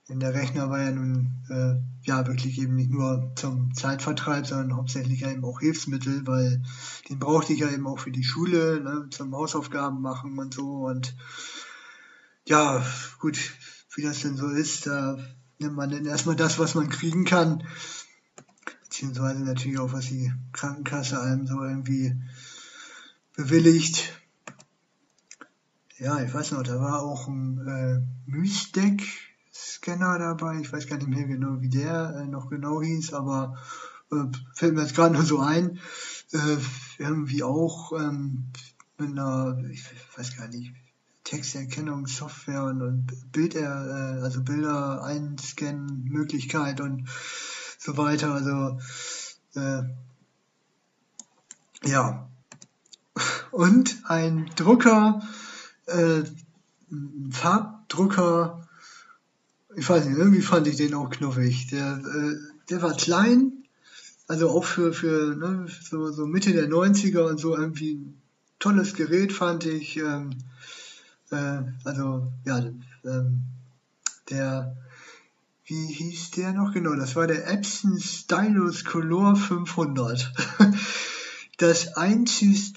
Denn 0.09 0.21
der 0.21 0.35
Rechner 0.35 0.69
war 0.69 0.83
ja 0.83 0.91
nun 0.91 1.43
äh, 1.49 2.07
ja 2.07 2.27
wirklich 2.27 2.59
eben 2.59 2.77
nicht 2.77 2.91
nur 2.91 3.33
zum 3.37 3.75
Zeitvertreib, 3.75 4.47
sondern 4.47 4.77
hauptsächlich 4.77 5.21
ja 5.21 5.31
eben 5.31 5.45
auch 5.45 5.61
Hilfsmittel, 5.61 6.27
weil 6.27 6.63
den 7.09 7.19
brauchte 7.19 7.55
ich 7.55 7.61
ja 7.61 7.71
eben 7.71 7.87
auch 7.87 7.99
für 7.99 8.11
die 8.11 8.25
Schule, 8.25 8.83
ne, 8.83 9.07
zum 9.11 9.35
Hausaufgaben 9.35 10.03
machen 10.03 10.39
und 10.39 10.53
so. 10.53 10.85
Und 10.87 11.17
ja, 12.47 12.85
gut, 13.19 13.39
wie 13.95 14.03
das 14.03 14.21
denn 14.21 14.37
so 14.37 14.49
ist, 14.49 14.87
da 14.87 15.17
nimmt 15.59 15.77
man 15.77 15.91
dann 15.91 16.05
erstmal 16.05 16.37
das, 16.37 16.59
was 16.59 16.75
man 16.75 16.91
kriegen 16.91 17.25
kann, 17.25 17.67
beziehungsweise 18.83 19.43
natürlich 19.43 19.79
auch, 19.79 19.95
was 19.95 20.07
die 20.07 20.31
Krankenkasse 20.53 21.19
einem 21.19 21.47
so 21.47 21.63
irgendwie 21.65 22.15
bewilligt. 23.35 24.13
Ja, 25.97 26.21
ich 26.21 26.35
weiß 26.35 26.53
noch, 26.53 26.63
da 26.63 26.79
war 26.79 27.03
auch 27.03 27.27
ein 27.27 27.67
äh, 27.67 28.31
Mysdeck 28.31 29.03
Scanner 29.85 30.18
dabei. 30.18 30.61
Ich 30.61 30.72
weiß 30.72 30.87
gar 30.87 30.97
nicht 30.97 31.09
mehr 31.09 31.24
genau, 31.24 31.61
wie 31.61 31.68
der 31.68 32.16
äh, 32.16 32.26
noch 32.26 32.49
genau 32.49 32.80
hieß, 32.80 33.12
aber 33.12 33.59
äh, 34.11 34.24
fällt 34.55 34.74
mir 34.74 34.80
jetzt 34.80 34.95
gerade 34.95 35.14
nur 35.14 35.24
so 35.24 35.41
ein. 35.41 35.78
Äh, 36.32 36.57
irgendwie 36.99 37.43
auch 37.43 37.93
ähm, 37.93 38.47
mit 38.97 39.11
einer, 39.11 39.62
ich 39.70 39.85
weiß 40.16 40.39
gar 40.39 40.49
nicht, 40.49 40.72
Texterkennungssoftware 41.24 42.64
und, 42.64 42.80
und 42.80 43.32
Bilder, 43.32 44.16
äh, 44.18 44.22
also 44.22 44.43
Bilder 44.43 45.05
einscannen 45.05 46.05
Möglichkeit 46.05 46.80
und 46.80 47.07
so 47.78 47.99
weiter. 47.99 48.32
Also 48.32 48.78
äh, 49.55 49.82
ja. 51.87 52.30
Und 53.51 54.03
ein 54.05 54.51
Drucker, 54.57 55.20
äh, 55.87 56.22
ein 56.91 57.30
Farbdrucker 57.32 58.64
ich 59.77 59.89
weiß 59.89 60.07
nicht, 60.07 60.18
irgendwie 60.18 60.43
fand 60.43 60.66
ich 60.66 60.77
den 60.77 60.95
auch 60.95 61.11
knuffig. 61.11 61.68
Der, 61.68 61.99
äh, 61.99 62.37
der 62.70 62.83
war 62.83 62.97
klein, 62.97 63.64
also 64.27 64.51
auch 64.51 64.64
für, 64.64 64.93
für 64.93 65.35
ne, 65.37 65.66
so, 65.83 66.11
so 66.11 66.27
Mitte 66.27 66.53
der 66.53 66.68
90er 66.68 67.29
und 67.29 67.39
so 67.39 67.57
irgendwie 67.57 67.95
ein 67.95 68.22
tolles 68.59 68.95
Gerät 68.95 69.33
fand 69.33 69.66
ich. 69.66 69.97
Ähm, 69.97 70.31
äh, 71.31 71.62
also, 71.85 72.33
ja, 72.45 72.59
ähm, 73.05 73.43
der, 74.31 74.77
wie 75.66 75.87
hieß 75.87 76.31
der 76.33 76.53
noch 76.53 76.72
genau? 76.72 76.95
Das 76.95 77.16
war 77.16 77.27
der 77.27 77.51
Epson 77.51 77.99
Stylus 77.99 78.85
Color 78.85 79.37
500. 79.37 80.33
das 81.59 81.97
einzig 81.97 82.75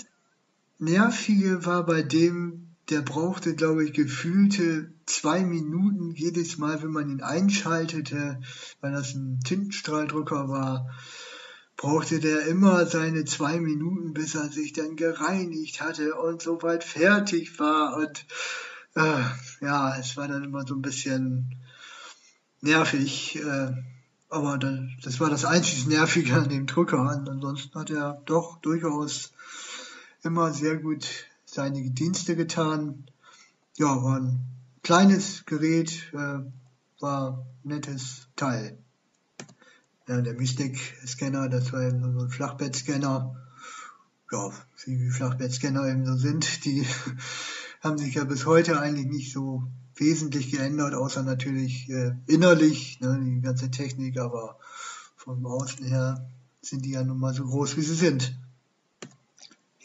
Nervige 0.80 1.66
war 1.66 1.86
bei 1.86 2.04
dem, 2.04 2.67
der 2.90 3.02
brauchte, 3.02 3.56
glaube 3.56 3.84
ich, 3.84 3.94
gefühlte 3.94 4.94
zwei 5.06 5.44
Minuten 5.44 6.14
jedes 6.16 6.58
Mal, 6.58 6.82
wenn 6.82 6.92
man 6.92 7.10
ihn 7.10 7.22
einschaltete, 7.22 8.40
weil 8.80 8.92
das 8.94 9.14
ein 9.14 9.40
Tintenstrahldrucker 9.42 10.48
war, 10.48 10.90
brauchte 11.76 12.20
der 12.20 12.48
immer 12.48 12.86
seine 12.86 13.26
zwei 13.26 13.60
Minuten, 13.60 14.14
bis 14.14 14.36
er 14.36 14.50
sich 14.50 14.74
dann 14.74 14.96
gereinigt 14.96 15.82
hatte 15.82 16.16
und 16.16 16.42
soweit 16.42 16.84
fertig 16.84 17.60
war. 17.60 17.98
Und 17.98 18.26
äh, 18.96 19.24
ja, 19.62 19.98
es 19.98 20.18
war 20.18 20.28
dann 20.28 20.44
immer 20.44 20.66
so 20.66 20.74
ein 20.74 20.82
bisschen 20.82 21.56
nervig. 22.62 23.36
Äh, 23.36 23.72
aber 24.30 24.58
das, 24.58 24.80
das 25.04 25.20
war 25.20 25.30
das 25.30 25.46
einzig 25.46 25.88
Nervige 25.88 26.34
an 26.34 26.50
dem 26.50 26.66
Drucker. 26.66 27.00
Und 27.02 27.30
ansonsten 27.30 27.80
hat 27.80 27.92
er 27.92 28.22
doch 28.26 28.58
durchaus 28.60 29.34
immer 30.24 30.52
sehr 30.54 30.78
gut 30.78 31.27
seine 31.58 31.90
Dienste 31.90 32.36
getan. 32.36 33.10
Ja, 33.78 34.04
war 34.04 34.20
ein 34.20 34.46
kleines 34.84 35.44
Gerät, 35.48 36.14
äh, 36.14 36.40
war 37.00 37.48
ein 37.64 37.70
nettes 37.70 38.28
Teil. 38.36 38.78
Ja, 40.08 40.22
der 40.22 40.36
Mystic-Scanner, 40.36 41.50
das 41.50 41.74
war 41.74 41.82
eben 41.82 42.14
so 42.14 42.26
ein 42.26 42.30
Flachbettscanner. 42.30 43.36
Ja, 44.32 44.52
wie 44.86 45.10
Flachbettscanner 45.10 45.88
eben 45.88 46.06
so 46.06 46.16
sind, 46.16 46.64
die 46.64 46.86
haben 47.82 47.98
sich 47.98 48.14
ja 48.14 48.24
bis 48.24 48.46
heute 48.46 48.80
eigentlich 48.80 49.08
nicht 49.08 49.34
so 49.34 49.64
wesentlich 49.96 50.52
geändert, 50.52 50.94
außer 50.94 51.24
natürlich 51.24 51.90
äh, 51.90 52.12
innerlich, 52.28 53.00
ne, 53.00 53.20
die 53.20 53.42
ganze 53.42 53.72
Technik, 53.72 54.20
aber 54.20 54.60
vom 55.16 55.44
Außen 55.48 55.84
her 55.88 56.30
sind 56.62 56.86
die 56.86 56.92
ja 56.92 57.04
nun 57.04 57.20
mal 57.20 57.34
so 57.34 57.46
groß, 57.46 57.78
wie 57.78 57.82
sie 57.82 57.96
sind. 57.96 58.38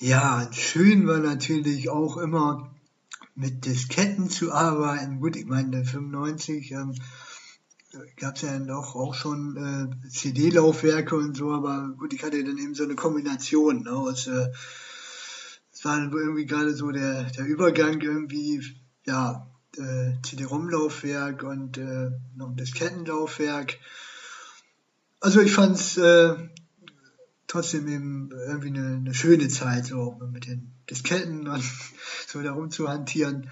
Ja, 0.02 0.50
schön 0.52 1.06
war 1.06 1.20
natürlich 1.20 1.88
auch 1.88 2.16
immer 2.16 2.74
mit 3.36 3.64
Disketten 3.64 4.30
zu 4.30 4.52
arbeiten. 4.52 5.20
Gut, 5.20 5.36
ich 5.36 5.46
meine, 5.46 5.84
95 5.84 6.72
ähm, 6.72 6.96
gab 8.16 8.34
es 8.34 8.42
ja 8.42 8.58
doch 8.58 8.96
auch 8.96 9.14
schon 9.14 9.56
äh, 9.56 10.08
CD-Laufwerke 10.08 11.14
und 11.14 11.36
so, 11.36 11.52
aber 11.52 11.94
gut, 11.96 12.12
ich 12.12 12.24
hatte 12.24 12.42
dann 12.42 12.58
eben 12.58 12.74
so 12.74 12.82
eine 12.82 12.96
Kombination 12.96 13.84
ne, 13.84 13.92
aus, 13.92 14.26
äh, 14.26 14.48
es 15.72 15.84
war 15.84 16.00
irgendwie 16.00 16.46
gerade 16.46 16.74
so 16.74 16.90
der, 16.90 17.22
der 17.30 17.46
Übergang 17.46 18.00
irgendwie, 18.00 18.60
ja, 19.06 19.48
äh, 19.76 20.14
CD-ROM-Laufwerk 20.24 21.44
und 21.44 21.78
äh, 21.78 22.10
noch 22.34 22.48
ein 22.48 22.56
Diskettenlaufwerk. 22.56 23.78
Also 25.20 25.40
ich 25.42 25.52
fand 25.52 25.76
es 25.76 25.96
äh, 25.96 26.34
trotzdem 27.52 27.86
eben 27.86 28.30
irgendwie 28.32 28.68
eine, 28.68 28.96
eine 28.96 29.14
schöne 29.14 29.48
Zeit, 29.48 29.84
so 29.84 30.18
mit 30.32 30.46
den 30.46 30.72
Disketten 30.88 31.46
und 31.48 31.62
so 32.26 32.40
da 32.40 32.52
rumzuhantieren. 32.52 33.50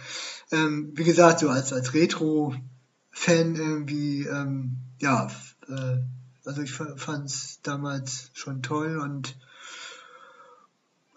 Ähm, 0.51 0.93
wie 0.95 1.05
gesagt, 1.05 1.41
so 1.41 1.51
als, 1.51 1.75
als 1.75 1.93
Retro-Fan 1.93 3.57
irgendwie, 3.57 4.25
ähm, 4.25 4.79
ja, 5.01 5.31
äh, 5.69 5.99
also 6.47 6.63
ich 6.63 6.73
fand 6.73 7.27
es 7.27 7.61
damals 7.63 8.31
schon 8.33 8.63
toll 8.63 8.97
und 8.99 9.37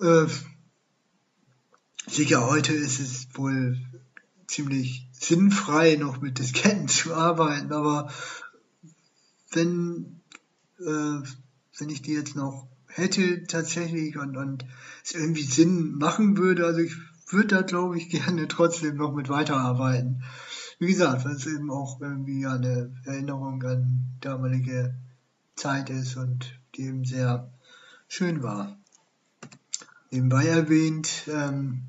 äh, 0.01 0.27
sicher 2.05 2.45
heute 2.45 2.73
ist 2.73 2.99
es 2.99 3.27
wohl 3.33 3.77
ziemlich 4.47 5.07
sinnfrei, 5.13 5.95
noch 5.95 6.19
mit 6.19 6.37
Disketten 6.37 6.87
zu 6.89 7.15
arbeiten, 7.15 7.71
aber 7.71 8.11
wenn, 9.51 10.19
äh, 10.79 11.21
wenn 11.77 11.89
ich 11.89 12.01
die 12.01 12.11
jetzt 12.11 12.35
noch 12.35 12.72
hätte 12.95 13.43
tatsächlich 13.43 14.17
und, 14.17 14.37
und 14.37 14.65
es 15.03 15.13
irgendwie 15.13 15.43
Sinn 15.43 15.95
machen 15.95 16.37
würde, 16.37 16.65
also 16.65 16.79
ich 16.79 16.95
würde 17.27 17.55
da 17.55 17.61
glaube 17.61 17.97
ich 17.97 18.09
gerne 18.09 18.47
trotzdem 18.47 18.97
noch 18.97 19.13
mit 19.13 19.29
weiterarbeiten. 19.29 20.23
Wie 20.79 20.87
gesagt, 20.87 21.25
weil 21.25 21.35
es 21.35 21.45
eben 21.45 21.69
auch 21.71 22.01
irgendwie 22.01 22.45
eine 22.45 22.91
Erinnerung 23.05 23.63
an 23.63 24.05
damalige 24.21 24.95
Zeit 25.55 25.89
ist 25.89 26.17
und 26.17 26.59
die 26.75 26.83
eben 26.83 27.05
sehr 27.05 27.51
schön 28.07 28.43
war. 28.43 28.77
Nebenbei 30.11 30.45
erwähnt, 30.45 31.27
ähm, 31.27 31.83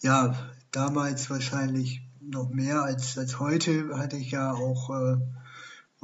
ja, 0.00 0.34
damals 0.72 1.30
wahrscheinlich 1.30 2.02
noch 2.20 2.50
mehr 2.50 2.82
als, 2.82 3.16
als 3.16 3.38
heute 3.38 3.96
hatte 3.96 4.16
ich 4.16 4.30
ja 4.30 4.52
auch 4.52 4.90
äh, 4.90 5.16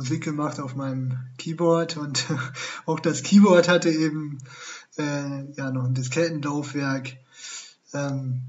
Musik 0.01 0.24
gemacht 0.24 0.61
auf 0.61 0.76
meinem 0.76 1.18
Keyboard 1.36 1.98
und 1.98 2.24
auch 2.86 3.01
das 3.01 3.22
Keyboard 3.22 3.68
hatte 3.68 3.90
eben 3.90 4.38
äh, 4.96 5.53
ja 5.53 5.70
noch 5.70 5.84
ein 5.84 5.92
Diskettenlaufwerk. 5.92 7.18
Ähm, 7.92 8.40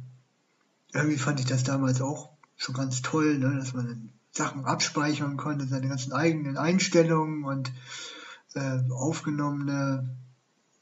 irgendwie 0.94 1.18
fand 1.18 1.42
ich 1.42 1.46
das 1.46 1.66
damals 1.66 2.00
auch 2.00 2.30
schon 2.56 2.74
ganz 2.74 3.02
toll, 3.02 3.38
ne, 3.38 3.58
dass 3.58 3.74
man 3.74 4.14
Sachen 4.32 4.64
abspeichern 4.64 5.36
konnte, 5.36 5.68
seine 5.68 5.90
ganzen 5.90 6.14
eigenen 6.14 6.56
Einstellungen 6.58 7.44
und 7.44 7.70
äh, 8.54 8.80
aufgenommene 8.90 10.08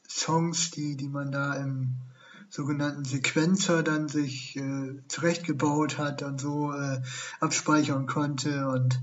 Songs, 0.08 0.70
die, 0.70 0.96
die 0.96 1.08
man 1.08 1.32
da 1.32 1.54
im 1.54 1.96
sogenannten 2.48 3.04
Sequenzer 3.04 3.82
dann 3.82 4.06
sich 4.06 4.56
äh, 4.56 4.94
zurechtgebaut 5.08 5.98
hat 5.98 6.22
und 6.22 6.40
so 6.40 6.72
äh, 6.72 7.02
abspeichern 7.40 8.06
konnte 8.06 8.68
und 8.68 9.00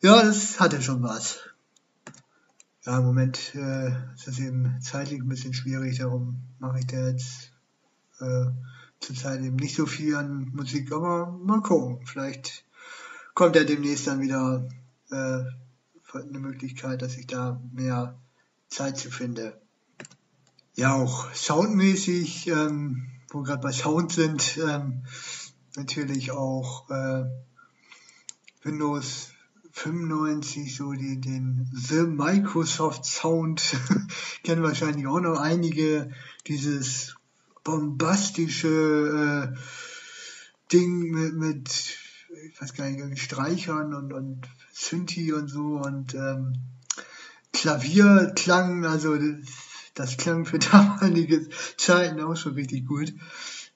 ja, 0.00 0.22
das 0.22 0.60
hatte 0.60 0.82
schon 0.82 1.02
was. 1.02 1.40
Ja, 2.84 2.98
im 2.98 3.04
Moment 3.04 3.54
äh, 3.54 3.88
ist 4.14 4.26
das 4.26 4.38
eben 4.38 4.80
zeitlich 4.80 5.20
ein 5.20 5.28
bisschen 5.28 5.54
schwierig, 5.54 5.98
darum 5.98 6.40
mache 6.58 6.78
ich 6.80 6.86
da 6.86 7.08
jetzt 7.08 7.52
äh, 8.20 8.46
zurzeit 9.00 9.40
eben 9.40 9.56
nicht 9.56 9.76
so 9.76 9.86
viel 9.86 10.16
an 10.16 10.50
Musik, 10.54 10.92
aber 10.92 11.30
mal 11.30 11.60
gucken. 11.60 12.04
Vielleicht 12.06 12.64
kommt 13.34 13.56
ja 13.56 13.64
demnächst 13.64 14.06
dann 14.06 14.20
wieder 14.20 14.68
äh, 15.10 15.44
eine 16.14 16.38
Möglichkeit, 16.38 17.02
dass 17.02 17.16
ich 17.16 17.26
da 17.26 17.60
mehr 17.72 18.18
Zeit 18.68 18.96
zu 18.96 19.10
finde 19.10 19.60
ja 20.78 20.94
auch 20.94 21.34
soundmäßig, 21.34 22.46
ähm, 22.46 23.08
wo 23.30 23.40
wir 23.40 23.46
gerade 23.46 23.62
bei 23.62 23.72
Sound 23.72 24.12
sind, 24.12 24.58
ähm, 24.58 25.02
natürlich 25.74 26.30
auch 26.30 26.88
äh, 26.88 27.24
Windows 28.62 29.32
95, 29.78 30.74
so 30.74 30.92
die, 30.92 31.20
den 31.20 31.70
The 31.72 32.02
Microsoft 32.02 33.04
Sound, 33.04 33.76
kennen 34.42 34.64
wahrscheinlich 34.64 35.06
auch 35.06 35.20
noch 35.20 35.38
einige, 35.38 36.10
dieses 36.48 37.14
bombastische 37.62 39.54
äh, 39.54 39.58
Ding 40.72 41.10
mit, 41.10 41.34
mit, 41.34 41.96
ich 42.50 42.60
weiß 42.60 42.74
gar 42.74 42.90
nicht, 42.90 43.22
Streichern 43.22 43.94
und, 43.94 44.12
und 44.12 44.48
Synthi 44.72 45.32
und 45.32 45.48
so 45.48 45.80
und 45.80 46.14
ähm, 46.14 46.54
Klavierklang, 47.52 48.84
also 48.84 49.16
das 49.94 50.16
klang 50.16 50.44
für 50.44 50.58
damalige 50.58 51.48
Zeiten 51.76 52.20
auch 52.20 52.36
schon 52.36 52.54
richtig 52.54 52.86
gut. 52.86 53.14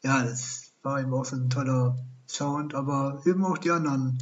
Ja, 0.03 0.25
das 0.25 0.73
war 0.83 1.01
eben 1.01 1.15
auch 1.15 1.25
so 1.25 1.37
ein 1.37 1.49
toller 1.49 1.97
Sound, 2.27 2.75
aber 2.75 3.23
eben 3.25 3.45
auch 3.45 3.59
die 3.59 3.71
anderen 3.71 4.19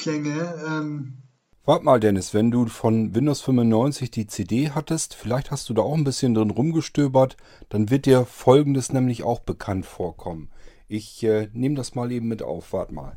Klänge. 0.00 0.54
Ähm 0.66 1.18
Warte 1.66 1.84
mal, 1.84 2.00
Dennis, 2.00 2.32
wenn 2.32 2.50
du 2.50 2.66
von 2.66 3.14
Windows 3.14 3.42
95 3.42 4.10
die 4.10 4.26
CD 4.26 4.70
hattest, 4.70 5.14
vielleicht 5.14 5.50
hast 5.50 5.68
du 5.68 5.74
da 5.74 5.82
auch 5.82 5.94
ein 5.94 6.04
bisschen 6.04 6.34
drin 6.34 6.50
rumgestöbert, 6.50 7.36
dann 7.68 7.90
wird 7.90 8.06
dir 8.06 8.24
folgendes 8.24 8.92
nämlich 8.92 9.22
auch 9.22 9.40
bekannt 9.40 9.86
vorkommen. 9.86 10.48
Ich 10.88 11.22
äh, 11.22 11.48
nehme 11.52 11.76
das 11.76 11.94
mal 11.94 12.10
eben 12.10 12.28
mit 12.28 12.42
auf, 12.42 12.72
warte 12.72 12.94
mal. 12.94 13.16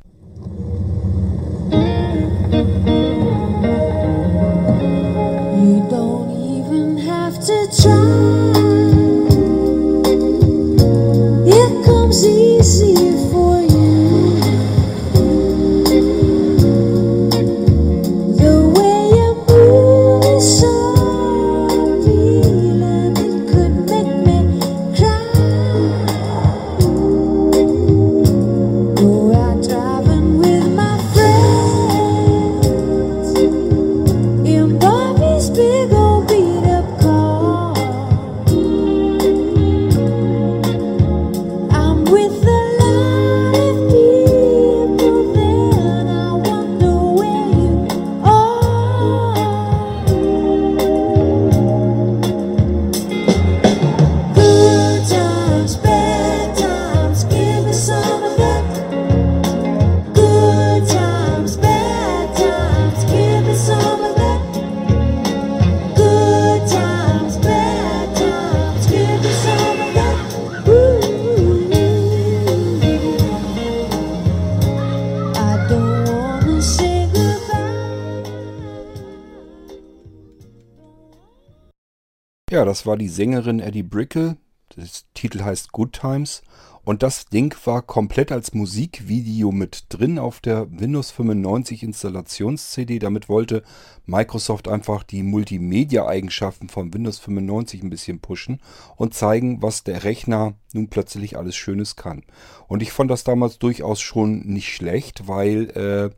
Das 82.66 82.86
war 82.86 82.97
die 82.97 83.09
Sängerin 83.09 83.59
Eddie 83.59 83.84
Brickle. 83.84 84.38
das 84.76 85.05
Titel 85.14 85.43
heißt 85.43 85.72
Good 85.72 85.93
Times. 85.93 86.41
Und 86.86 87.01
das 87.01 87.28
Ding 87.28 87.55
war 87.64 87.82
komplett 87.82 88.30
als 88.32 88.53
Musikvideo 88.53 89.53
mit 89.53 89.86
drin 89.88 90.20
auf 90.20 90.41
der 90.41 90.68
Windows 90.70 91.11
95 91.11 91.82
Installations-CD. 91.82 92.99
Damit 92.99 93.30
wollte 93.30 93.64
Microsoft 94.05 94.68
einfach 94.68 95.03
die 95.03 95.24
Multimedia-Eigenschaften 95.24 96.68
von 96.68 96.93
Windows 96.93 97.20
95 97.20 97.84
ein 97.84 97.89
bisschen 97.89 98.20
pushen 98.20 98.59
und 98.97 99.14
zeigen, 99.14 99.61
was 99.61 99.86
der 99.86 100.03
Rechner 100.03 100.55
nun 100.74 100.89
plötzlich 100.89 101.38
alles 101.38 101.55
Schönes 101.55 101.95
kann. 101.95 102.24
Und 102.68 102.82
ich 102.82 102.91
fand 102.91 103.09
das 103.09 103.24
damals 103.24 103.59
durchaus 103.59 104.01
schon 104.01 104.41
nicht 104.41 104.74
schlecht, 104.74 105.26
weil 105.30 105.70
äh, 105.70 106.09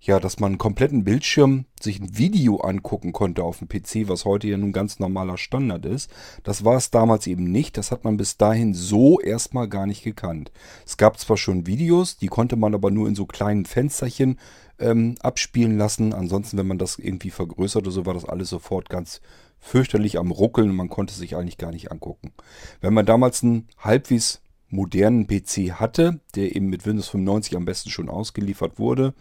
ja, 0.00 0.20
dass 0.20 0.38
man 0.38 0.52
einen 0.52 0.58
kompletten 0.58 1.02
Bildschirm 1.02 1.64
sich 1.80 2.00
ein 2.00 2.16
Video 2.16 2.58
angucken 2.58 3.12
konnte 3.12 3.42
auf 3.42 3.58
dem 3.58 3.68
PC, 3.68 4.08
was 4.08 4.24
heute 4.24 4.46
ja 4.46 4.56
nun 4.56 4.72
ganz 4.72 5.00
normaler 5.00 5.36
Standard 5.36 5.84
ist. 5.86 6.10
Das 6.44 6.64
war 6.64 6.76
es 6.76 6.90
damals 6.90 7.26
eben 7.26 7.50
nicht. 7.50 7.76
Das 7.76 7.90
hat 7.90 8.04
man 8.04 8.16
bis 8.16 8.36
dahin 8.36 8.74
so 8.74 9.20
erstmal 9.20 9.68
gar 9.68 9.86
nicht 9.86 10.04
gekannt. 10.04 10.52
Es 10.86 10.96
gab 10.96 11.18
zwar 11.18 11.36
schon 11.36 11.66
Videos, 11.66 12.16
die 12.16 12.28
konnte 12.28 12.56
man 12.56 12.74
aber 12.74 12.90
nur 12.92 13.08
in 13.08 13.16
so 13.16 13.26
kleinen 13.26 13.66
Fensterchen 13.66 14.38
ähm, 14.78 15.16
abspielen 15.20 15.76
lassen. 15.76 16.12
Ansonsten, 16.14 16.58
wenn 16.58 16.68
man 16.68 16.78
das 16.78 16.98
irgendwie 16.98 17.30
vergrößert 17.30 17.82
oder 17.82 17.90
so, 17.90 18.06
war 18.06 18.14
das 18.14 18.24
alles 18.24 18.50
sofort 18.50 18.88
ganz 18.88 19.20
fürchterlich 19.58 20.18
am 20.18 20.30
Ruckeln 20.30 20.70
und 20.70 20.76
man 20.76 20.88
konnte 20.88 21.14
sich 21.14 21.34
eigentlich 21.34 21.58
gar 21.58 21.72
nicht 21.72 21.90
angucken. 21.90 22.32
Wenn 22.80 22.94
man 22.94 23.04
damals 23.04 23.42
einen 23.42 23.66
halbwegs 23.78 24.40
modernen 24.68 25.26
PC 25.26 25.72
hatte, 25.72 26.20
der 26.36 26.54
eben 26.54 26.68
mit 26.68 26.86
Windows 26.86 27.08
95 27.08 27.56
am 27.56 27.64
besten 27.64 27.90
schon 27.90 28.08
ausgeliefert 28.08 28.78
wurde, 28.78 29.14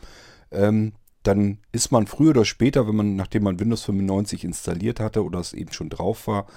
ähm, 0.51 0.93
dann 1.23 1.57
ist 1.71 1.91
man 1.91 2.07
früher 2.07 2.29
oder 2.31 2.45
später, 2.45 2.87
wenn 2.87 2.95
man, 2.95 3.15
nachdem 3.15 3.43
man 3.43 3.59
Windows 3.59 3.83
95 3.83 4.43
installiert 4.43 4.99
hatte 4.99 5.23
oder 5.23 5.39
es 5.39 5.53
eben 5.53 5.73
schon 5.73 5.89
drauf 5.89 6.27
war, 6.27 6.47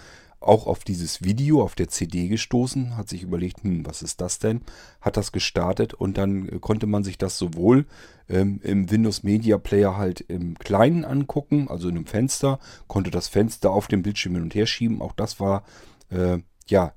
auch 0.41 0.67
auf 0.67 0.85
dieses 0.85 1.23
Video 1.23 1.63
auf 1.63 1.75
der 1.75 1.89
CD 1.89 2.29
gestoßen, 2.29 2.97
hat 2.97 3.09
sich 3.09 3.23
überlegt, 3.23 3.63
hm, 3.63 3.87
was 3.87 4.03
ist 4.03 4.21
das 4.23 4.39
denn? 4.39 4.63
Hat 5.01 5.19
das 5.19 5.33
gestartet 5.33 5.93
und 5.93 6.17
dann 6.17 6.49
äh, 6.49 6.59
konnte 6.59 6.87
man 6.87 7.05
sich 7.05 7.19
das 7.19 7.37
sowohl 7.37 7.85
ähm, 8.29 8.61
im 8.63 8.91
Windows 8.91 9.23
Media 9.23 9.59
Player 9.59 9.99
halt 9.99 10.23
im 10.23 10.59
Kleinen 10.59 11.05
angucken, 11.05 11.69
also 11.69 11.89
in 11.89 11.97
einem 11.97 12.07
Fenster, 12.07 12.59
konnte 12.87 13.11
das 13.11 13.29
Fenster 13.29 13.71
auf 13.71 13.87
dem 13.87 14.03
Bildschirm 14.03 14.35
hin 14.35 14.45
und 14.45 14.55
her 14.55 14.67
schieben. 14.67 15.03
Auch 15.03 15.13
das 15.13 15.41
war 15.41 15.63
äh, 16.11 16.39
ja 16.69 16.95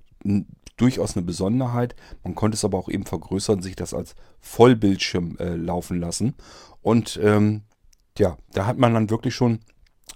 durchaus 0.83 1.15
eine 1.15 1.25
Besonderheit. 1.25 1.95
Man 2.23 2.35
konnte 2.35 2.55
es 2.55 2.65
aber 2.65 2.77
auch 2.77 2.89
eben 2.89 3.05
vergrößern, 3.05 3.61
sich 3.61 3.77
das 3.77 3.93
als 3.93 4.15
Vollbildschirm 4.41 5.37
äh, 5.39 5.55
laufen 5.55 5.97
lassen. 5.97 6.35
Und 6.81 7.17
ähm, 7.23 7.61
ja, 8.17 8.37
da 8.51 8.65
hat 8.65 8.77
man 8.77 8.93
dann 8.93 9.09
wirklich 9.09 9.33
schon 9.33 9.59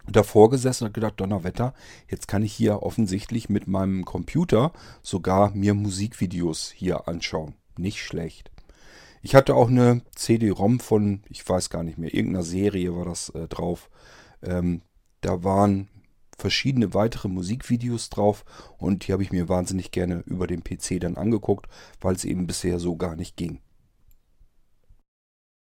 davor 0.09 0.49
gesessen 0.49 0.85
und 0.85 0.93
gedacht, 0.93 1.13
Donnerwetter, 1.21 1.73
jetzt 2.09 2.27
kann 2.27 2.43
ich 2.43 2.51
hier 2.51 2.83
offensichtlich 2.83 3.47
mit 3.47 3.67
meinem 3.67 4.03
Computer 4.03 4.73
sogar 5.01 5.51
mir 5.51 5.73
Musikvideos 5.73 6.69
hier 6.69 7.07
anschauen. 7.07 7.55
Nicht 7.77 8.03
schlecht. 8.03 8.51
Ich 9.21 9.35
hatte 9.35 9.55
auch 9.55 9.69
eine 9.69 10.01
CD-ROM 10.15 10.81
von, 10.81 11.23
ich 11.29 11.47
weiß 11.47 11.69
gar 11.69 11.83
nicht 11.83 11.97
mehr, 11.97 12.13
irgendeiner 12.13 12.43
Serie 12.43 12.93
war 12.93 13.05
das 13.05 13.29
äh, 13.29 13.47
drauf. 13.47 13.89
Ähm, 14.43 14.81
da 15.21 15.45
waren 15.45 15.87
verschiedene 16.37 16.93
weitere 16.93 17.27
Musikvideos 17.27 18.09
drauf 18.09 18.45
und 18.77 19.07
die 19.07 19.13
habe 19.13 19.23
ich 19.23 19.31
mir 19.31 19.49
wahnsinnig 19.49 19.91
gerne 19.91 20.23
über 20.25 20.47
den 20.47 20.63
PC 20.63 20.99
dann 20.99 21.17
angeguckt, 21.17 21.67
weil 21.99 22.15
es 22.15 22.25
eben 22.25 22.47
bisher 22.47 22.79
so 22.79 22.95
gar 22.95 23.15
nicht 23.15 23.35
ging. 23.35 23.59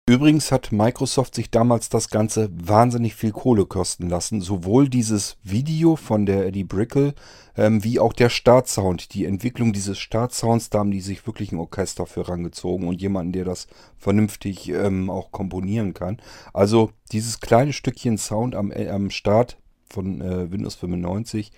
Übrigens 0.09 0.53
hat 0.53 0.71
Microsoft 0.71 1.35
sich 1.35 1.51
damals 1.51 1.89
das 1.89 2.11
Ganze 2.11 2.49
wahnsinnig 2.53 3.17
viel 3.17 3.33
Kohle 3.33 3.67
kosten 3.67 4.09
lassen. 4.09 4.41
Sowohl 4.41 4.89
dieses 4.89 5.37
Video 5.43 5.97
von 5.97 6.27
der 6.27 6.47
Eddie 6.47 6.63
Brickle 6.63 7.13
ähm, 7.57 7.83
wie 7.83 7.99
auch 7.99 8.13
der 8.13 8.29
Startsound. 8.29 9.15
Die 9.15 9.25
Entwicklung 9.25 9.73
dieses 9.73 9.99
Startsounds, 9.99 10.71
da 10.71 10.79
haben 10.79 10.93
die 10.93 11.01
sich 11.01 11.27
wirklich 11.27 11.51
ein 11.51 11.59
Orchester 11.59 12.07
für 12.07 12.29
rangezogen 12.29 12.87
und 12.87 13.03
jemanden, 13.03 13.33
der 13.33 13.45
das 13.45 13.67
vernünftig 13.99 14.69
ähm, 14.69 15.11
auch 15.11 15.33
komponieren 15.33 15.93
kann. 15.93 16.19
Also 16.53 16.93
dieses 17.11 17.41
kleine 17.41 17.73
Stückchen 17.73 18.17
Sound 18.17 18.55
am, 18.55 18.71
äh, 18.71 18.89
am 18.89 19.11
Start 19.11 19.59
von 19.89 20.21
äh, 20.21 20.51
Windows 20.51 20.75
95 20.77 21.53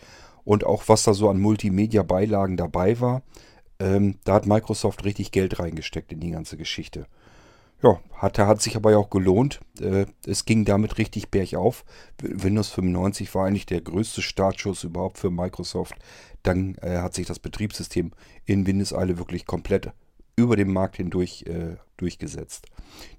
und 0.45 0.65
auch 0.65 0.85
was 0.87 1.03
da 1.03 1.15
so 1.15 1.29
an 1.29 1.41
Multimedia-Beilagen 1.41 2.57
dabei 2.57 3.01
war, 3.01 3.23
ähm, 3.81 4.17
da 4.25 4.35
hat 4.35 4.47
Microsoft 4.47 5.05
richtig 5.05 5.31
Geld 5.31 5.59
reingesteckt 5.59 6.13
in 6.13 6.21
die 6.21 6.31
ganze 6.31 6.57
Geschichte. 6.57 7.07
Ja, 7.81 8.01
hat, 8.15 8.39
hat 8.39 8.61
sich 8.61 8.75
aber 8.75 8.91
ja 8.91 8.97
auch 8.97 9.11
gelohnt. 9.11 9.61
Äh, 9.81 10.07
es 10.27 10.45
ging 10.45 10.65
damit 10.65 10.99
richtig 10.99 11.31
bergauf. 11.31 11.85
Windows 12.21 12.71
95 12.71 13.33
war 13.35 13.47
eigentlich 13.47 13.67
der 13.67 13.81
größte 13.81 14.21
Startschuss 14.21 14.83
überhaupt 14.83 15.19
für 15.19 15.31
Microsoft. 15.31 15.95
Dann 16.43 16.75
äh, 16.83 16.99
hat 16.99 17.15
sich 17.15 17.27
das 17.27 17.39
Betriebssystem 17.39 18.13
in 18.47 18.67
Windeseile 18.67 19.19
wirklich 19.19 19.47
komplett 19.47 19.93
über 20.35 20.57
den 20.57 20.73
Markt 20.73 20.97
hindurch 20.97 21.45
äh, 21.47 21.77
durchgesetzt. 21.97 22.67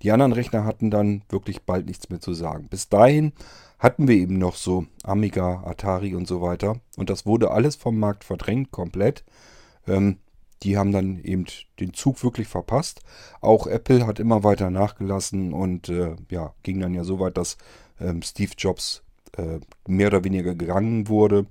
Die 0.02 0.12
anderen 0.12 0.34
Rechner 0.34 0.66
hatten 0.66 0.92
dann 0.92 1.22
wirklich 1.30 1.62
bald 1.62 1.86
nichts 1.86 2.10
mehr 2.10 2.20
zu 2.20 2.34
sagen. 2.34 2.68
Bis 2.70 2.90
dahin 2.90 3.34
hatten 3.80 4.08
wir 4.08 4.16
eben 4.16 4.38
noch 4.38 4.56
so 4.56 4.86
Amiga, 5.04 5.64
Atari 5.66 6.14
und 6.14 6.28
so 6.28 6.42
weiter. 6.42 6.80
Und 6.98 7.10
das 7.10 7.26
wurde 7.26 7.52
alles 7.52 7.76
vom 7.76 7.98
Markt 7.98 8.24
verdrängt, 8.24 8.72
komplett. 8.72 9.24
Ähm, 9.88 10.18
die 10.64 10.78
haben 10.78 10.92
dann 10.92 11.24
eben 11.24 11.46
den 11.80 11.94
Zug 11.94 12.22
wirklich 12.24 12.48
verpasst. 12.48 13.02
Auch 13.40 13.66
Apple 13.66 14.06
hat 14.06 14.20
immer 14.20 14.44
weiter 14.44 14.70
nachgelassen 14.70 15.54
und 15.54 15.88
äh, 15.88 16.18
ja, 16.30 16.54
ging 16.64 16.82
dann 16.82 16.94
ja 16.94 17.06
so 17.06 17.20
weit, 17.20 17.38
dass 17.38 17.58
ähm, 18.02 18.22
Steve 18.22 18.52
Jobs 18.58 19.02
äh, 19.38 19.60
mehr 19.88 20.08
oder 20.08 20.26
weniger 20.26 20.56
gegangen 20.56 21.08
wurde. 21.08 21.46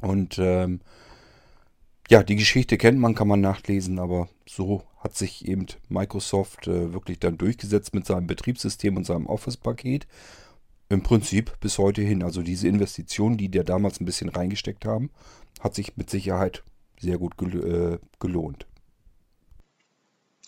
Und 0.00 0.38
ähm, 0.38 0.80
ja, 2.08 2.22
die 2.22 2.36
Geschichte 2.36 2.78
kennt 2.78 2.98
man, 2.98 3.14
kann 3.14 3.28
man 3.28 3.40
nachlesen, 3.40 3.98
aber 3.98 4.28
so 4.46 4.82
hat 4.98 5.14
sich 5.14 5.46
eben 5.46 5.66
Microsoft 5.88 6.68
äh, 6.68 6.92
wirklich 6.92 7.18
dann 7.18 7.38
durchgesetzt 7.38 7.94
mit 7.94 8.06
seinem 8.06 8.26
Betriebssystem 8.26 8.96
und 8.96 9.04
seinem 9.04 9.26
Office-Paket. 9.26 10.06
Im 10.92 11.02
Prinzip 11.02 11.58
bis 11.60 11.78
heute 11.78 12.02
hin. 12.02 12.22
Also 12.22 12.42
diese 12.42 12.68
Investitionen, 12.68 13.38
die 13.38 13.48
der 13.48 13.64
damals 13.64 13.98
ein 13.98 14.04
bisschen 14.04 14.28
reingesteckt 14.28 14.84
haben, 14.84 15.08
hat 15.60 15.74
sich 15.74 15.96
mit 15.96 16.10
Sicherheit 16.10 16.64
sehr 17.00 17.16
gut 17.16 17.38
gel 17.38 17.94
äh, 17.94 17.98
gelohnt. 18.20 18.66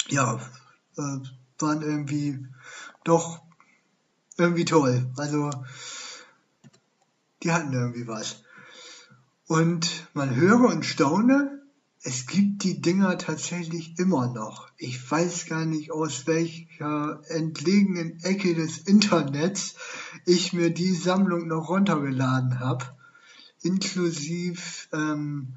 Ja, 0.09 0.39
äh, 0.99 1.17
waren 1.59 1.81
irgendwie 1.81 2.47
doch 3.05 3.41
irgendwie 4.37 4.67
toll. 4.67 5.11
Also 5.17 5.49
die 7.43 7.51
hatten 7.51 7.73
irgendwie 7.73 8.07
was. 8.07 8.43
Und 9.47 10.07
man 10.13 10.35
höre 10.35 10.69
und 10.69 10.85
staune, 10.85 11.63
es 12.07 12.27
gibt 12.27 12.65
die 12.65 12.83
Dinger 12.83 13.17
tatsächlich 13.17 13.99
immer 13.99 14.31
noch. 14.31 14.69
Ich 14.77 15.11
weiß 15.11 15.47
gar 15.47 15.65
nicht, 15.65 15.91
aus 15.91 16.27
welcher 16.27 17.23
entlegenen 17.29 18.23
Ecke 18.23 18.55
des 18.55 18.77
Internets 18.77 19.77
ich 20.27 20.53
mir 20.53 20.69
die 20.69 20.95
Sammlung 20.95 21.49
noch 21.49 21.71
runtergeladen 21.71 22.61
habe. 22.61 22.85
Inklusive 23.63 24.61
ähm, 24.93 25.55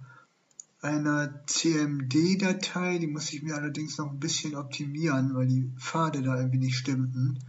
einer 0.80 1.44
CMD-Datei, 1.48 3.00
die 3.00 3.08
muss 3.08 3.34
ich 3.34 3.44
mir 3.44 3.56
allerdings 3.56 3.98
noch 3.98 4.10
ein 4.10 4.20
bisschen 4.20 4.56
optimieren, 4.56 5.36
weil 5.36 5.48
die 5.48 5.70
Pfade 5.78 6.22
da 6.22 6.38
irgendwie 6.38 6.60
nicht 6.60 6.78
stimmten. 6.78 7.40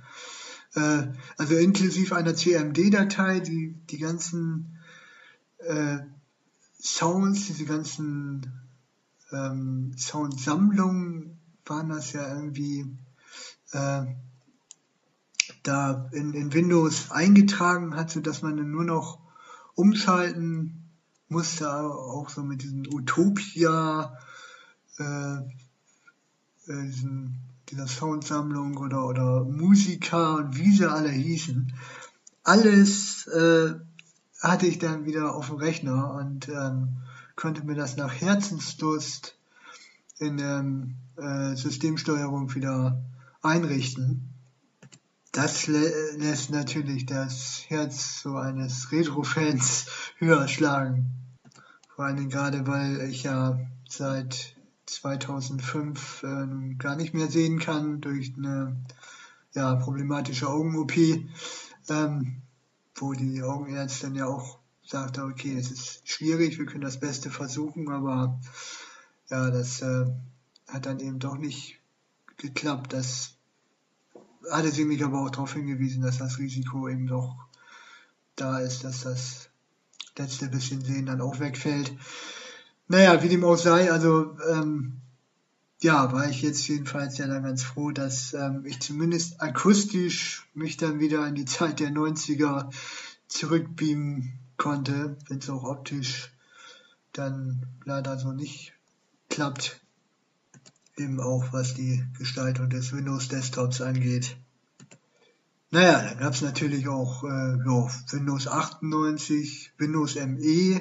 Äh, 0.74 1.04
also 1.36 1.54
inklusive 1.54 2.16
einer 2.16 2.34
CMD-Datei, 2.34 3.38
die 3.38 3.76
die 3.90 3.98
ganzen 3.98 4.76
äh, 5.58 5.98
Sounds, 6.80 7.46
diese 7.46 7.64
ganzen 7.64 8.67
ähm, 9.32 9.94
Soundsammlungen 9.96 11.38
waren 11.66 11.88
das 11.88 12.12
ja 12.12 12.34
irgendwie 12.34 12.86
äh, 13.72 14.06
da 15.62 16.08
in, 16.12 16.32
in 16.34 16.52
Windows 16.52 17.10
eingetragen 17.10 17.94
hat, 17.96 18.10
sodass 18.10 18.42
man 18.42 18.56
dann 18.56 18.70
nur 18.70 18.84
noch 18.84 19.18
umschalten 19.74 20.88
musste 21.28 21.70
auch 21.70 22.28
so 22.30 22.42
mit 22.42 22.62
diesen 22.62 22.86
Utopia, 22.92 24.18
äh, 24.98 25.36
äh, 26.66 26.86
diesen, 26.86 27.38
dieser 27.68 27.86
Soundsammlung 27.86 28.78
oder, 28.78 29.06
oder 29.06 29.44
Musiker 29.44 30.36
und 30.36 30.56
wie 30.56 30.74
sie 30.74 30.90
alle 30.90 31.10
hießen. 31.10 31.72
Alles 32.44 33.26
äh, 33.26 33.74
hatte 34.40 34.66
ich 34.66 34.78
dann 34.78 35.04
wieder 35.04 35.34
auf 35.34 35.48
dem 35.48 35.56
Rechner 35.56 36.14
und 36.14 36.48
ähm, 36.48 36.96
konnte 37.38 37.64
mir 37.64 37.76
das 37.76 37.96
nach 37.96 38.20
Herzenslust 38.20 39.38
in 40.18 40.38
der 40.38 40.64
äh, 41.16 41.54
Systemsteuerung 41.54 42.52
wieder 42.56 43.00
einrichten. 43.42 44.34
Das 45.30 45.68
lä 45.68 45.88
lässt 46.16 46.50
natürlich 46.50 47.06
das 47.06 47.62
Herz 47.68 48.22
so 48.22 48.34
eines 48.34 48.90
Retro-Fans 48.90 49.86
höher 50.18 50.48
schlagen. 50.48 51.12
Vor 51.94 52.06
allem 52.06 52.28
gerade, 52.28 52.66
weil 52.66 53.02
ich 53.02 53.22
ja 53.22 53.60
seit 53.88 54.56
2005 54.86 56.24
äh, 56.24 56.74
gar 56.74 56.96
nicht 56.96 57.14
mehr 57.14 57.28
sehen 57.28 57.60
kann 57.60 58.00
durch 58.00 58.34
eine 58.36 58.76
ja, 59.54 59.76
problematische 59.76 60.48
Augen-OP, 60.48 60.96
ähm, 61.88 62.42
wo 62.96 63.12
die 63.12 63.44
Augenärztin 63.44 64.16
ja 64.16 64.26
auch 64.26 64.57
sagte, 64.88 65.22
okay, 65.24 65.54
es 65.58 65.70
ist 65.70 66.08
schwierig, 66.08 66.58
wir 66.58 66.64
können 66.64 66.80
das 66.80 66.98
Beste 66.98 67.30
versuchen, 67.30 67.90
aber 67.90 68.40
ja, 69.28 69.50
das 69.50 69.82
äh, 69.82 70.06
hat 70.66 70.86
dann 70.86 71.00
eben 71.00 71.18
doch 71.18 71.36
nicht 71.36 71.78
geklappt. 72.38 72.94
Das 72.94 73.34
hatte 74.50 74.70
sie 74.70 74.86
mich 74.86 75.04
aber 75.04 75.20
auch 75.20 75.30
darauf 75.30 75.52
hingewiesen, 75.52 76.02
dass 76.02 76.18
das 76.18 76.38
Risiko 76.38 76.88
eben 76.88 77.06
doch 77.06 77.36
da 78.34 78.60
ist, 78.60 78.84
dass 78.84 79.02
das 79.02 79.50
letzte 80.16 80.48
bisschen 80.48 80.82
Sehen 80.82 81.06
dann 81.06 81.20
auch 81.20 81.38
wegfällt. 81.38 81.92
Naja, 82.86 83.22
wie 83.22 83.28
dem 83.28 83.44
auch 83.44 83.58
sei, 83.58 83.92
also 83.92 84.38
ähm, 84.50 85.02
ja, 85.80 86.12
war 86.12 86.30
ich 86.30 86.40
jetzt 86.40 86.66
jedenfalls 86.66 87.18
ja 87.18 87.26
dann 87.26 87.42
ganz 87.42 87.62
froh, 87.62 87.90
dass 87.90 88.32
ähm, 88.32 88.64
ich 88.64 88.80
zumindest 88.80 89.42
akustisch 89.42 90.48
mich 90.54 90.78
dann 90.78 90.98
wieder 90.98 91.26
in 91.26 91.34
die 91.34 91.44
Zeit 91.44 91.78
der 91.78 91.90
90er 91.90 92.72
zurückbeamen 93.28 94.47
konnte, 94.58 95.16
wenn 95.28 95.38
es 95.38 95.48
auch 95.48 95.64
optisch 95.64 96.30
dann 97.12 97.66
leider 97.84 98.18
so 98.18 98.32
nicht 98.32 98.74
klappt. 99.30 99.80
Eben 100.96 101.20
auch 101.20 101.52
was 101.52 101.74
die 101.74 102.04
Gestaltung 102.18 102.68
des 102.68 102.92
Windows 102.92 103.28
Desktops 103.28 103.80
angeht. 103.80 104.36
Naja, 105.70 106.02
dann 106.02 106.18
gab 106.18 106.32
es 106.32 106.42
natürlich 106.42 106.88
auch 106.88 107.24
äh, 107.24 107.56
ja, 107.58 107.90
Windows 108.10 108.48
98, 108.48 109.72
Windows 109.76 110.16
ME. 110.16 110.80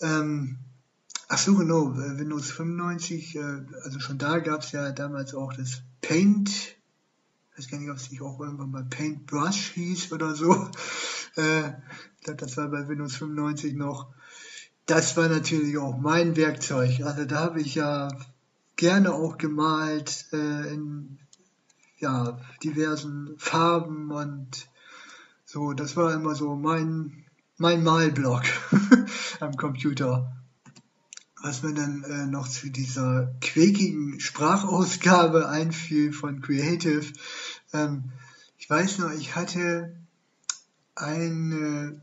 Ähm, 0.00 0.58
ach 1.28 1.38
so, 1.38 1.54
genau, 1.54 1.92
äh, 1.92 2.18
Windows 2.18 2.50
95, 2.50 3.36
äh, 3.36 3.40
also 3.84 4.00
schon 4.00 4.18
da 4.18 4.40
gab 4.40 4.62
es 4.62 4.72
ja 4.72 4.90
damals 4.90 5.34
auch 5.34 5.52
das 5.54 5.82
Paint. 6.00 6.50
Ich 6.50 7.58
weiß 7.58 7.70
gar 7.70 7.78
nicht, 7.78 7.90
ob 7.90 7.98
es 7.98 8.06
sich 8.06 8.20
auch 8.20 8.40
irgendwann 8.40 8.72
mal 8.72 8.84
Paintbrush 8.84 9.70
hieß 9.74 10.10
oder 10.12 10.34
so. 10.34 10.68
Äh, 11.36 11.68
ich 11.68 12.24
glaube, 12.24 12.40
das 12.40 12.56
war 12.56 12.68
bei 12.68 12.88
Windows 12.88 13.16
95 13.16 13.74
noch. 13.74 14.12
Das 14.86 15.16
war 15.16 15.28
natürlich 15.28 15.78
auch 15.78 15.96
mein 15.96 16.36
Werkzeug. 16.36 17.00
Also 17.04 17.24
da 17.24 17.40
habe 17.40 17.60
ich 17.60 17.74
ja 17.74 18.08
gerne 18.76 19.12
auch 19.12 19.38
gemalt 19.38 20.26
äh, 20.32 20.72
in 20.74 21.18
ja, 21.98 22.40
diversen 22.62 23.34
Farben 23.38 24.10
und 24.10 24.68
so. 25.44 25.72
Das 25.72 25.96
war 25.96 26.12
immer 26.12 26.34
so 26.34 26.56
mein, 26.56 27.24
mein 27.56 27.84
Malblock 27.84 28.42
am 29.40 29.56
Computer. 29.56 30.36
Was 31.42 31.62
mir 31.62 31.74
dann 31.74 32.04
äh, 32.04 32.26
noch 32.26 32.48
zu 32.48 32.70
dieser 32.70 33.34
quäkigen 33.40 34.20
Sprachausgabe 34.20 35.48
einfiel 35.48 36.12
von 36.12 36.40
Creative. 36.40 37.04
Ähm, 37.72 38.12
ich 38.58 38.68
weiß 38.68 38.98
noch, 38.98 39.12
ich 39.12 39.34
hatte 39.34 39.96
eine 40.94 42.02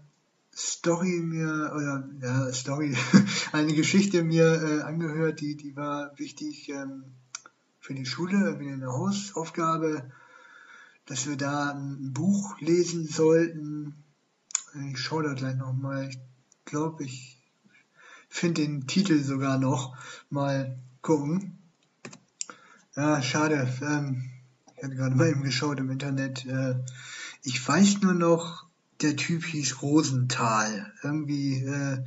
Story 0.56 1.22
mir, 1.22 1.72
oder 1.74 2.10
ja, 2.22 2.54
Story, 2.54 2.96
eine 3.52 3.74
Geschichte 3.74 4.24
mir 4.24 4.62
äh, 4.62 4.82
angehört, 4.82 5.40
die, 5.40 5.56
die 5.56 5.76
war 5.76 6.18
wichtig 6.18 6.70
ähm, 6.70 7.04
für 7.80 7.94
die 7.94 8.06
Schule, 8.06 8.60
wie 8.60 8.70
eine 8.70 8.88
Hausaufgabe, 8.88 10.12
dass 11.06 11.28
wir 11.28 11.38
da 11.38 11.72
ein 11.72 12.14
Buch 12.14 12.60
lesen 12.60 13.08
sollten. 13.08 14.04
Ich 14.92 15.00
schaue 15.00 15.24
da 15.24 15.34
gleich 15.34 15.56
nochmal. 15.56 16.10
Ich 16.10 16.20
glaube, 16.66 17.04
ich 17.04 17.40
finde 18.28 18.62
den 18.62 18.86
Titel 18.86 19.24
sogar 19.24 19.58
noch. 19.58 19.98
Mal 20.30 20.78
gucken. 21.02 21.58
Ja, 22.96 23.22
schade. 23.22 23.68
Ähm, 23.82 24.30
ich 24.76 24.84
hatte 24.84 24.96
gerade 24.96 25.16
mal 25.16 25.30
eben 25.30 25.44
geschaut 25.44 25.80
im 25.80 25.90
Internet. 25.90 26.46
Äh, 26.46 26.76
ich 27.44 27.66
weiß 27.66 28.02
nur 28.02 28.14
noch, 28.14 28.69
der 29.02 29.16
Typ 29.16 29.46
hieß 29.46 29.82
Rosenthal. 29.82 30.92
Irgendwie 31.04 31.64
äh, 31.64 32.04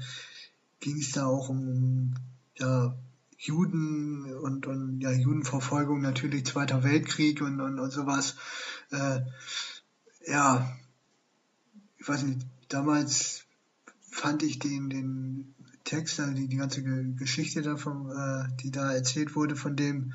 ging 0.81 0.99
es 0.99 1.13
da 1.13 1.27
auch 1.27 1.49
um 1.49 2.15
ja, 2.57 2.95
Juden 3.39 4.33
und, 4.37 4.67
und 4.67 5.01
ja, 5.01 5.11
Judenverfolgung, 5.11 6.01
natürlich 6.01 6.47
Zweiter 6.47 6.85
Weltkrieg 6.85 7.41
und, 7.41 7.61
und, 7.61 7.79
und 7.79 7.91
sowas. 7.91 8.37
Äh, 8.91 9.21
ja, 10.27 10.77
ich 11.99 12.09
weiß 12.09 12.23
nicht, 12.23 12.47
damals 12.69 13.45
fand 14.11 14.43
ich 14.43 14.59
den, 14.59 14.91
den 14.91 15.55
Text, 15.85 16.21
also 16.21 16.35
die, 16.35 16.49
die 16.49 16.57
ganze 16.57 16.83
Geschichte 16.83 17.63
davon, 17.63 18.11
äh, 18.11 18.57
die 18.63 18.71
da 18.71 18.93
erzählt 18.93 19.35
wurde, 19.35 19.57
von 19.57 19.75
dem 19.77 20.13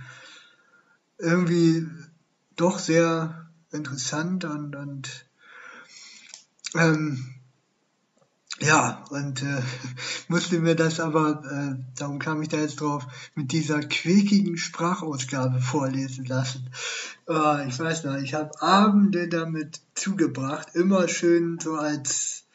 irgendwie 1.18 1.88
doch 2.56 2.80
sehr 2.80 3.50
interessant 3.72 4.46
und, 4.46 4.76
und 4.76 5.27
ähm, 6.78 7.38
ja, 8.60 9.04
und 9.12 9.44
äh, 9.44 9.62
musste 10.28 10.60
mir 10.60 10.76
das 10.76 11.00
aber, 11.00 11.44
äh, 11.46 11.84
darum 11.96 12.18
kam 12.18 12.42
ich 12.42 12.50
da 12.50 12.58
jetzt 12.58 12.82
drauf, 12.82 13.06
mit 13.36 13.52
dieser 13.52 13.82
quäkigen 13.82 14.58
Sprachausgabe 14.58 15.62
vorlesen 15.62 16.26
lassen. 16.26 16.70
Äh, 17.30 17.68
ich 17.68 17.78
weiß 17.78 18.04
noch, 18.06 18.16
ich 18.18 18.34
habe 18.34 18.60
Abende 18.62 19.28
damit 19.28 19.82
zugebracht, 19.94 20.70
immer 20.74 21.08
schön 21.08 21.60
so 21.60 21.76
als, 21.76 22.46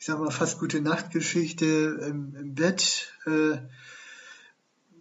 ich 0.00 0.06
sag 0.06 0.18
mal, 0.18 0.32
fast 0.32 0.58
gute 0.58 0.80
Nachtgeschichte 0.80 2.00
im, 2.08 2.34
im 2.34 2.54
Bett. 2.54 3.12
Äh, 3.26 3.58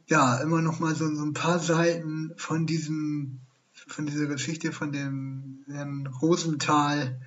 ja, 0.05 0.37
immer 0.41 0.61
noch 0.61 0.79
mal 0.79 0.93
so, 0.93 1.13
so 1.15 1.23
ein 1.23 1.33
paar 1.33 1.57
Seiten 1.57 2.33
von 2.35 2.67
diesem, 2.67 3.39
von 3.87 4.05
dieser 4.05 4.27
Geschichte 4.27 4.71
von 4.71 4.91
dem 4.91 5.65
Herrn 5.67 6.05
Rosenthal 6.21 7.19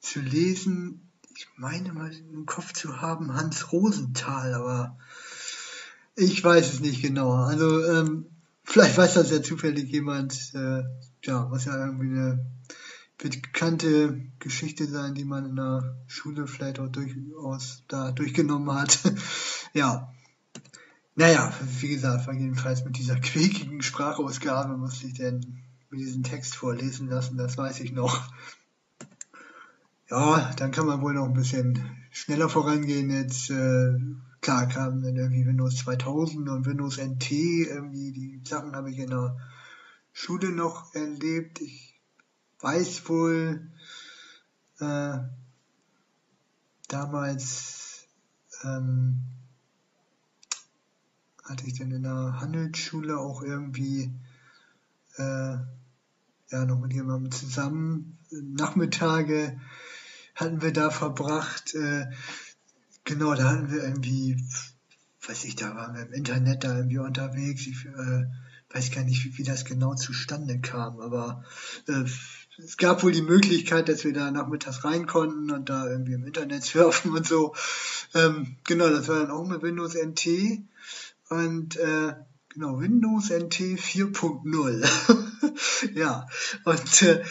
zu 0.00 0.20
lesen 0.20 1.10
ich 1.40 1.48
meine 1.56 1.92
mal 1.92 2.12
im 2.12 2.44
Kopf 2.44 2.74
zu 2.74 3.00
haben, 3.00 3.34
Hans 3.34 3.72
Rosenthal, 3.72 4.52
aber 4.54 4.98
ich 6.14 6.44
weiß 6.44 6.74
es 6.74 6.80
nicht 6.80 7.00
genau. 7.00 7.32
Also 7.32 7.82
ähm, 7.86 8.26
vielleicht 8.62 8.98
weiß 8.98 9.14
das 9.14 9.30
ja 9.30 9.42
zufällig 9.42 9.90
jemand, 9.90 10.52
äh, 10.54 10.82
ja, 11.24 11.50
was 11.50 11.64
ja 11.64 11.82
irgendwie 11.82 12.18
eine 12.18 12.46
bekannte 13.16 14.20
Geschichte 14.38 14.86
sein, 14.86 15.14
die 15.14 15.24
man 15.24 15.46
in 15.46 15.56
der 15.56 15.96
Schule 16.08 16.46
vielleicht 16.46 16.78
auch 16.78 16.88
durchaus 16.88 17.84
da 17.88 18.12
durchgenommen 18.12 18.74
hat. 18.74 18.98
ja. 19.72 20.12
Naja, 21.14 21.52
wie 21.80 21.88
gesagt, 21.88 22.26
jedenfalls 22.32 22.84
mit 22.84 22.96
dieser 22.96 23.18
quäkigen 23.18 23.82
Sprachausgabe 23.82 24.76
musste 24.76 25.06
ich 25.06 25.14
denn 25.14 25.62
mit 25.90 26.00
diesem 26.00 26.22
Text 26.22 26.54
vorlesen 26.54 27.08
lassen, 27.08 27.36
das 27.36 27.56
weiß 27.56 27.80
ich 27.80 27.92
noch. 27.92 28.30
Ja, 30.10 30.50
dann 30.56 30.72
kann 30.72 30.86
man 30.86 31.02
wohl 31.02 31.14
noch 31.14 31.26
ein 31.26 31.34
bisschen 31.34 31.96
schneller 32.10 32.48
vorangehen. 32.48 33.10
Jetzt, 33.10 33.48
äh, 33.48 33.92
klar, 34.40 34.66
kamen 34.66 35.02
dann 35.02 35.14
irgendwie 35.14 35.46
Windows 35.46 35.76
2000 35.76 36.48
und 36.48 36.66
Windows 36.66 36.98
NT. 36.98 37.30
Irgendwie 37.30 38.10
die 38.10 38.40
Sachen 38.44 38.74
habe 38.74 38.90
ich 38.90 38.98
in 38.98 39.10
der 39.10 39.36
Schule 40.12 40.50
noch 40.50 40.92
erlebt. 40.96 41.60
Ich 41.60 42.00
weiß 42.58 43.08
wohl, 43.08 43.70
äh, 44.80 45.18
damals 46.88 48.08
ähm, 48.64 49.20
hatte 51.44 51.66
ich 51.68 51.78
dann 51.78 51.92
in 51.92 52.02
der 52.02 52.40
Handelsschule 52.40 53.16
auch 53.16 53.42
irgendwie 53.42 54.12
äh, 55.18 55.56
ja 56.48 56.64
noch 56.64 56.80
mit 56.80 56.94
jemandem 56.94 57.30
zusammen 57.30 58.18
Nachmittage 58.32 59.60
hatten 60.40 60.62
wir 60.62 60.72
da 60.72 60.90
verbracht. 60.90 61.74
Äh, 61.74 62.06
genau, 63.04 63.34
da 63.34 63.50
hatten 63.50 63.70
wir 63.70 63.82
irgendwie, 63.82 64.42
weiß 65.26 65.44
ich, 65.44 65.56
da 65.56 65.74
waren 65.74 65.94
wir 65.94 66.02
im 66.02 66.12
Internet 66.12 66.64
da 66.64 66.76
irgendwie 66.76 66.98
unterwegs. 66.98 67.66
Ich 67.66 67.86
äh, 67.86 68.26
weiß 68.72 68.90
gar 68.92 69.04
nicht, 69.04 69.24
wie, 69.24 69.38
wie 69.38 69.44
das 69.44 69.64
genau 69.64 69.94
zustande 69.94 70.60
kam, 70.60 71.00
aber 71.00 71.44
äh, 71.88 72.04
es 72.58 72.76
gab 72.76 73.02
wohl 73.02 73.12
die 73.12 73.22
Möglichkeit, 73.22 73.88
dass 73.88 74.04
wir 74.04 74.12
da 74.12 74.30
nachmittags 74.30 74.84
rein 74.84 75.06
konnten 75.06 75.50
und 75.50 75.68
da 75.68 75.88
irgendwie 75.88 76.14
im 76.14 76.26
Internet 76.26 76.64
surfen 76.64 77.12
und 77.12 77.26
so. 77.26 77.54
Ähm, 78.14 78.56
genau, 78.64 78.88
das 78.88 79.08
war 79.08 79.20
dann 79.20 79.30
auch 79.30 79.46
mit 79.46 79.62
Windows 79.62 79.94
NT 79.94 80.62
und 81.28 81.76
äh, 81.76 82.14
genau, 82.48 82.80
Windows 82.80 83.30
NT 83.30 83.78
4.0. 83.78 85.94
ja, 85.98 86.26
und 86.64 87.02
äh, 87.02 87.22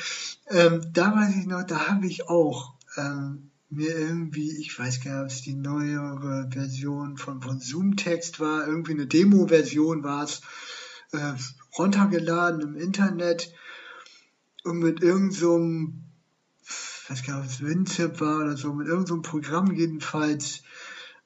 ähm, 0.48 0.82
da 0.94 1.16
weiß 1.16 1.36
ich 1.36 1.46
noch, 1.46 1.64
da 1.64 1.88
habe 1.88 2.08
ich 2.08 2.28
auch 2.28 2.79
ähm, 3.00 3.52
mir 3.70 3.98
irgendwie, 3.98 4.58
ich 4.58 4.78
weiß 4.78 5.04
gar 5.04 5.12
nicht, 5.12 5.22
ob 5.22 5.28
es 5.28 5.42
die 5.44 5.54
neuere 5.54 6.50
Version 6.52 7.18
von, 7.18 7.42
von 7.42 7.60
Zoom-Text 7.60 8.40
war, 8.40 8.68
irgendwie 8.68 8.94
eine 8.94 9.08
Demo-Version 9.08 10.04
war 10.04 10.24
es, 10.24 10.42
äh, 11.12 11.34
runtergeladen 11.78 12.62
im 12.62 12.76
Internet 12.76 13.54
und 14.64 14.80
mit 14.80 15.02
irgendeinem, 15.02 16.04
so 16.64 17.10
weiß 17.10 17.24
gar 17.24 17.42
nicht, 17.42 17.46
ob 17.46 17.52
es 17.52 17.66
WinZip 17.66 18.20
war 18.22 18.42
oder 18.42 18.58
so, 18.58 18.74
mit 18.74 18.88
irgendeinem 18.88 19.24
so 19.24 19.30
Programm 19.30 19.72
jedenfalls 19.72 20.64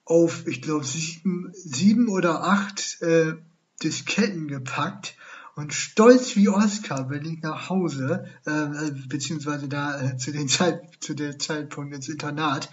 auf, 0.05 0.47
ich 0.47 0.61
glaube, 0.61 0.83
sieben, 0.83 1.51
sieben 1.53 2.09
oder 2.09 2.43
acht 2.43 3.01
äh, 3.01 3.35
Disketten 3.81 4.47
gepackt 4.47 5.15
Und 5.55 5.73
stolz 5.73 6.35
wie 6.35 6.49
Oscar 6.49 7.11
ich 7.11 7.41
nach 7.41 7.69
Hause, 7.69 8.25
äh, 8.45 8.91
beziehungsweise 9.07 9.67
da 9.67 10.01
äh, 10.01 10.17
zu, 10.17 10.31
den 10.31 10.47
Zeit, 10.47 10.81
zu 10.99 11.13
der 11.13 11.37
Zeitpunkt 11.37 11.93
ins 11.93 12.09
Internat. 12.09 12.69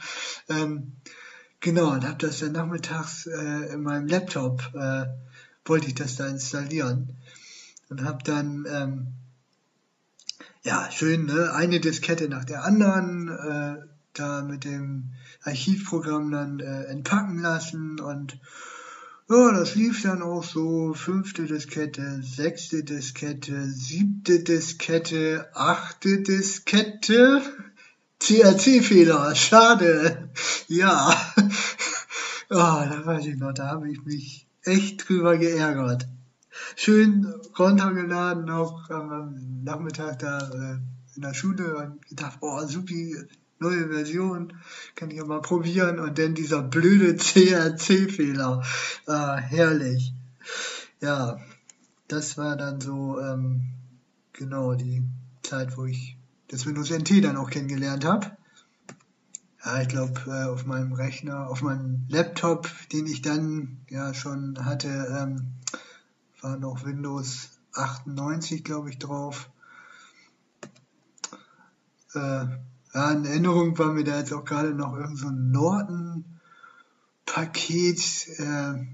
Ähm, 0.49 0.93
genau, 1.61 1.91
und 1.93 2.07
habe 2.07 2.17
das 2.19 2.39
dann 2.39 2.53
nachmittags 2.53 3.27
äh, 3.27 3.75
in 3.75 3.83
meinem 3.83 4.07
Laptop, 4.07 4.63
äh, 4.75 5.07
wollte 5.67 5.89
ich 5.89 5.95
das 5.95 6.17
da 6.17 6.27
installieren. 6.27 7.17
Und 7.91 8.05
habe 8.05 8.25
dann, 8.25 8.65
ähm, 8.67 9.07
ja, 10.63 10.91
schön, 10.91 11.27
ne, 11.27 11.53
eine 11.53 11.81
Diskette 11.81 12.29
nach 12.29 12.47
der 12.47 12.65
anderen, 12.65 13.29
äh, 13.29 13.77
da 14.15 14.43
mit 14.43 14.65
dem 14.65 15.13
Archivprogramm 15.43 16.31
dann 16.31 16.61
äh, 16.61 16.85
entpacken 16.85 17.39
lassen 17.39 18.01
und 18.01 18.39
ja, 19.31 19.53
das 19.53 19.77
lief 19.77 20.03
dann 20.03 20.23
auch 20.23 20.43
so. 20.43 20.93
Fünfte 20.93 21.45
Diskette, 21.45 22.21
sechste 22.23 22.83
Diskette, 22.83 23.67
siebte 23.67 24.43
Diskette, 24.43 25.49
achte 25.55 26.23
Diskette. 26.23 27.41
CRC-Fehler, 28.19 29.35
schade. 29.35 30.31
Ja. 30.69 31.15
Oh, 32.51 32.57
da 32.91 33.03
weiß 33.05 33.27
ich 33.27 33.37
noch, 33.37 33.53
da 33.55 33.69
habe 33.69 33.91
ich 33.91 34.05
mich 34.05 34.49
echt 34.63 35.09
drüber 35.09 35.39
geärgert. 35.39 36.09
Schön 36.77 37.33
runtergeladen 37.59 38.45
noch 38.45 38.91
am 38.91 39.63
Nachmittag 39.63 40.19
da 40.19 40.39
äh, 40.39 40.79
in 41.15 41.23
der 41.23 41.35
Schule 41.35 41.77
und 41.77 42.07
gedacht, 42.07 42.41
boah, 42.41 42.67
supi, 42.67 43.17
neue 43.61 43.89
Version, 43.89 44.55
kann 44.97 45.11
ich 45.11 45.19
ja 45.19 45.25
mal 45.25 45.43
probieren 45.43 45.99
und 46.01 46.19
dann 46.19 46.35
dieser 46.35 46.63
blöde 46.63 47.17
CRC-Fehler. 47.17 48.65
Ah, 49.07 49.37
herrlich. 49.37 50.15
Ja, 51.01 51.39
das 52.09 52.37
war 52.39 52.57
dann 52.57 52.81
so 52.81 53.21
ähm, 53.21 53.63
genau 54.33 54.75
die 54.75 55.05
Zeit, 55.43 55.77
wo 55.77 55.85
ich 55.85 56.17
das 56.49 56.67
Windows 56.67 56.91
NT 56.91 57.23
dann 57.23 57.37
auch 57.37 57.51
kennengelernt 57.51 58.05
habe. 58.05 58.37
Ja, 59.65 59.83
ich 59.83 59.89
glaube, 59.89 60.21
äh, 60.27 60.49
auf 60.49 60.65
meinem 60.65 60.95
Rechner, 60.95 61.49
auf 61.49 61.61
meinem 61.61 62.07
Laptop, 62.09 62.71
den 62.93 63.07
ich 63.07 63.21
dann 63.21 63.77
ja 63.91 64.15
schon 64.15 64.65
hatte, 64.65 64.89
ähm, 64.89 65.53
war 66.41 66.57
noch 66.57 66.85
Windows 66.85 67.51
98, 67.75 68.65
glaube 68.65 68.89
ich, 68.89 68.99
drauf. 68.99 69.51
Äh, 72.15 72.47
ja, 72.95 73.11
in 73.13 73.25
Erinnerung 73.25 73.79
war 73.79 73.93
mir 73.93 74.05
da 74.05 74.19
jetzt 74.19 74.33
auch 74.33 74.45
gerade 74.45 74.75
noch 74.75 74.97
irgend 74.97 75.19
so 75.19 75.29
ein 75.29 75.51
Norton-Paket. 75.51 78.29
Äh, 78.39 78.87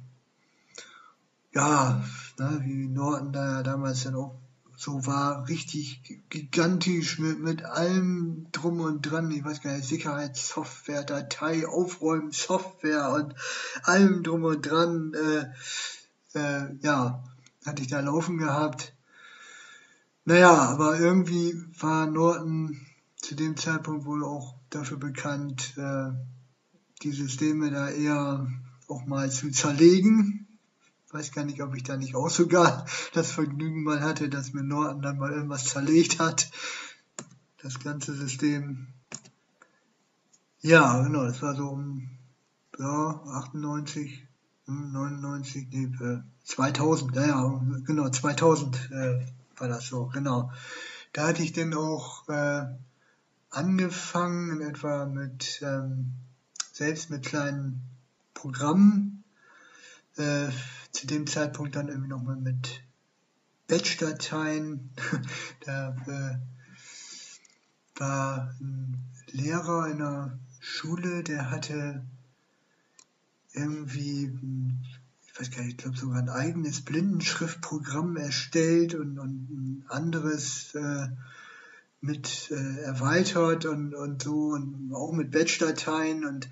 ja, 1.52 2.04
ne, 2.38 2.60
wie 2.62 2.88
Norton 2.88 3.32
da 3.32 3.56
ja 3.56 3.62
damals 3.62 4.04
dann 4.04 4.16
auch 4.16 4.38
so 4.76 5.06
war, 5.06 5.48
richtig 5.48 6.02
gigantisch 6.28 7.18
mit, 7.18 7.40
mit 7.40 7.64
allem 7.64 8.46
drum 8.52 8.80
und 8.80 9.02
dran. 9.02 9.30
Ich 9.30 9.42
weiß 9.42 9.62
gar 9.62 9.74
nicht, 9.74 9.88
Sicherheitssoftware, 9.88 11.02
Datei, 11.02 11.66
Aufräumen, 11.66 12.30
Software 12.30 13.14
und 13.14 13.34
allem 13.84 14.22
drum 14.22 14.44
und 14.44 14.66
dran. 14.66 15.14
Äh, 15.14 15.46
äh, 16.38 16.76
ja, 16.82 17.24
hatte 17.64 17.82
ich 17.82 17.88
da 17.88 18.00
laufen 18.00 18.36
gehabt. 18.36 18.92
Naja, 20.26 20.52
aber 20.52 20.98
irgendwie 20.98 21.54
war 21.78 22.06
Norton 22.06 22.78
zu 23.26 23.34
dem 23.34 23.56
Zeitpunkt 23.56 24.04
wohl 24.04 24.24
auch 24.24 24.54
dafür 24.70 24.98
bekannt, 24.98 25.74
äh, 25.76 26.12
die 27.02 27.10
Systeme 27.10 27.72
da 27.72 27.90
eher 27.90 28.46
auch 28.86 29.04
mal 29.04 29.32
zu 29.32 29.50
zerlegen. 29.50 30.46
Weiß 31.10 31.32
gar 31.32 31.44
nicht, 31.44 31.60
ob 31.60 31.74
ich 31.74 31.82
da 31.82 31.96
nicht 31.96 32.14
auch 32.14 32.30
sogar 32.30 32.86
das 33.14 33.32
Vergnügen 33.32 33.82
mal 33.82 34.00
hatte, 34.00 34.28
dass 34.28 34.52
mir 34.52 34.62
Norton 34.62 35.02
dann 35.02 35.18
mal 35.18 35.32
irgendwas 35.32 35.64
zerlegt 35.64 36.20
hat. 36.20 36.52
Das 37.62 37.80
ganze 37.80 38.14
System. 38.14 38.86
Ja, 40.60 41.02
genau, 41.02 41.24
das 41.24 41.42
war 41.42 41.56
so 41.56 41.68
um 41.70 42.08
ja, 42.78 43.22
98, 43.26 44.24
99, 44.66 45.66
nee, 45.72 45.90
2000, 46.44 47.16
ja, 47.16 47.26
ja, 47.26 47.60
genau, 47.84 48.08
2000 48.08 48.90
äh, 48.92 49.26
war 49.56 49.68
das 49.68 49.88
so, 49.88 50.06
genau. 50.06 50.52
Da 51.12 51.26
hatte 51.26 51.42
ich 51.42 51.52
dann 51.52 51.74
auch 51.74 52.28
äh, 52.28 52.66
angefangen, 53.56 54.60
in 54.60 54.68
etwa 54.68 55.06
mit, 55.06 55.60
ähm, 55.62 56.12
selbst 56.72 57.10
mit 57.10 57.24
kleinen 57.24 57.82
Programmen. 58.34 59.24
Äh, 60.16 60.48
zu 60.92 61.06
dem 61.06 61.26
Zeitpunkt 61.26 61.76
dann 61.76 61.88
irgendwie 61.88 62.08
nochmal 62.08 62.36
mit 62.36 62.82
Batch-Dateien. 63.66 64.90
da 65.64 65.96
äh, 66.06 66.38
war 68.00 68.54
ein 68.60 68.96
Lehrer 69.28 69.88
in 69.88 69.98
der 69.98 70.38
Schule, 70.60 71.22
der 71.22 71.50
hatte 71.50 72.04
irgendwie, 73.52 74.38
ich 75.26 75.40
weiß 75.40 75.50
gar 75.50 75.62
nicht, 75.62 75.72
ich 75.72 75.76
glaube 75.78 75.96
sogar 75.96 76.18
ein 76.18 76.28
eigenes 76.28 76.82
Blindenschriftprogramm 76.82 78.16
erstellt 78.16 78.94
und, 78.94 79.18
und 79.18 79.50
ein 79.50 79.84
anderes 79.88 80.74
äh, 80.74 81.08
mit 82.06 82.50
äh, 82.50 82.82
erweitert 82.82 83.66
und, 83.66 83.94
und 83.94 84.22
so 84.22 84.50
und 84.50 84.92
auch 84.94 85.12
mit 85.12 85.30
Batch-Dateien 85.30 86.24
und 86.24 86.48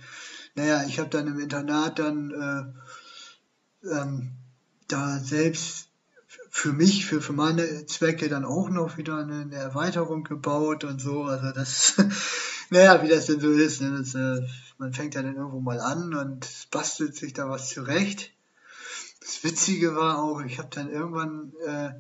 naja, 0.57 0.85
ich 0.87 0.99
habe 0.99 1.11
dann 1.11 1.27
im 1.27 1.41
Internat 1.41 1.99
dann 1.99 2.75
äh, 3.83 3.91
ähm, 3.91 4.31
da 4.89 5.19
selbst 5.19 5.89
für 6.51 6.73
mich, 6.73 7.07
für, 7.07 7.21
für 7.21 7.33
meine 7.33 7.87
Zwecke 7.87 8.29
dann 8.29 8.45
auch 8.45 8.71
noch 8.71 8.97
wieder 8.97 9.19
eine, 9.19 9.41
eine 9.41 9.57
Erweiterung 9.57 10.23
gebaut 10.23 10.85
und 10.85 11.01
so. 11.01 11.25
Also 11.25 11.51
das, 11.51 11.95
naja, 12.71 13.03
wie 13.03 13.09
das 13.09 13.27
denn 13.27 13.41
so 13.41 13.51
ist. 13.51 13.81
Ne? 13.81 13.99
Das, 13.99 14.15
äh, 14.15 14.47
man 14.79 14.93
fängt 14.93 15.15
ja 15.15 15.23
dann 15.23 15.37
irgendwo 15.37 15.61
mal 15.61 15.81
an 15.81 16.15
und 16.15 16.49
bastelt 16.71 17.17
sich 17.17 17.33
da 17.33 17.49
was 17.49 17.71
zurecht. 17.71 18.31
Das 19.21 19.43
Witzige 19.43 19.97
war 19.97 20.23
auch, 20.23 20.43
ich 20.43 20.59
habe 20.59 20.69
dann 20.71 20.91
irgendwann 20.91 21.53
äh, 21.67 21.91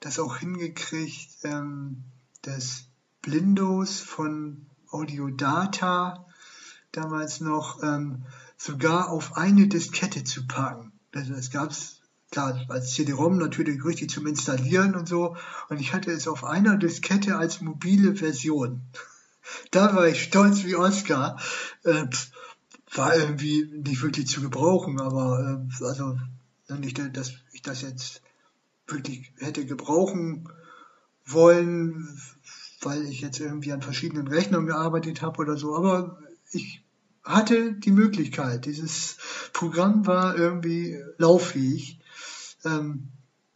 das 0.00 0.18
auch 0.18 0.38
hingekriegt, 0.38 1.28
ähm, 1.44 2.04
das 2.42 2.86
Blindos 3.22 4.00
von 4.00 4.66
Audiodata 4.90 6.26
damals 6.90 7.40
noch 7.40 7.82
ähm, 7.82 8.24
sogar 8.56 9.10
auf 9.10 9.36
eine 9.36 9.68
Diskette 9.68 10.24
zu 10.24 10.46
packen. 10.46 10.92
Also 11.14 11.34
es 11.34 11.50
gab 11.50 11.70
es 11.70 12.00
klar 12.30 12.60
als 12.68 12.92
CD-ROM 12.92 13.38
natürlich 13.38 13.84
richtig 13.84 14.10
zum 14.10 14.26
Installieren 14.26 14.96
und 14.96 15.08
so. 15.08 15.36
Und 15.68 15.80
ich 15.80 15.94
hatte 15.94 16.10
es 16.10 16.28
auf 16.28 16.44
einer 16.44 16.76
Diskette 16.76 17.36
als 17.36 17.60
mobile 17.60 18.16
Version. 18.16 18.82
da 19.70 19.94
war 19.94 20.08
ich 20.08 20.24
stolz 20.24 20.64
wie 20.64 20.76
Oscar. 20.76 21.38
Äh, 21.84 22.06
war 22.94 23.16
irgendwie 23.16 23.64
nicht 23.72 24.02
wirklich 24.02 24.26
zu 24.26 24.42
gebrauchen, 24.42 25.00
aber 25.00 25.62
äh, 25.80 25.84
also 25.84 26.18
nicht, 26.68 27.00
dass 27.16 27.32
ich 27.52 27.62
das 27.62 27.82
jetzt 27.82 28.22
wirklich 28.86 29.32
hätte 29.38 29.64
gebrauchen 29.64 30.48
wollen, 31.24 32.20
weil 32.80 33.04
ich 33.04 33.20
jetzt 33.20 33.40
irgendwie 33.40 33.72
an 33.72 33.82
verschiedenen 33.82 34.28
Rechnern 34.28 34.66
gearbeitet 34.66 35.22
habe 35.22 35.38
oder 35.38 35.56
so, 35.56 35.76
aber 35.76 36.18
ich 36.50 36.84
hatte 37.24 37.74
die 37.74 37.92
Möglichkeit. 37.92 38.66
Dieses 38.66 39.16
Programm 39.52 40.06
war 40.06 40.36
irgendwie 40.36 41.00
lauffähig. 41.18 42.00
Ähm, 42.64 43.08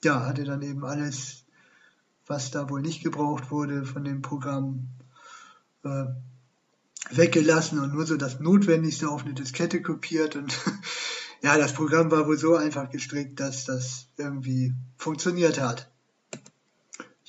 ja, 0.05 0.27
hatte 0.27 0.45
dann 0.45 0.63
eben 0.63 0.85
alles, 0.85 1.45
was 2.27 2.51
da 2.51 2.71
wohl 2.71 2.83
nicht 2.83 3.03
gebraucht 3.03 3.51
wurde 3.51 3.85
von 3.85 4.05
dem 4.05 4.23
Programm, 4.23 4.89
äh, 5.85 6.07
weggelassen 7.11 7.79
und 7.79 7.95
nur 7.95 8.07
so 8.07 8.17
das 8.17 8.41
Notwendigste 8.41 9.09
auf 9.09 9.25
eine 9.25 9.35
Diskette 9.35 9.81
kopiert 9.81 10.37
und 10.37 10.59
ja, 11.43 11.57
das 11.57 11.73
Programm 11.73 12.11
war 12.11 12.27
wohl 12.27 12.39
so 12.39 12.57
einfach 12.57 12.91
gestrickt, 12.91 13.39
dass 13.39 13.65
das 13.65 14.09
irgendwie 14.17 14.75
funktioniert 14.97 15.61
hat. 15.61 15.91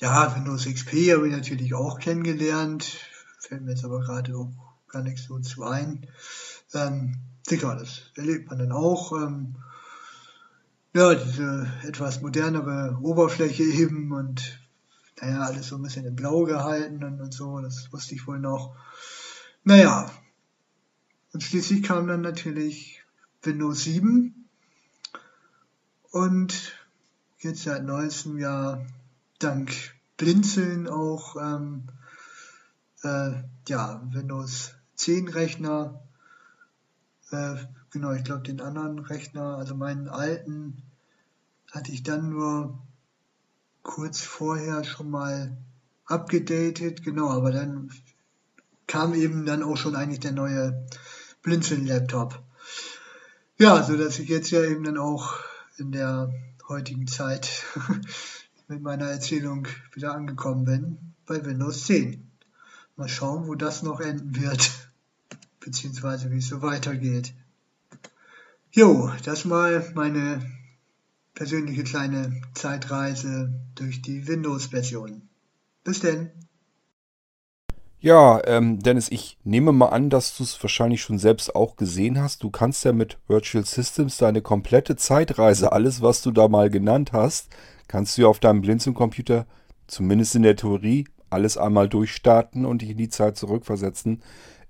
Ja, 0.00 0.36
Windows 0.36 0.64
XP 0.64 1.12
habe 1.12 1.26
ich 1.26 1.34
natürlich 1.34 1.74
auch 1.74 1.98
kennengelernt. 1.98 2.84
Fällt 3.40 3.62
mir 3.62 3.72
jetzt 3.72 3.84
aber 3.84 3.98
gerade 3.98 4.36
auch 4.36 4.52
gar 4.86 5.02
nichts 5.02 5.24
so 5.24 5.40
zu 5.40 5.64
ein. 5.64 6.06
Ähm, 6.72 7.16
sicher, 7.42 7.74
das 7.74 8.02
erlebt 8.14 8.48
man 8.48 8.60
dann 8.60 8.70
auch. 8.70 9.10
Ähm, 9.12 9.56
ja, 10.94 11.16
diese 11.16 11.68
etwas 11.82 12.20
modernere 12.22 12.96
Oberfläche 13.02 13.64
eben 13.64 14.12
und 14.12 14.60
naja, 15.20 15.40
alles 15.40 15.66
so 15.66 15.74
ein 15.74 15.82
bisschen 15.82 16.06
in 16.06 16.14
Blau 16.14 16.44
gehalten 16.44 17.02
und, 17.02 17.20
und 17.20 17.34
so, 17.34 17.58
das 17.58 17.92
wusste 17.92 18.14
ich 18.14 18.24
wohl 18.28 18.38
noch. 18.38 18.76
Naja, 19.64 20.08
und 21.32 21.42
schließlich 21.42 21.82
kam 21.82 22.06
dann 22.06 22.20
natürlich 22.20 23.02
Windows 23.42 23.82
7 23.82 24.48
und 26.12 26.72
jetzt 27.40 27.64
seit 27.64 27.82
neuestem 27.84 28.38
Jahr 28.38 28.86
dank 29.38 29.72
Blinzeln 30.16 30.88
auch 30.88 31.36
ähm, 31.36 31.88
äh, 33.02 33.32
ja, 33.68 34.02
Windows 34.10 34.74
10 34.96 35.28
Rechner. 35.28 36.02
Äh, 37.30 37.54
genau, 37.90 38.12
ich 38.12 38.24
glaube 38.24 38.42
den 38.42 38.60
anderen 38.60 38.98
Rechner, 38.98 39.56
also 39.56 39.74
meinen 39.74 40.08
alten, 40.08 40.82
hatte 41.70 41.92
ich 41.92 42.02
dann 42.02 42.30
nur 42.30 42.78
kurz 43.82 44.20
vorher 44.20 44.84
schon 44.84 45.10
mal 45.10 45.56
abgedatet, 46.04 47.04
genau, 47.04 47.30
aber 47.30 47.52
dann 47.52 47.92
kam 48.86 49.14
eben 49.14 49.44
dann 49.44 49.62
auch 49.62 49.76
schon 49.76 49.94
eigentlich 49.94 50.20
der 50.20 50.32
neue 50.32 50.86
Blinzeln-Laptop. 51.42 52.42
Ja, 53.58 53.82
so 53.82 53.96
dass 53.96 54.18
ich 54.18 54.28
jetzt 54.28 54.50
ja 54.50 54.62
eben 54.64 54.84
dann 54.84 54.98
auch 54.98 55.34
in 55.76 55.92
der 55.92 56.32
heutigen 56.68 57.06
Zeit 57.06 57.64
mit 58.68 58.82
meiner 58.82 59.06
Erzählung 59.06 59.66
wieder 59.94 60.14
angekommen 60.14 60.64
bin 60.64 60.98
bei 61.26 61.44
Windows 61.44 61.86
10. 61.86 62.30
Mal 62.96 63.08
schauen, 63.08 63.48
wo 63.48 63.54
das 63.54 63.82
noch 63.82 64.00
enden 64.00 64.40
wird, 64.40 64.70
beziehungsweise 65.60 66.30
wie 66.30 66.38
es 66.38 66.48
so 66.48 66.60
weitergeht. 66.60 67.32
Jo, 68.70 69.10
das 69.24 69.46
mal 69.46 69.90
meine 69.94 70.44
persönliche 71.34 71.84
kleine 71.84 72.42
Zeitreise 72.54 73.54
durch 73.74 74.02
die 74.02 74.26
Windows-Version. 74.26 75.22
Bis 75.84 76.00
denn. 76.00 76.30
Ja, 78.00 78.40
ähm, 78.44 78.80
Dennis, 78.80 79.08
ich 79.10 79.38
nehme 79.44 79.72
mal 79.72 79.88
an, 79.88 80.10
dass 80.10 80.36
du 80.36 80.42
es 80.42 80.62
wahrscheinlich 80.62 81.00
schon 81.00 81.18
selbst 81.18 81.54
auch 81.56 81.76
gesehen 81.76 82.20
hast. 82.20 82.42
Du 82.42 82.50
kannst 82.50 82.84
ja 82.84 82.92
mit 82.92 83.18
Virtual 83.26 83.64
Systems 83.64 84.18
deine 84.18 84.42
komplette 84.42 84.96
Zeitreise, 84.96 85.72
alles, 85.72 86.02
was 86.02 86.22
du 86.22 86.30
da 86.30 86.46
mal 86.46 86.70
genannt 86.70 87.12
hast, 87.12 87.48
kannst 87.88 88.16
du 88.16 88.22
ja 88.22 88.28
auf 88.28 88.38
deinem 88.38 88.60
Blinzeln-Computer, 88.60 89.46
zumindest 89.86 90.34
in 90.36 90.42
der 90.42 90.56
Theorie, 90.56 91.06
alles 91.30 91.56
einmal 91.56 91.88
durchstarten 91.88 92.64
und 92.64 92.82
dich 92.82 92.90
in 92.90 92.98
die 92.98 93.08
Zeit 93.08 93.36
zurückversetzen. 93.36 94.22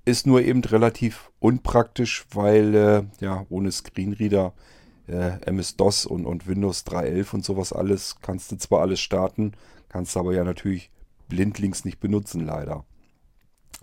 Ist 0.05 0.27
nur 0.27 0.41
eben 0.41 0.65
relativ 0.65 1.31
unpraktisch, 1.39 2.25
weil 2.33 2.75
äh, 2.75 3.03
ja 3.21 3.45
ohne 3.51 3.71
Screenreader, 3.71 4.55
äh, 5.07 5.39
MS-DOS 5.45 6.07
und, 6.07 6.25
und 6.25 6.47
Windows 6.47 6.87
3.11 6.87 7.35
und 7.35 7.45
sowas 7.45 7.73
alles 7.73 8.17
kannst 8.23 8.53
du 8.53 8.57
zwar 8.57 8.81
alles 8.81 9.01
starten, 9.01 9.53
kannst 9.89 10.17
aber 10.17 10.35
ja 10.35 10.45
natürlich 10.45 10.91
blindlings 11.29 11.85
nicht 11.85 12.01
benutzen 12.01 12.47
leider. 12.47 12.85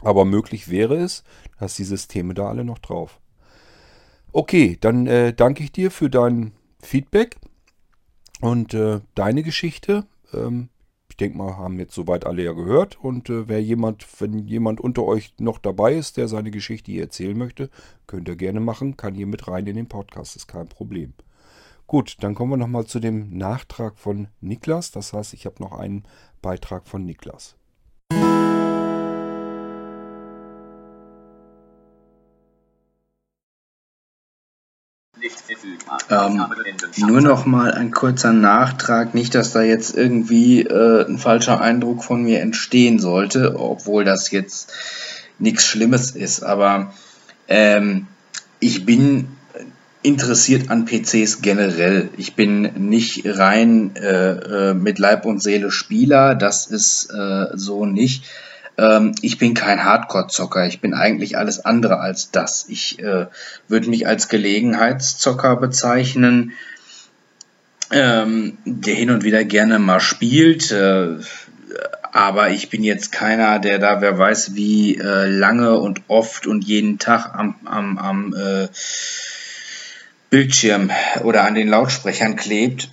Aber 0.01 0.25
möglich 0.25 0.69
wäre 0.69 0.97
es, 0.97 1.23
dass 1.59 1.75
die 1.75 1.83
Systeme 1.83 2.33
da 2.33 2.47
alle 2.49 2.65
noch 2.65 2.79
drauf. 2.79 3.19
Okay, 4.31 4.77
dann 4.79 5.07
äh, 5.07 5.33
danke 5.33 5.63
ich 5.63 5.71
dir 5.71 5.91
für 5.91 6.09
dein 6.09 6.51
Feedback 6.81 7.37
und 8.45 8.73
äh, 8.75 9.01
deine 9.15 9.43
Geschichte. 9.43 10.05
Ähm, 10.33 10.69
ich 11.09 11.17
denke 11.17 11.37
mal, 11.37 11.57
haben 11.57 11.79
jetzt 11.79 11.95
soweit 11.95 12.25
alle 12.25 12.43
ja 12.43 12.53
gehört. 12.53 12.97
Und 13.01 13.29
äh, 13.29 13.47
wer 13.47 13.61
jemand, 13.61 14.05
wenn 14.19 14.47
jemand 14.47 14.79
unter 14.79 15.03
euch 15.03 15.33
noch 15.39 15.57
dabei 15.57 15.95
ist, 15.95 16.17
der 16.17 16.27
seine 16.27 16.51
Geschichte 16.51 16.91
hier 16.91 17.03
erzählen 17.03 17.37
möchte, 17.37 17.69
könnt 18.05 18.27
ihr 18.27 18.35
gerne 18.35 18.59
machen, 18.59 18.97
kann 18.97 19.15
hier 19.15 19.27
mit 19.27 19.47
rein 19.47 19.65
in 19.65 19.75
den 19.75 19.87
Podcast, 19.87 20.35
ist 20.35 20.47
kein 20.47 20.67
Problem. 20.67 21.13
Gut, 21.87 22.17
dann 22.21 22.35
kommen 22.35 22.51
wir 22.51 22.57
nochmal 22.57 22.85
zu 22.85 22.99
dem 22.99 23.35
Nachtrag 23.37 23.97
von 23.97 24.27
Niklas. 24.41 24.91
Das 24.91 25.13
heißt, 25.13 25.33
ich 25.33 25.45
habe 25.45 25.61
noch 25.61 25.71
einen 25.71 26.03
Beitrag 26.41 26.87
von 26.87 27.05
Niklas. 27.05 27.55
Ähm, 36.09 36.45
nur 36.97 37.21
noch 37.21 37.45
mal 37.45 37.71
ein 37.73 37.91
kurzer 37.91 38.33
Nachtrag, 38.33 39.15
nicht, 39.15 39.33
dass 39.33 39.53
da 39.53 39.61
jetzt 39.61 39.95
irgendwie 39.95 40.61
äh, 40.61 41.05
ein 41.07 41.17
falscher 41.17 41.61
Eindruck 41.61 42.03
von 42.03 42.23
mir 42.23 42.41
entstehen 42.41 42.99
sollte, 42.99 43.59
obwohl 43.59 44.03
das 44.03 44.31
jetzt 44.31 44.71
nichts 45.39 45.65
Schlimmes 45.65 46.11
ist, 46.11 46.43
aber 46.43 46.93
ähm, 47.47 48.07
ich 48.59 48.85
bin 48.85 49.27
interessiert 50.05 50.69
an 50.69 50.85
PCs 50.85 51.41
generell. 51.41 52.09
Ich 52.17 52.35
bin 52.35 52.89
nicht 52.89 53.23
rein 53.25 53.95
äh, 53.95 54.69
äh, 54.69 54.73
mit 54.75 54.99
Leib 54.99 55.25
und 55.25 55.41
Seele 55.41 55.71
Spieler, 55.71 56.35
das 56.35 56.67
ist 56.67 57.09
äh, 57.09 57.47
so 57.53 57.85
nicht. 57.85 58.25
Ähm, 58.77 59.15
ich 59.21 59.37
bin 59.37 59.53
kein 59.53 59.83
Hardcore-Zocker. 59.83 60.65
Ich 60.67 60.81
bin 60.81 60.93
eigentlich 60.93 61.37
alles 61.37 61.63
andere 61.63 61.99
als 61.99 62.31
das. 62.31 62.65
Ich 62.67 62.99
äh, 62.99 63.27
würde 63.67 63.89
mich 63.89 64.07
als 64.07 64.27
Gelegenheitszocker 64.27 65.55
bezeichnen, 65.55 66.53
ähm, 67.91 68.57
der 68.65 68.95
hin 68.95 69.11
und 69.11 69.23
wieder 69.23 69.43
gerne 69.43 69.79
mal 69.79 69.99
spielt. 69.99 70.71
Äh, 70.71 71.17
aber 72.11 72.49
ich 72.49 72.69
bin 72.69 72.83
jetzt 72.83 73.11
keiner, 73.11 73.59
der 73.59 73.79
da, 73.79 73.99
wer 73.99 74.17
weiß, 74.17 74.55
wie 74.55 74.97
äh, 74.97 75.25
lange 75.27 75.77
und 75.77 76.01
oft 76.07 76.47
und 76.47 76.63
jeden 76.63 76.97
Tag 76.97 77.33
am, 77.33 77.55
am, 77.65 77.97
am 77.97 78.33
äh, 78.33 78.67
Bildschirm 80.29 80.91
oder 81.23 81.43
an 81.43 81.55
den 81.55 81.67
Lautsprechern 81.67 82.35
klebt. 82.35 82.89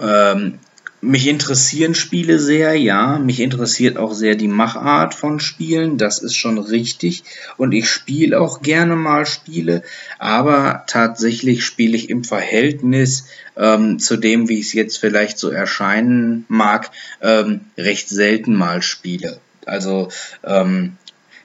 Ähm, 0.00 0.60
mich 1.04 1.26
interessieren 1.28 1.94
Spiele 1.94 2.38
sehr, 2.38 2.74
ja. 2.74 3.18
Mich 3.18 3.40
interessiert 3.40 3.96
auch 3.96 4.12
sehr 4.12 4.34
die 4.34 4.48
Machart 4.48 5.14
von 5.14 5.38
Spielen, 5.38 5.98
das 5.98 6.18
ist 6.20 6.34
schon 6.34 6.58
richtig. 6.58 7.24
Und 7.56 7.72
ich 7.72 7.88
spiele 7.88 8.40
auch 8.40 8.62
gerne 8.62 8.96
mal 8.96 9.26
Spiele, 9.26 9.82
aber 10.18 10.84
tatsächlich 10.86 11.64
spiele 11.64 11.96
ich 11.96 12.10
im 12.10 12.24
Verhältnis 12.24 13.26
ähm, 13.56 13.98
zu 13.98 14.16
dem, 14.16 14.48
wie 14.48 14.60
es 14.60 14.72
jetzt 14.72 14.98
vielleicht 14.98 15.38
so 15.38 15.50
erscheinen 15.50 16.44
mag, 16.48 16.90
ähm, 17.20 17.60
recht 17.76 18.08
selten 18.08 18.54
mal 18.54 18.82
Spiele. 18.82 19.38
Also 19.66 20.08
ähm, 20.42 20.96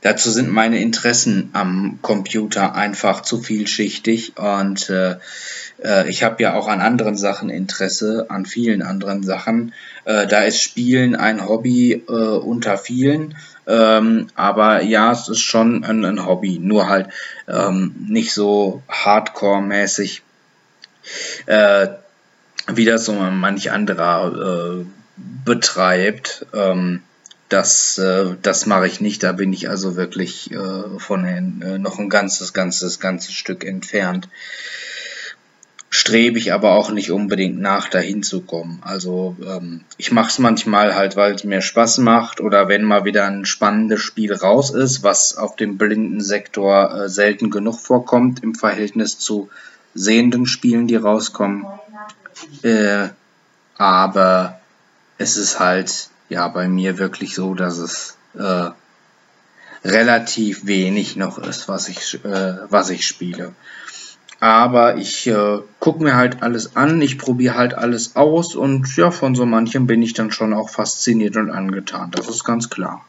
dazu 0.02 0.32
sind 0.32 0.52
meine 0.52 0.82
Interessen 0.82 1.50
am 1.54 2.00
Computer 2.02 2.76
einfach 2.76 3.22
zu 3.22 3.42
vielschichtig 3.42 4.38
und 4.38 4.90
äh, 4.90 5.18
äh, 5.84 6.10
ich 6.10 6.24
habe 6.24 6.42
ja 6.44 6.54
auch 6.54 6.68
an 6.68 6.82
anderen 6.82 7.16
Sachen 7.16 7.50
Interesse, 7.50 8.28
an 8.30 8.46
vielen 8.46 8.82
anderen 8.82 9.24
Sachen. 9.24 9.74
Äh, 10.06 10.28
da 10.28 10.44
ist 10.44 10.62
Spielen 10.62 11.16
ein 11.16 11.48
Hobby 11.48 12.04
äh, 12.08 12.12
unter 12.12 12.78
vielen. 12.78 13.36
Ähm, 13.68 14.28
aber 14.36 14.82
ja, 14.82 15.12
es 15.12 15.30
ist 15.30 15.42
schon 15.42 15.84
ein, 15.84 16.04
ein 16.04 16.26
Hobby, 16.26 16.60
nur 16.60 16.90
halt 16.90 17.10
ähm, 17.48 17.96
nicht 18.08 18.34
so 18.34 18.82
hardcore-mäßig, 18.88 20.22
äh, 21.46 21.88
wie 22.68 22.86
das 22.86 23.06
so 23.06 23.14
manch 23.14 23.72
anderer 23.72 24.82
äh, 24.82 24.86
betreibt. 25.46 26.46
Ähm, 26.54 27.04
das, 27.48 27.98
äh, 27.98 28.36
das 28.42 28.66
mache 28.66 28.88
ich 28.88 29.02
nicht. 29.02 29.24
Da 29.24 29.32
bin 29.32 29.54
ich 29.54 29.70
also 29.70 29.96
wirklich 29.96 30.52
äh, 30.52 31.00
von 31.00 31.24
den, 31.24 31.62
äh, 31.62 31.78
noch 31.80 32.00
ein 32.00 32.10
ganzes, 32.10 32.54
ganzes, 32.54 33.00
ganzes 33.00 33.34
Stück 33.34 33.66
entfernt 33.66 34.30
strebe 35.90 36.38
ich 36.38 36.54
aber 36.54 36.74
auch 36.74 36.92
nicht 36.92 37.12
unbedingt 37.12 37.60
nach, 37.60 37.90
dahin 37.90 38.22
zu 38.22 38.42
kommen. 38.42 38.80
Also 38.84 39.36
ähm, 39.46 39.82
ich 39.98 40.12
mache 40.12 40.30
es 40.30 40.40
manchmal 40.40 40.96
halt, 40.96 41.16
weil 41.16 41.34
es 41.34 41.44
mir 41.44 41.62
Spaß 41.62 41.98
macht 42.00 42.42
oder 42.42 42.68
wenn 42.68 42.84
mal 42.84 43.06
wieder 43.06 43.26
ein 43.26 43.46
spannendes 43.46 44.02
Spiel 44.02 44.34
raus 44.34 44.70
ist, 44.70 45.02
was 45.02 45.36
auf 45.38 45.56
dem 45.56 45.78
blinden 45.78 46.22
Sektor 46.22 46.94
äh, 46.94 47.10
selten 47.10 47.50
genug 47.50 47.80
vorkommt 47.80 48.44
im 48.44 48.54
Verhältnis 48.54 49.18
zu 49.18 49.50
sehenden 49.96 50.46
Spielen, 50.46 50.88
die 50.88 50.96
rauskommen. 50.96 51.66
Äh, 52.62 53.10
aber 53.78 54.60
es 55.18 55.38
ist 55.38 55.60
halt 55.60 56.10
ja 56.30 56.48
bei 56.50 56.68
mir 56.68 57.00
wirklich 57.00 57.34
so, 57.34 57.56
dass 57.56 57.80
es 57.80 58.18
äh, 58.38 58.70
relativ 59.84 60.66
wenig 60.66 61.16
noch 61.16 61.40
ist, 61.40 61.68
was 61.68 61.90
ich, 61.90 62.24
äh, 62.24 62.58
was 62.70 62.92
ich 62.92 63.08
spiele. 63.08 63.54
Aber 64.40 64.98
ich 64.98 65.28
äh, 65.28 65.60
gucke 65.80 66.02
mir 66.02 66.16
halt 66.16 66.42
alles 66.42 66.76
an, 66.78 67.02
ich 67.02 67.18
probiere 67.18 67.56
halt 67.56 67.74
alles 67.74 68.16
aus 68.16 68.56
und 68.56 68.96
ja, 68.96 69.12
von 69.12 69.36
so 69.36 69.46
manchem 69.46 69.86
bin 69.86 70.02
ich 70.02 70.14
dann 70.14 70.32
schon 70.32 70.54
auch 70.54 70.70
fasziniert 70.70 71.36
und 71.36 71.52
angetan. 71.52 72.12
Das 72.12 72.30
ist 72.30 72.46
ganz 72.46 72.70
klar. 72.70 73.06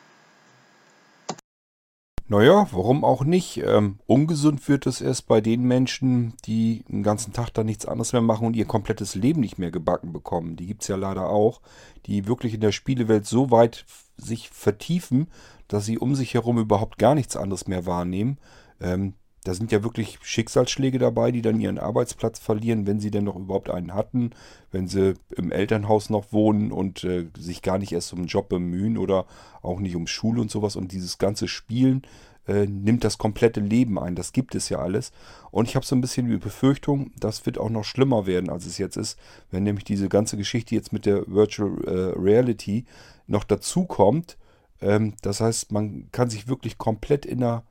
Naja, 2.31 2.69
warum 2.71 3.05
auch 3.05 3.25
nicht? 3.25 3.57
Ähm, 3.59 3.99
ungesund 4.07 4.69
wird 4.69 4.87
es 4.87 5.01
erst 5.01 5.27
bei 5.27 5.41
den 5.41 5.63
Menschen, 5.63 6.35
die 6.47 6.85
den 6.89 7.03
ganzen 7.03 7.33
Tag 7.33 7.51
da 7.51 7.65
nichts 7.65 7.87
anderes 7.87 8.13
mehr 8.13 8.23
machen 8.23 8.47
und 8.47 8.55
ihr 8.55 8.67
komplettes 8.67 9.17
Leben 9.17 9.41
nicht 9.41 9.59
mehr 9.59 9.73
gebacken 9.73 10.13
bekommen. 10.13 10.55
Die 10.55 10.67
gibt 10.67 10.83
es 10.83 10.89
ja 10.89 10.95
leider 10.95 11.29
auch, 11.29 11.61
die 12.07 12.29
wirklich 12.29 12.55
in 12.55 12.61
der 12.61 12.71
Spielewelt 12.71 13.27
so 13.27 13.51
weit 13.51 13.85
sich 14.17 14.49
vertiefen, 14.49 15.27
dass 15.67 15.85
sie 15.85 15.99
um 15.99 16.15
sich 16.15 16.35
herum 16.35 16.59
überhaupt 16.59 16.99
gar 16.99 17.17
nichts 17.17 17.37
anderes 17.37 17.67
mehr 17.67 17.85
wahrnehmen. 17.85 18.39
Ähm, 18.81 19.15
da 19.45 19.55
sind 19.55 19.73
ja 19.73 19.83
wirklich 19.83 20.19
Schicksalsschläge 20.23 20.99
dabei, 20.99 21.31
die 21.33 21.41
dann 21.41 21.61
ihren 21.61 21.79
Arbeitsplatz 21.79 22.39
verlieren, 22.39 22.87
wenn 22.87 23.01
sie 23.01 23.11
denn 23.11 23.25
noch 23.25 23.37
überhaupt 23.37 23.71
einen 23.71 23.95
hatten, 23.95 24.31
wenn 24.71 24.87
sie 24.87 25.15
im 25.35 25.51
Elternhaus 25.51 26.11
noch 26.11 26.33
wohnen 26.33 26.73
und 26.73 27.05
äh, 27.05 27.29
sich 27.39 27.63
gar 27.63 27.79
nicht 27.79 27.93
erst 27.93 28.13
um 28.13 28.21
einen 28.21 28.29
Job 28.29 28.51
bemühen 28.51 28.99
oder 28.99 29.27
auch 29.63 29.81
nicht 29.81 29.97
um 29.97 30.07
Schule 30.07 30.43
und 30.43 30.51
sowas. 30.51 30.77
Und 30.77 30.93
dieses 30.93 31.17
ganze 31.17 31.49
Spielen 31.49 32.03
äh, 32.47 32.67
nimmt 32.67 33.03
das 33.03 33.17
komplette 33.17 33.61
Leben 33.61 33.99
ein. 33.99 34.15
Das 34.15 34.33
gibt 34.33 34.55
es 34.55 34.69
ja 34.69 34.79
alles. 34.79 35.11
Und 35.51 35.69
ich 35.69 35.75
habe 35.75 35.87
so 35.87 35.97
ein 35.97 36.03
bisschen 36.03 36.29
die 36.29 36.37
Befürchtung, 36.37 37.13
das 37.19 37.47
wird 37.47 37.57
auch 37.57 37.71
noch 37.71 37.85
schlimmer 37.85 38.27
werden, 38.27 38.51
als 38.51 38.67
es 38.67 38.77
jetzt 38.77 38.99
ist, 38.99 39.19
wenn 39.51 39.63
nämlich 39.63 39.85
diese 39.85 40.11
ganze 40.11 40.37
Geschichte 40.37 40.75
jetzt 40.75 40.93
mit 40.93 41.07
der 41.07 41.27
Virtual 41.27 41.83
äh, 41.85 42.19
Reality 42.19 42.85
noch 43.27 43.45
dazu 43.45 43.85
kommt. 43.85 44.37
Ähm, 44.83 45.15
das 45.23 45.41
heißt, 45.41 45.73
man 45.73 46.09
kann 46.13 46.29
sich 46.29 46.47
wirklich 46.47 46.77
komplett 46.77 47.25
in 47.25 47.43
einer 47.43 47.63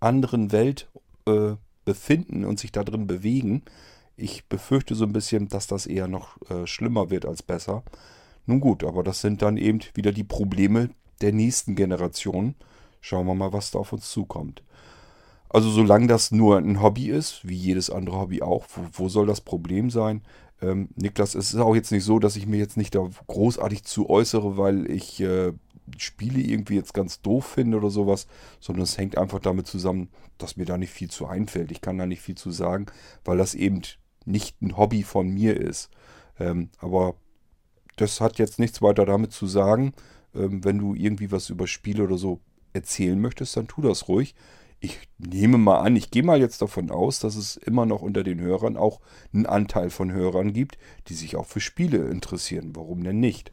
anderen 0.00 0.50
Welt 0.50 0.88
äh, 1.30 1.56
befinden 1.84 2.44
und 2.44 2.58
sich 2.58 2.72
da 2.72 2.84
drin 2.84 3.06
bewegen. 3.06 3.62
Ich 4.16 4.46
befürchte 4.46 4.94
so 4.94 5.04
ein 5.04 5.12
bisschen, 5.12 5.48
dass 5.48 5.66
das 5.66 5.86
eher 5.86 6.08
noch 6.08 6.36
äh, 6.50 6.66
schlimmer 6.66 7.10
wird 7.10 7.24
als 7.24 7.42
besser. 7.42 7.82
Nun 8.46 8.60
gut, 8.60 8.84
aber 8.84 9.02
das 9.02 9.20
sind 9.20 9.42
dann 9.42 9.56
eben 9.56 9.80
wieder 9.94 10.12
die 10.12 10.24
Probleme 10.24 10.90
der 11.20 11.32
nächsten 11.32 11.74
Generation. 11.74 12.54
Schauen 13.00 13.26
wir 13.26 13.34
mal, 13.34 13.52
was 13.52 13.70
da 13.70 13.78
auf 13.78 13.92
uns 13.92 14.10
zukommt. 14.10 14.62
Also 15.48 15.70
solange 15.70 16.06
das 16.06 16.30
nur 16.30 16.58
ein 16.58 16.80
Hobby 16.80 17.08
ist, 17.08 17.46
wie 17.48 17.56
jedes 17.56 17.90
andere 17.90 18.18
Hobby 18.18 18.42
auch, 18.42 18.66
wo, 18.74 18.82
wo 18.92 19.08
soll 19.08 19.26
das 19.26 19.40
Problem 19.40 19.90
sein? 19.90 20.22
Ähm, 20.62 20.90
Niklas, 20.94 21.34
es 21.34 21.52
ist 21.52 21.60
auch 21.60 21.74
jetzt 21.74 21.90
nicht 21.90 22.04
so, 22.04 22.18
dass 22.18 22.36
ich 22.36 22.46
mir 22.46 22.58
jetzt 22.58 22.76
nicht 22.76 22.94
da 22.94 23.08
großartig 23.26 23.84
zu 23.84 24.08
äußere, 24.08 24.56
weil 24.56 24.90
ich 24.90 25.20
äh, 25.20 25.52
Spiele 25.98 26.40
irgendwie 26.40 26.76
jetzt 26.76 26.94
ganz 26.94 27.20
doof 27.20 27.46
finde 27.46 27.76
oder 27.78 27.90
sowas, 27.90 28.26
sondern 28.60 28.84
es 28.84 28.98
hängt 28.98 29.18
einfach 29.18 29.40
damit 29.40 29.66
zusammen, 29.66 30.08
dass 30.38 30.56
mir 30.56 30.64
da 30.66 30.78
nicht 30.78 30.92
viel 30.92 31.10
zu 31.10 31.26
einfällt. 31.26 31.70
Ich 31.70 31.80
kann 31.80 31.98
da 31.98 32.06
nicht 32.06 32.22
viel 32.22 32.36
zu 32.36 32.50
sagen, 32.50 32.86
weil 33.24 33.38
das 33.38 33.54
eben 33.54 33.82
nicht 34.24 34.60
ein 34.62 34.76
Hobby 34.76 35.02
von 35.02 35.28
mir 35.28 35.58
ist. 35.58 35.90
Ähm, 36.38 36.70
aber 36.78 37.14
das 37.96 38.20
hat 38.20 38.38
jetzt 38.38 38.58
nichts 38.58 38.82
weiter 38.82 39.04
damit 39.04 39.32
zu 39.32 39.46
sagen. 39.46 39.92
Ähm, 40.34 40.64
wenn 40.64 40.78
du 40.78 40.94
irgendwie 40.94 41.32
was 41.32 41.50
über 41.50 41.66
Spiele 41.66 42.04
oder 42.04 42.18
so 42.18 42.40
erzählen 42.72 43.20
möchtest, 43.20 43.56
dann 43.56 43.68
tu 43.68 43.82
das 43.82 44.08
ruhig. 44.08 44.34
Ich 44.82 44.98
nehme 45.18 45.58
mal 45.58 45.80
an, 45.80 45.96
ich 45.96 46.10
gehe 46.10 46.22
mal 46.22 46.40
jetzt 46.40 46.62
davon 46.62 46.90
aus, 46.90 47.20
dass 47.20 47.36
es 47.36 47.56
immer 47.56 47.84
noch 47.84 48.00
unter 48.00 48.22
den 48.22 48.40
Hörern 48.40 48.78
auch 48.78 49.00
einen 49.32 49.44
Anteil 49.44 49.90
von 49.90 50.10
Hörern 50.10 50.54
gibt, 50.54 50.78
die 51.08 51.14
sich 51.14 51.36
auch 51.36 51.46
für 51.46 51.60
Spiele 51.60 52.08
interessieren. 52.08 52.74
Warum 52.74 53.04
denn 53.04 53.20
nicht? 53.20 53.52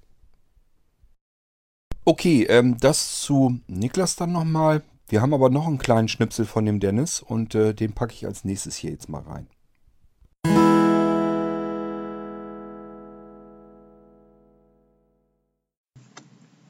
Okay, 2.09 2.43
ähm, 2.43 2.77
das 2.79 3.19
zu 3.19 3.59
Niklas 3.67 4.15
dann 4.15 4.31
nochmal. 4.31 4.81
Wir 5.09 5.21
haben 5.21 5.33
aber 5.33 5.49
noch 5.49 5.67
einen 5.67 5.77
kleinen 5.77 6.07
Schnipsel 6.07 6.45
von 6.45 6.63
dem 6.63 6.79
Dennis 6.79 7.19
und 7.19 7.53
äh, 7.53 7.73
den 7.73 7.91
packe 7.91 8.13
ich 8.13 8.25
als 8.25 8.45
nächstes 8.45 8.77
hier 8.77 8.91
jetzt 8.91 9.09
mal 9.09 9.23
rein. 9.23 9.47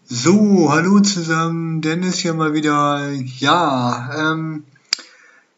So, 0.06 0.72
hallo 0.72 1.02
zusammen, 1.02 1.82
Dennis 1.82 2.18
hier 2.18 2.34
mal 2.34 2.56
wieder. 2.56 3.12
Ja, 3.12 4.32
ähm, 4.32 4.64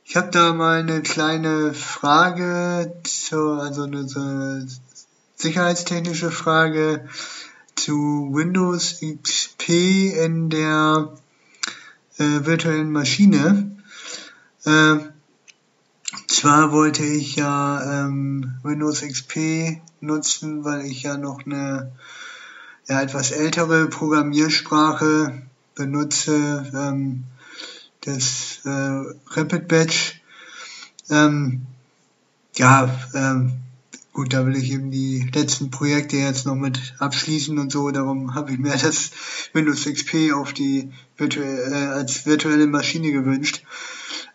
ich 0.03 0.17
habe 0.17 0.29
da 0.29 0.51
mal 0.51 0.79
eine 0.81 1.01
kleine 1.01 1.73
Frage, 1.73 2.95
zur, 3.05 3.63
also 3.63 3.83
eine, 3.83 4.09
so 4.09 4.19
eine 4.19 4.67
sicherheitstechnische 5.37 6.31
Frage 6.31 7.07
zu 7.79 8.29
Windows 8.33 8.99
XP 8.99 9.69
in 9.69 10.49
der 10.49 11.15
äh, 12.17 12.45
virtuellen 12.45 12.91
Maschine. 12.91 13.77
Äh, 14.65 14.97
zwar 16.27 16.73
wollte 16.73 17.05
ich 17.05 17.37
ja 17.37 18.05
ähm, 18.05 18.55
Windows 18.63 19.01
XP 19.01 19.79
nutzen, 20.01 20.65
weil 20.65 20.85
ich 20.85 21.03
ja 21.03 21.17
noch 21.17 21.45
eine 21.45 21.93
ja, 22.89 23.01
etwas 23.01 23.31
ältere 23.31 23.87
Programmiersprache 23.87 25.41
benutze, 25.75 26.69
ähm, 26.75 27.23
das 28.01 28.59
äh, 28.65 29.03
Rapid 29.27 29.67
Batch. 29.69 30.21
Ähm, 31.09 31.65
ja, 32.57 32.93
ähm, 33.13 33.53
gut, 34.19 34.33
da 34.33 34.45
will 34.45 34.57
ich 34.57 34.73
eben 34.73 34.91
die 34.91 35.31
letzten 35.33 35.71
Projekte 35.71 36.17
jetzt 36.17 36.45
noch 36.45 36.55
mit 36.55 36.93
abschließen 36.99 37.57
und 37.57 37.71
so. 37.71 37.89
Darum 37.89 38.35
habe 38.35 38.51
ich 38.51 38.59
mir 38.59 38.71
das 38.81 39.11
Windows 39.53 39.85
XP 39.85 40.33
auf 40.33 40.51
die 40.51 40.91
virtu 41.15 41.39
äh, 41.39 41.85
als 41.85 42.25
virtuelle 42.25 42.67
Maschine 42.67 43.13
gewünscht. 43.13 43.63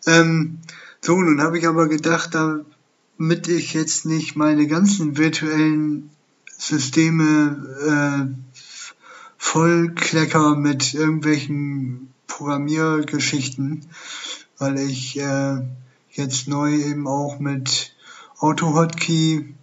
Ähm, 0.07 0.57
so, 1.01 1.21
nun 1.21 1.39
habe 1.39 1.59
ich 1.59 1.67
aber 1.67 1.87
gedacht, 1.87 2.33
damit 2.33 3.47
ich 3.47 3.75
jetzt 3.75 4.07
nicht 4.07 4.35
meine 4.35 4.65
ganzen 4.65 5.19
virtuellen 5.19 6.09
Systeme 6.57 8.33
äh, 8.33 8.63
Vollklecker 9.37 10.55
mit 10.55 10.95
irgendwelchen 10.95 12.11
Programmiergeschichten, 12.25 13.85
weil 14.57 14.79
ich 14.79 15.19
äh, 15.19 15.57
jetzt 16.09 16.47
neu 16.47 16.73
eben 16.73 17.05
auch 17.07 17.37
mit 17.37 17.95
Auto-Hotkey 18.39 19.54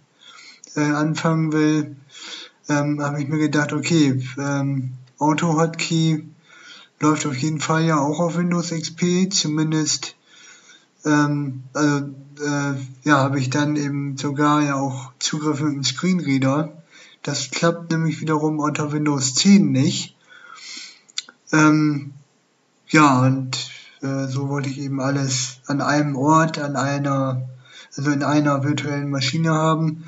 äh, 0.75 0.81
anfangen 0.81 1.51
will, 1.51 1.95
ähm, 2.69 3.01
habe 3.01 3.21
ich 3.21 3.27
mir 3.27 3.39
gedacht, 3.39 3.73
okay, 3.73 4.23
ähm, 4.37 4.93
Auto-Hotkey 5.17 6.27
läuft 6.99 7.25
auf 7.25 7.35
jeden 7.35 7.59
Fall 7.59 7.83
ja 7.83 7.99
auch 7.99 8.19
auf 8.19 8.37
Windows 8.37 8.69
XP, 8.71 9.31
zumindest 9.31 10.15
ähm, 11.05 11.63
also, 11.73 12.05
äh, 12.41 12.73
ja, 13.03 13.17
habe 13.17 13.39
ich 13.39 13.49
dann 13.49 13.75
eben 13.75 14.17
sogar 14.17 14.61
ja 14.61 14.75
auch 14.75 15.11
Zugriff 15.19 15.59
mit 15.59 15.73
dem 15.73 15.83
Screenreader 15.83 16.83
das 17.23 17.51
klappt 17.51 17.89
nämlich 17.89 18.19
wiederum 18.19 18.59
unter 18.59 18.91
Windows 18.91 19.33
10 19.35 19.71
nicht. 19.71 20.15
Ähm, 21.53 22.13
ja, 22.89 23.21
und 23.21 23.71
äh, 24.01 24.27
so 24.27 24.49
wollte 24.49 24.69
ich 24.69 24.79
eben 24.79 24.99
alles 24.99 25.61
an 25.65 25.79
einem 25.79 26.17
Ort, 26.17 26.59
an 26.59 26.75
einer, 26.75 27.47
also 27.95 28.11
in 28.11 28.23
einer 28.23 28.65
virtuellen 28.65 29.09
Maschine 29.09 29.53
haben. 29.53 30.03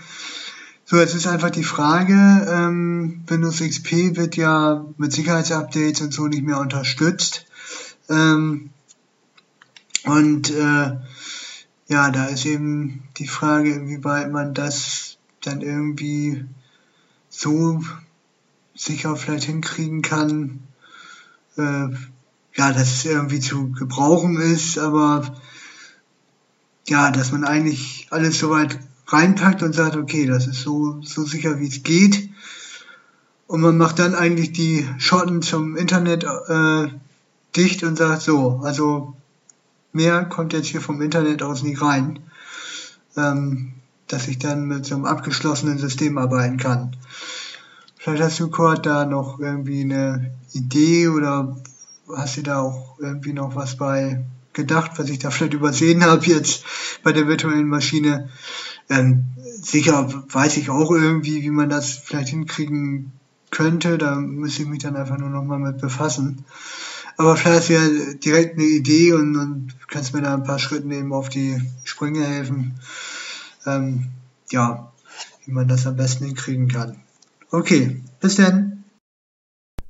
So, 0.88 0.98
jetzt 0.98 1.16
ist 1.16 1.26
einfach 1.26 1.50
die 1.50 1.64
Frage, 1.64 2.14
ähm, 2.48 3.24
Windows 3.26 3.60
XP 3.60 4.16
wird 4.16 4.38
ja 4.38 4.86
mit 4.98 5.12
Sicherheitsupdates 5.12 6.02
und 6.02 6.14
so 6.14 6.28
nicht 6.28 6.44
mehr 6.44 6.60
unterstützt. 6.60 7.48
Ähm, 8.08 8.70
und 10.04 10.52
äh, 10.52 10.98
ja, 11.88 12.12
da 12.12 12.26
ist 12.26 12.46
eben 12.46 13.02
die 13.18 13.28
Frage, 13.28 13.74
inwieweit 13.74 14.32
man 14.32 14.54
das 14.54 15.18
dann 15.42 15.62
irgendwie 15.62 16.46
so 17.30 17.84
sicher 18.76 19.16
vielleicht 19.16 19.46
hinkriegen 19.46 20.04
kann, 20.04 20.68
äh, 21.58 21.88
ja, 22.54 22.74
dass 22.74 22.94
es 22.94 23.06
irgendwie 23.06 23.40
zu 23.40 23.72
gebrauchen 23.72 24.40
ist, 24.40 24.78
aber 24.78 25.36
ja, 26.88 27.10
dass 27.10 27.32
man 27.32 27.44
eigentlich 27.44 28.06
alles 28.12 28.38
soweit 28.38 28.78
reinpackt 29.08 29.64
und 29.64 29.74
sagt, 29.74 29.96
okay, 29.96 30.26
das 30.26 30.48
ist 30.48 30.62
so, 30.62 31.02
so 31.02 31.24
sicher 31.24 31.60
wie 31.60 31.68
es 31.68 31.84
geht. 31.84 32.30
Und 33.48 33.62
man 33.62 33.78
macht 33.78 34.00
dann 34.00 34.16
eigentlich 34.16 34.54
die 34.54 34.88
Schotten 34.98 35.42
zum 35.42 35.76
Internet 35.76 36.24
äh, 36.24 36.88
dicht 37.56 37.84
und 37.84 37.98
sagt 37.98 38.24
so, 38.24 38.62
also 38.64 39.16
mehr 39.94 40.26
kommt 40.26 40.54
jetzt 40.54 40.68
hier 40.68 40.82
vom 40.82 41.02
Internet 41.02 41.44
aus 41.44 41.62
nicht 41.64 41.82
rein. 41.82 42.20
Ähm, 43.16 43.76
dass 44.08 44.28
ich 44.28 44.40
dann 44.40 44.66
mit 44.66 44.86
so 44.86 44.96
einem 44.96 45.06
abgeschlossenen 45.06 45.78
System 45.78 46.18
arbeiten 46.18 46.58
kann. 46.58 46.96
Vielleicht 47.98 48.24
hast 48.24 48.40
du, 48.40 48.50
Kurt, 48.50 48.86
da 48.86 49.06
noch 49.06 49.40
irgendwie 49.40 49.82
eine 49.82 50.36
Idee 50.54 51.08
oder 51.08 51.56
hast 52.16 52.38
du 52.38 52.44
da 52.44 52.60
auch 52.60 53.00
irgendwie 53.00 53.34
noch 53.34 53.56
was 53.56 53.78
bei 53.78 54.24
gedacht, 54.54 54.92
was 54.98 55.10
ich 55.10 55.20
da 55.20 55.32
vielleicht 55.32 55.54
übersehen 55.54 56.06
habe 56.06 56.26
jetzt 56.26 56.64
bei 57.04 57.12
der 57.12 57.28
virtuellen 57.28 57.68
Maschine. 57.68 58.30
Ähm, 58.90 59.26
sicher 59.62 60.24
weiß 60.30 60.58
ich 60.58 60.70
auch 60.70 60.92
irgendwie, 60.92 61.42
wie 61.42 61.50
man 61.50 61.70
das 61.70 61.92
vielleicht 61.92 62.30
hinkriegen 62.30 63.12
könnte. 63.52 63.98
Da 63.98 64.16
müsste 64.16 64.64
ich 64.64 64.68
mich 64.68 64.84
dann 64.84 64.96
einfach 64.96 65.18
nur 65.18 65.30
noch 65.30 65.44
mal 65.44 65.60
mit 65.60 65.80
befassen. 65.80 66.46
Aber 67.18 67.36
vielleicht 67.38 67.58
hast 67.58 67.70
du 67.70 67.74
ja 67.74 68.14
direkt 68.16 68.58
eine 68.58 68.68
Idee 68.68 69.14
und, 69.14 69.38
und 69.38 69.76
kannst 69.88 70.14
mir 70.14 70.22
da 70.22 70.34
ein 70.34 70.44
paar 70.44 70.60
Schritte 70.60 70.94
eben 70.94 71.14
auf 71.14 71.30
die 71.30 71.62
Sprünge 71.84 72.26
helfen 72.26 72.80
ähm, 73.66 74.08
ja, 74.52 74.92
wie 75.46 75.52
man 75.52 75.68
das 75.68 75.88
am 75.88 75.96
besten 75.96 76.26
hinkriegen 76.26 76.68
kann. 76.68 76.98
Okay, 77.52 78.02
bis 78.20 78.36
dann. 78.36 78.84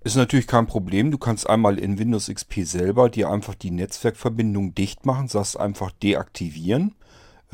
Ist 0.03 0.15
natürlich 0.15 0.47
kein 0.47 0.67
Problem. 0.67 1.09
Du 1.09 1.17
kannst 1.17 1.49
einmal 1.49 1.79
in 1.79 1.97
Windows 1.97 2.27
XP 2.27 2.63
selber 2.63 3.09
dir 3.09 3.29
einfach 3.29 3.55
die 3.55 3.71
Netzwerkverbindung 3.71 4.75
dicht 4.75 5.05
machen, 5.05 5.27
sagst 5.27 5.59
einfach 5.59 5.91
deaktivieren. 5.91 6.93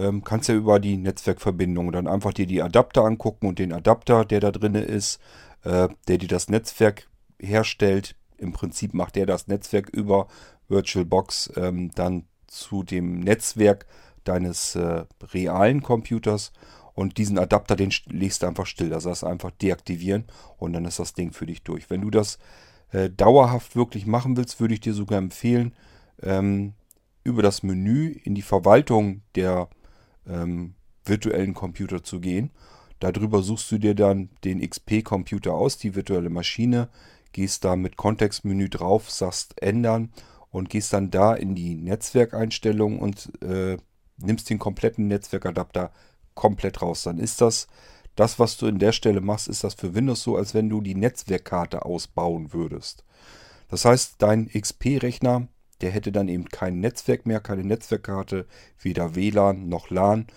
Ähm, 0.01 0.23
kannst 0.23 0.49
ja 0.49 0.55
über 0.55 0.79
die 0.79 0.97
Netzwerkverbindung 0.97 1.91
dann 1.91 2.07
einfach 2.07 2.33
dir 2.33 2.47
die 2.47 2.61
Adapter 2.61 3.03
angucken 3.03 3.47
und 3.47 3.59
den 3.59 3.71
Adapter, 3.71 4.25
der 4.25 4.39
da 4.39 4.51
drin 4.51 4.73
ist, 4.73 5.19
äh, 5.63 5.89
der 6.07 6.17
dir 6.17 6.27
das 6.27 6.49
Netzwerk 6.49 7.07
herstellt. 7.39 8.15
Im 8.37 8.51
Prinzip 8.51 8.95
macht 8.95 9.15
der 9.15 9.27
das 9.27 9.47
Netzwerk 9.47 9.89
über 9.89 10.27
VirtualBox 10.69 11.51
ähm, 11.55 11.91
dann 11.93 12.25
zu 12.47 12.81
dem 12.81 13.19
Netzwerk 13.19 13.85
deines 14.23 14.75
äh, 14.75 15.05
realen 15.33 15.83
Computers 15.83 16.51
und 16.93 17.17
diesen 17.17 17.37
Adapter, 17.37 17.75
den 17.75 17.91
legst 18.07 18.41
du 18.41 18.47
einfach 18.47 18.65
still. 18.65 18.89
Das 18.89 19.05
heißt 19.05 19.23
einfach 19.23 19.51
deaktivieren 19.51 20.25
und 20.57 20.73
dann 20.73 20.85
ist 20.85 20.99
das 20.99 21.13
Ding 21.13 21.31
für 21.31 21.45
dich 21.45 21.63
durch. 21.63 21.89
Wenn 21.89 22.01
du 22.01 22.09
das 22.09 22.39
äh, 22.91 23.09
dauerhaft 23.09 23.75
wirklich 23.75 24.05
machen 24.07 24.35
willst, 24.35 24.59
würde 24.59 24.73
ich 24.73 24.81
dir 24.81 24.93
sogar 24.93 25.19
empfehlen, 25.19 25.73
ähm, 26.21 26.73
über 27.23 27.43
das 27.43 27.61
Menü 27.61 28.07
in 28.23 28.33
die 28.33 28.41
Verwaltung 28.41 29.21
der 29.35 29.69
ähm, 30.27 30.75
virtuellen 31.05 31.53
Computer 31.53 32.03
zu 32.03 32.19
gehen. 32.19 32.51
Darüber 32.99 33.41
suchst 33.41 33.71
du 33.71 33.79
dir 33.79 33.95
dann 33.95 34.29
den 34.43 34.61
XP-Computer 34.61 35.53
aus, 35.53 35.77
die 35.77 35.95
virtuelle 35.95 36.29
Maschine, 36.29 36.89
gehst 37.31 37.65
da 37.65 37.75
mit 37.75 37.97
Kontextmenü 37.97 38.69
drauf, 38.69 39.09
sagst 39.09 39.61
ändern 39.61 40.11
und 40.51 40.69
gehst 40.69 40.93
dann 40.93 41.09
da 41.09 41.33
in 41.33 41.55
die 41.55 41.75
Netzwerkeinstellungen 41.75 42.99
und 42.99 43.31
äh, 43.41 43.77
nimmst 44.17 44.49
den 44.49 44.59
kompletten 44.59 45.07
Netzwerkadapter 45.07 45.91
komplett 46.35 46.81
raus. 46.81 47.03
Dann 47.03 47.17
ist 47.17 47.41
das 47.41 47.67
Das, 48.15 48.39
was 48.39 48.57
du 48.57 48.67
in 48.67 48.77
der 48.77 48.91
Stelle 48.91 49.21
machst, 49.21 49.47
ist 49.47 49.63
das 49.63 49.73
für 49.73 49.95
Windows 49.95 50.21
so, 50.23 50.35
als 50.35 50.53
wenn 50.53 50.69
du 50.69 50.81
die 50.81 50.95
Netzwerkkarte 50.95 51.85
ausbauen 51.85 52.51
würdest. 52.53 53.05
Das 53.69 53.85
heißt, 53.85 54.15
dein 54.17 54.49
XP-Rechner, 54.49 55.47
der 55.81 55.91
hätte 55.91 56.11
dann 56.11 56.27
eben 56.27 56.45
kein 56.45 56.79
Netzwerk 56.79 57.25
mehr, 57.25 57.39
keine 57.39 57.63
Netzwerkkarte, 57.63 58.45
weder 58.79 59.15
WLAN 59.15 59.67
noch 59.69 59.89
LAN. 59.89 60.27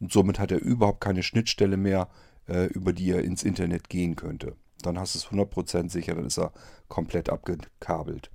Und 0.00 0.12
somit 0.12 0.38
hat 0.38 0.50
er 0.50 0.60
überhaupt 0.60 1.00
keine 1.00 1.22
Schnittstelle 1.22 1.76
mehr, 1.76 2.08
äh, 2.48 2.66
über 2.66 2.92
die 2.92 3.10
er 3.10 3.22
ins 3.22 3.42
Internet 3.42 3.88
gehen 3.88 4.16
könnte. 4.16 4.56
Dann 4.82 4.98
hast 4.98 5.14
du 5.14 5.18
es 5.18 5.26
100% 5.26 5.90
sicher, 5.90 6.14
dann 6.14 6.26
ist 6.26 6.38
er 6.38 6.52
komplett 6.88 7.30
abgekabelt. 7.30 8.30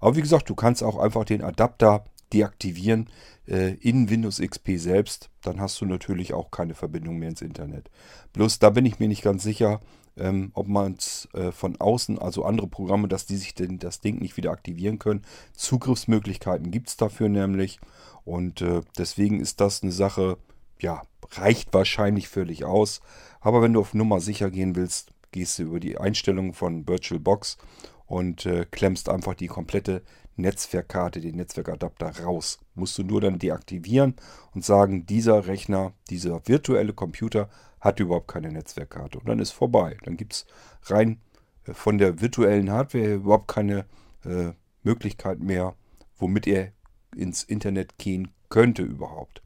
Aber 0.00 0.16
wie 0.16 0.22
gesagt, 0.22 0.48
du 0.50 0.54
kannst 0.54 0.82
auch 0.82 0.98
einfach 0.98 1.24
den 1.24 1.42
Adapter 1.42 2.04
deaktivieren 2.32 3.08
äh, 3.46 3.74
in 3.74 4.10
Windows 4.10 4.40
XP 4.40 4.76
selbst. 4.76 5.30
Dann 5.42 5.60
hast 5.60 5.80
du 5.80 5.86
natürlich 5.86 6.34
auch 6.34 6.50
keine 6.50 6.74
Verbindung 6.74 7.18
mehr 7.18 7.30
ins 7.30 7.42
Internet. 7.42 7.90
Bloß 8.32 8.58
da 8.58 8.70
bin 8.70 8.86
ich 8.86 8.98
mir 8.98 9.08
nicht 9.08 9.22
ganz 9.22 9.42
sicher, 9.42 9.80
ähm, 10.16 10.50
ob 10.54 10.68
man 10.68 10.94
es 10.98 11.28
äh, 11.34 11.52
von 11.52 11.80
außen, 11.80 12.18
also 12.18 12.44
andere 12.44 12.66
Programme, 12.66 13.08
dass 13.08 13.26
die 13.26 13.36
sich 13.36 13.54
denn 13.54 13.78
das 13.78 14.00
Ding 14.00 14.18
nicht 14.18 14.36
wieder 14.36 14.50
aktivieren 14.50 14.98
können. 14.98 15.22
Zugriffsmöglichkeiten 15.54 16.70
gibt 16.70 16.88
es 16.88 16.96
dafür 16.96 17.28
nämlich. 17.28 17.80
Und 18.24 18.62
äh, 18.62 18.80
deswegen 18.96 19.40
ist 19.40 19.60
das 19.60 19.82
eine 19.82 19.92
Sache, 19.92 20.38
ja, 20.80 21.02
reicht 21.32 21.72
wahrscheinlich 21.74 22.28
völlig 22.28 22.64
aus. 22.64 23.00
Aber 23.40 23.60
wenn 23.62 23.72
du 23.72 23.80
auf 23.80 23.94
Nummer 23.94 24.20
sicher 24.20 24.50
gehen 24.50 24.76
willst, 24.76 25.10
gehst 25.32 25.58
du 25.58 25.64
über 25.64 25.80
die 25.80 25.98
Einstellungen 25.98 26.54
von 26.54 26.86
VirtualBox 26.86 27.58
und 28.06 28.46
äh, 28.46 28.66
klemmst 28.70 29.08
einfach 29.08 29.34
die 29.34 29.48
komplette 29.48 30.02
Netzwerkkarte, 30.36 31.20
den 31.20 31.36
Netzwerkadapter 31.36 32.24
raus. 32.24 32.58
Musst 32.74 32.98
du 32.98 33.02
nur 33.02 33.20
dann 33.20 33.38
deaktivieren 33.38 34.14
und 34.54 34.64
sagen, 34.64 35.06
dieser 35.06 35.46
Rechner, 35.46 35.92
dieser 36.10 36.46
virtuelle 36.46 36.92
Computer 36.92 37.48
hat 37.84 38.00
überhaupt 38.00 38.28
keine 38.28 38.50
Netzwerkkarte. 38.50 39.18
Und 39.18 39.28
dann 39.28 39.38
ist 39.38 39.52
vorbei. 39.52 39.98
Dann 40.04 40.16
gibt 40.16 40.32
es 40.32 40.46
rein 40.84 41.20
äh, 41.66 41.74
von 41.74 41.98
der 41.98 42.20
virtuellen 42.20 42.70
Hardware 42.70 43.14
überhaupt 43.14 43.48
keine 43.48 43.84
äh, 44.24 44.52
Möglichkeit 44.82 45.40
mehr, 45.40 45.74
womit 46.16 46.46
er 46.46 46.72
ins 47.14 47.44
Internet 47.44 47.98
gehen 47.98 48.32
könnte 48.48 48.82
überhaupt. 48.82 49.42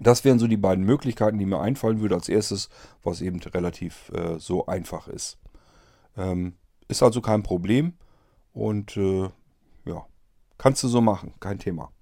Das 0.00 0.24
wären 0.24 0.40
so 0.40 0.48
die 0.48 0.56
beiden 0.56 0.84
Möglichkeiten, 0.84 1.38
die 1.38 1.46
mir 1.46 1.60
einfallen 1.60 2.00
würde 2.00 2.16
als 2.16 2.28
erstes, 2.28 2.68
was 3.04 3.20
eben 3.20 3.40
relativ 3.40 4.10
äh, 4.10 4.38
so 4.38 4.66
einfach 4.66 5.06
ist. 5.06 5.38
Ähm, 6.16 6.56
ist 6.88 7.02
also 7.02 7.20
kein 7.20 7.44
Problem 7.44 7.94
und 8.52 8.96
äh, 8.96 9.28
ja, 9.84 10.06
kannst 10.58 10.82
du 10.82 10.88
so 10.88 11.00
machen, 11.00 11.34
kein 11.38 11.58
Thema. 11.58 11.92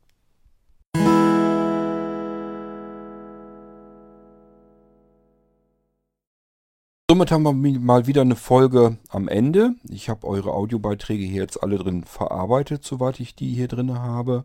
Somit 7.10 7.32
haben 7.32 7.42
wir 7.42 7.80
mal 7.80 8.06
wieder 8.06 8.20
eine 8.20 8.36
Folge 8.36 8.96
am 9.08 9.26
Ende. 9.26 9.74
Ich 9.88 10.08
habe 10.08 10.28
eure 10.28 10.52
Audiobeiträge 10.52 11.24
hier 11.24 11.42
jetzt 11.42 11.60
alle 11.60 11.76
drin 11.76 12.04
verarbeitet, 12.04 12.84
soweit 12.84 13.18
ich 13.18 13.34
die 13.34 13.52
hier 13.52 13.66
drin 13.66 13.98
habe. 13.98 14.44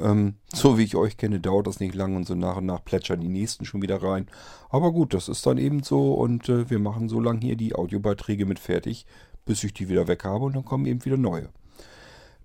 Ähm, 0.00 0.36
so 0.54 0.78
wie 0.78 0.84
ich 0.84 0.94
euch 0.94 1.16
kenne, 1.16 1.40
dauert 1.40 1.66
das 1.66 1.80
nicht 1.80 1.96
lange 1.96 2.16
und 2.16 2.24
so 2.24 2.36
nach 2.36 2.58
und 2.58 2.66
nach 2.66 2.84
plätschern 2.84 3.20
die 3.20 3.26
nächsten 3.26 3.64
schon 3.64 3.82
wieder 3.82 4.00
rein. 4.00 4.28
Aber 4.70 4.92
gut, 4.92 5.12
das 5.12 5.28
ist 5.28 5.44
dann 5.44 5.58
eben 5.58 5.82
so 5.82 6.14
und 6.14 6.48
äh, 6.48 6.70
wir 6.70 6.78
machen 6.78 7.08
so 7.08 7.18
lange 7.18 7.40
hier 7.40 7.56
die 7.56 7.74
Audiobeiträge 7.74 8.46
mit 8.46 8.60
fertig, 8.60 9.06
bis 9.44 9.64
ich 9.64 9.74
die 9.74 9.88
wieder 9.88 10.06
weg 10.06 10.22
habe 10.22 10.44
und 10.44 10.54
dann 10.54 10.64
kommen 10.64 10.86
eben 10.86 11.04
wieder 11.04 11.16
neue. 11.16 11.48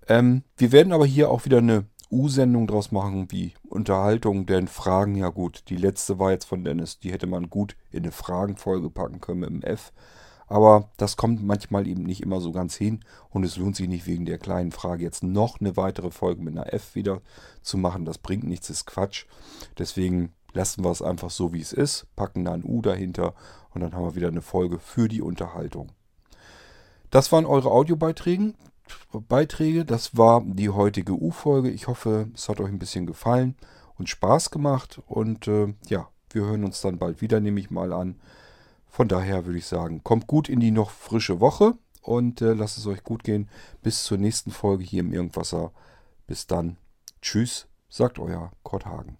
Ähm, 0.08 0.42
wir 0.56 0.72
werden 0.72 0.92
aber 0.92 1.06
hier 1.06 1.30
auch 1.30 1.44
wieder 1.44 1.58
eine 1.58 1.84
U-Sendung 2.10 2.66
draus 2.66 2.92
machen, 2.92 3.26
wie 3.30 3.54
Unterhaltung, 3.68 4.46
denn 4.46 4.68
Fragen, 4.68 5.14
ja 5.14 5.28
gut, 5.28 5.64
die 5.68 5.76
letzte 5.76 6.18
war 6.18 6.32
jetzt 6.32 6.44
von 6.44 6.64
Dennis, 6.64 6.98
die 6.98 7.12
hätte 7.12 7.26
man 7.26 7.50
gut 7.50 7.76
in 7.90 8.02
eine 8.02 8.12
Fragenfolge 8.12 8.90
packen 8.90 9.20
können 9.20 9.40
mit 9.40 9.50
dem 9.50 9.62
F. 9.62 9.92
Aber 10.46 10.90
das 10.96 11.16
kommt 11.16 11.44
manchmal 11.44 11.86
eben 11.86 12.02
nicht 12.02 12.22
immer 12.22 12.40
so 12.40 12.50
ganz 12.50 12.74
hin 12.74 13.04
und 13.30 13.44
es 13.44 13.56
lohnt 13.56 13.76
sich 13.76 13.86
nicht 13.86 14.06
wegen 14.08 14.26
der 14.26 14.38
kleinen 14.38 14.72
Frage 14.72 15.04
jetzt 15.04 15.22
noch 15.22 15.60
eine 15.60 15.76
weitere 15.76 16.10
Folge 16.10 16.42
mit 16.42 16.56
einer 16.56 16.74
F 16.74 16.96
wieder 16.96 17.22
zu 17.62 17.78
machen. 17.78 18.04
Das 18.04 18.18
bringt 18.18 18.42
nichts, 18.42 18.68
ist 18.68 18.84
Quatsch. 18.84 19.26
Deswegen 19.78 20.32
lassen 20.52 20.82
wir 20.84 20.90
es 20.90 21.02
einfach 21.02 21.30
so, 21.30 21.52
wie 21.52 21.60
es 21.60 21.72
ist, 21.72 22.08
packen 22.16 22.44
da 22.44 22.52
ein 22.52 22.64
U 22.64 22.82
dahinter 22.82 23.34
und 23.72 23.80
dann 23.80 23.94
haben 23.94 24.04
wir 24.04 24.16
wieder 24.16 24.26
eine 24.26 24.42
Folge 24.42 24.80
für 24.80 25.06
die 25.06 25.22
Unterhaltung. 25.22 25.92
Das 27.10 27.30
waren 27.30 27.46
eure 27.46 27.70
Audiobeiträge. 27.70 28.54
Beiträge. 29.28 29.84
Das 29.84 30.16
war 30.16 30.42
die 30.44 30.70
heutige 30.70 31.12
U-Folge. 31.12 31.70
Ich 31.70 31.88
hoffe, 31.88 32.28
es 32.34 32.48
hat 32.48 32.60
euch 32.60 32.68
ein 32.68 32.78
bisschen 32.78 33.06
gefallen 33.06 33.56
und 33.98 34.08
Spaß 34.08 34.50
gemacht. 34.50 35.00
Und 35.06 35.48
äh, 35.48 35.74
ja, 35.88 36.08
wir 36.30 36.42
hören 36.42 36.64
uns 36.64 36.80
dann 36.80 36.98
bald 36.98 37.20
wieder, 37.20 37.40
nehme 37.40 37.60
ich 37.60 37.70
mal 37.70 37.92
an. 37.92 38.20
Von 38.88 39.08
daher 39.08 39.46
würde 39.46 39.58
ich 39.58 39.66
sagen, 39.66 40.02
kommt 40.02 40.26
gut 40.26 40.48
in 40.48 40.60
die 40.60 40.72
noch 40.72 40.90
frische 40.90 41.40
Woche 41.40 41.74
und 42.02 42.42
äh, 42.42 42.54
lasst 42.54 42.78
es 42.78 42.86
euch 42.86 43.04
gut 43.04 43.22
gehen. 43.22 43.48
Bis 43.82 44.02
zur 44.04 44.18
nächsten 44.18 44.50
Folge 44.50 44.84
hier 44.84 45.00
im 45.00 45.12
Irgendwasser. 45.12 45.72
Bis 46.26 46.46
dann. 46.46 46.76
Tschüss, 47.22 47.68
sagt 47.88 48.18
euer 48.18 48.52
Kurt 48.62 48.86
Hagen. 48.86 49.19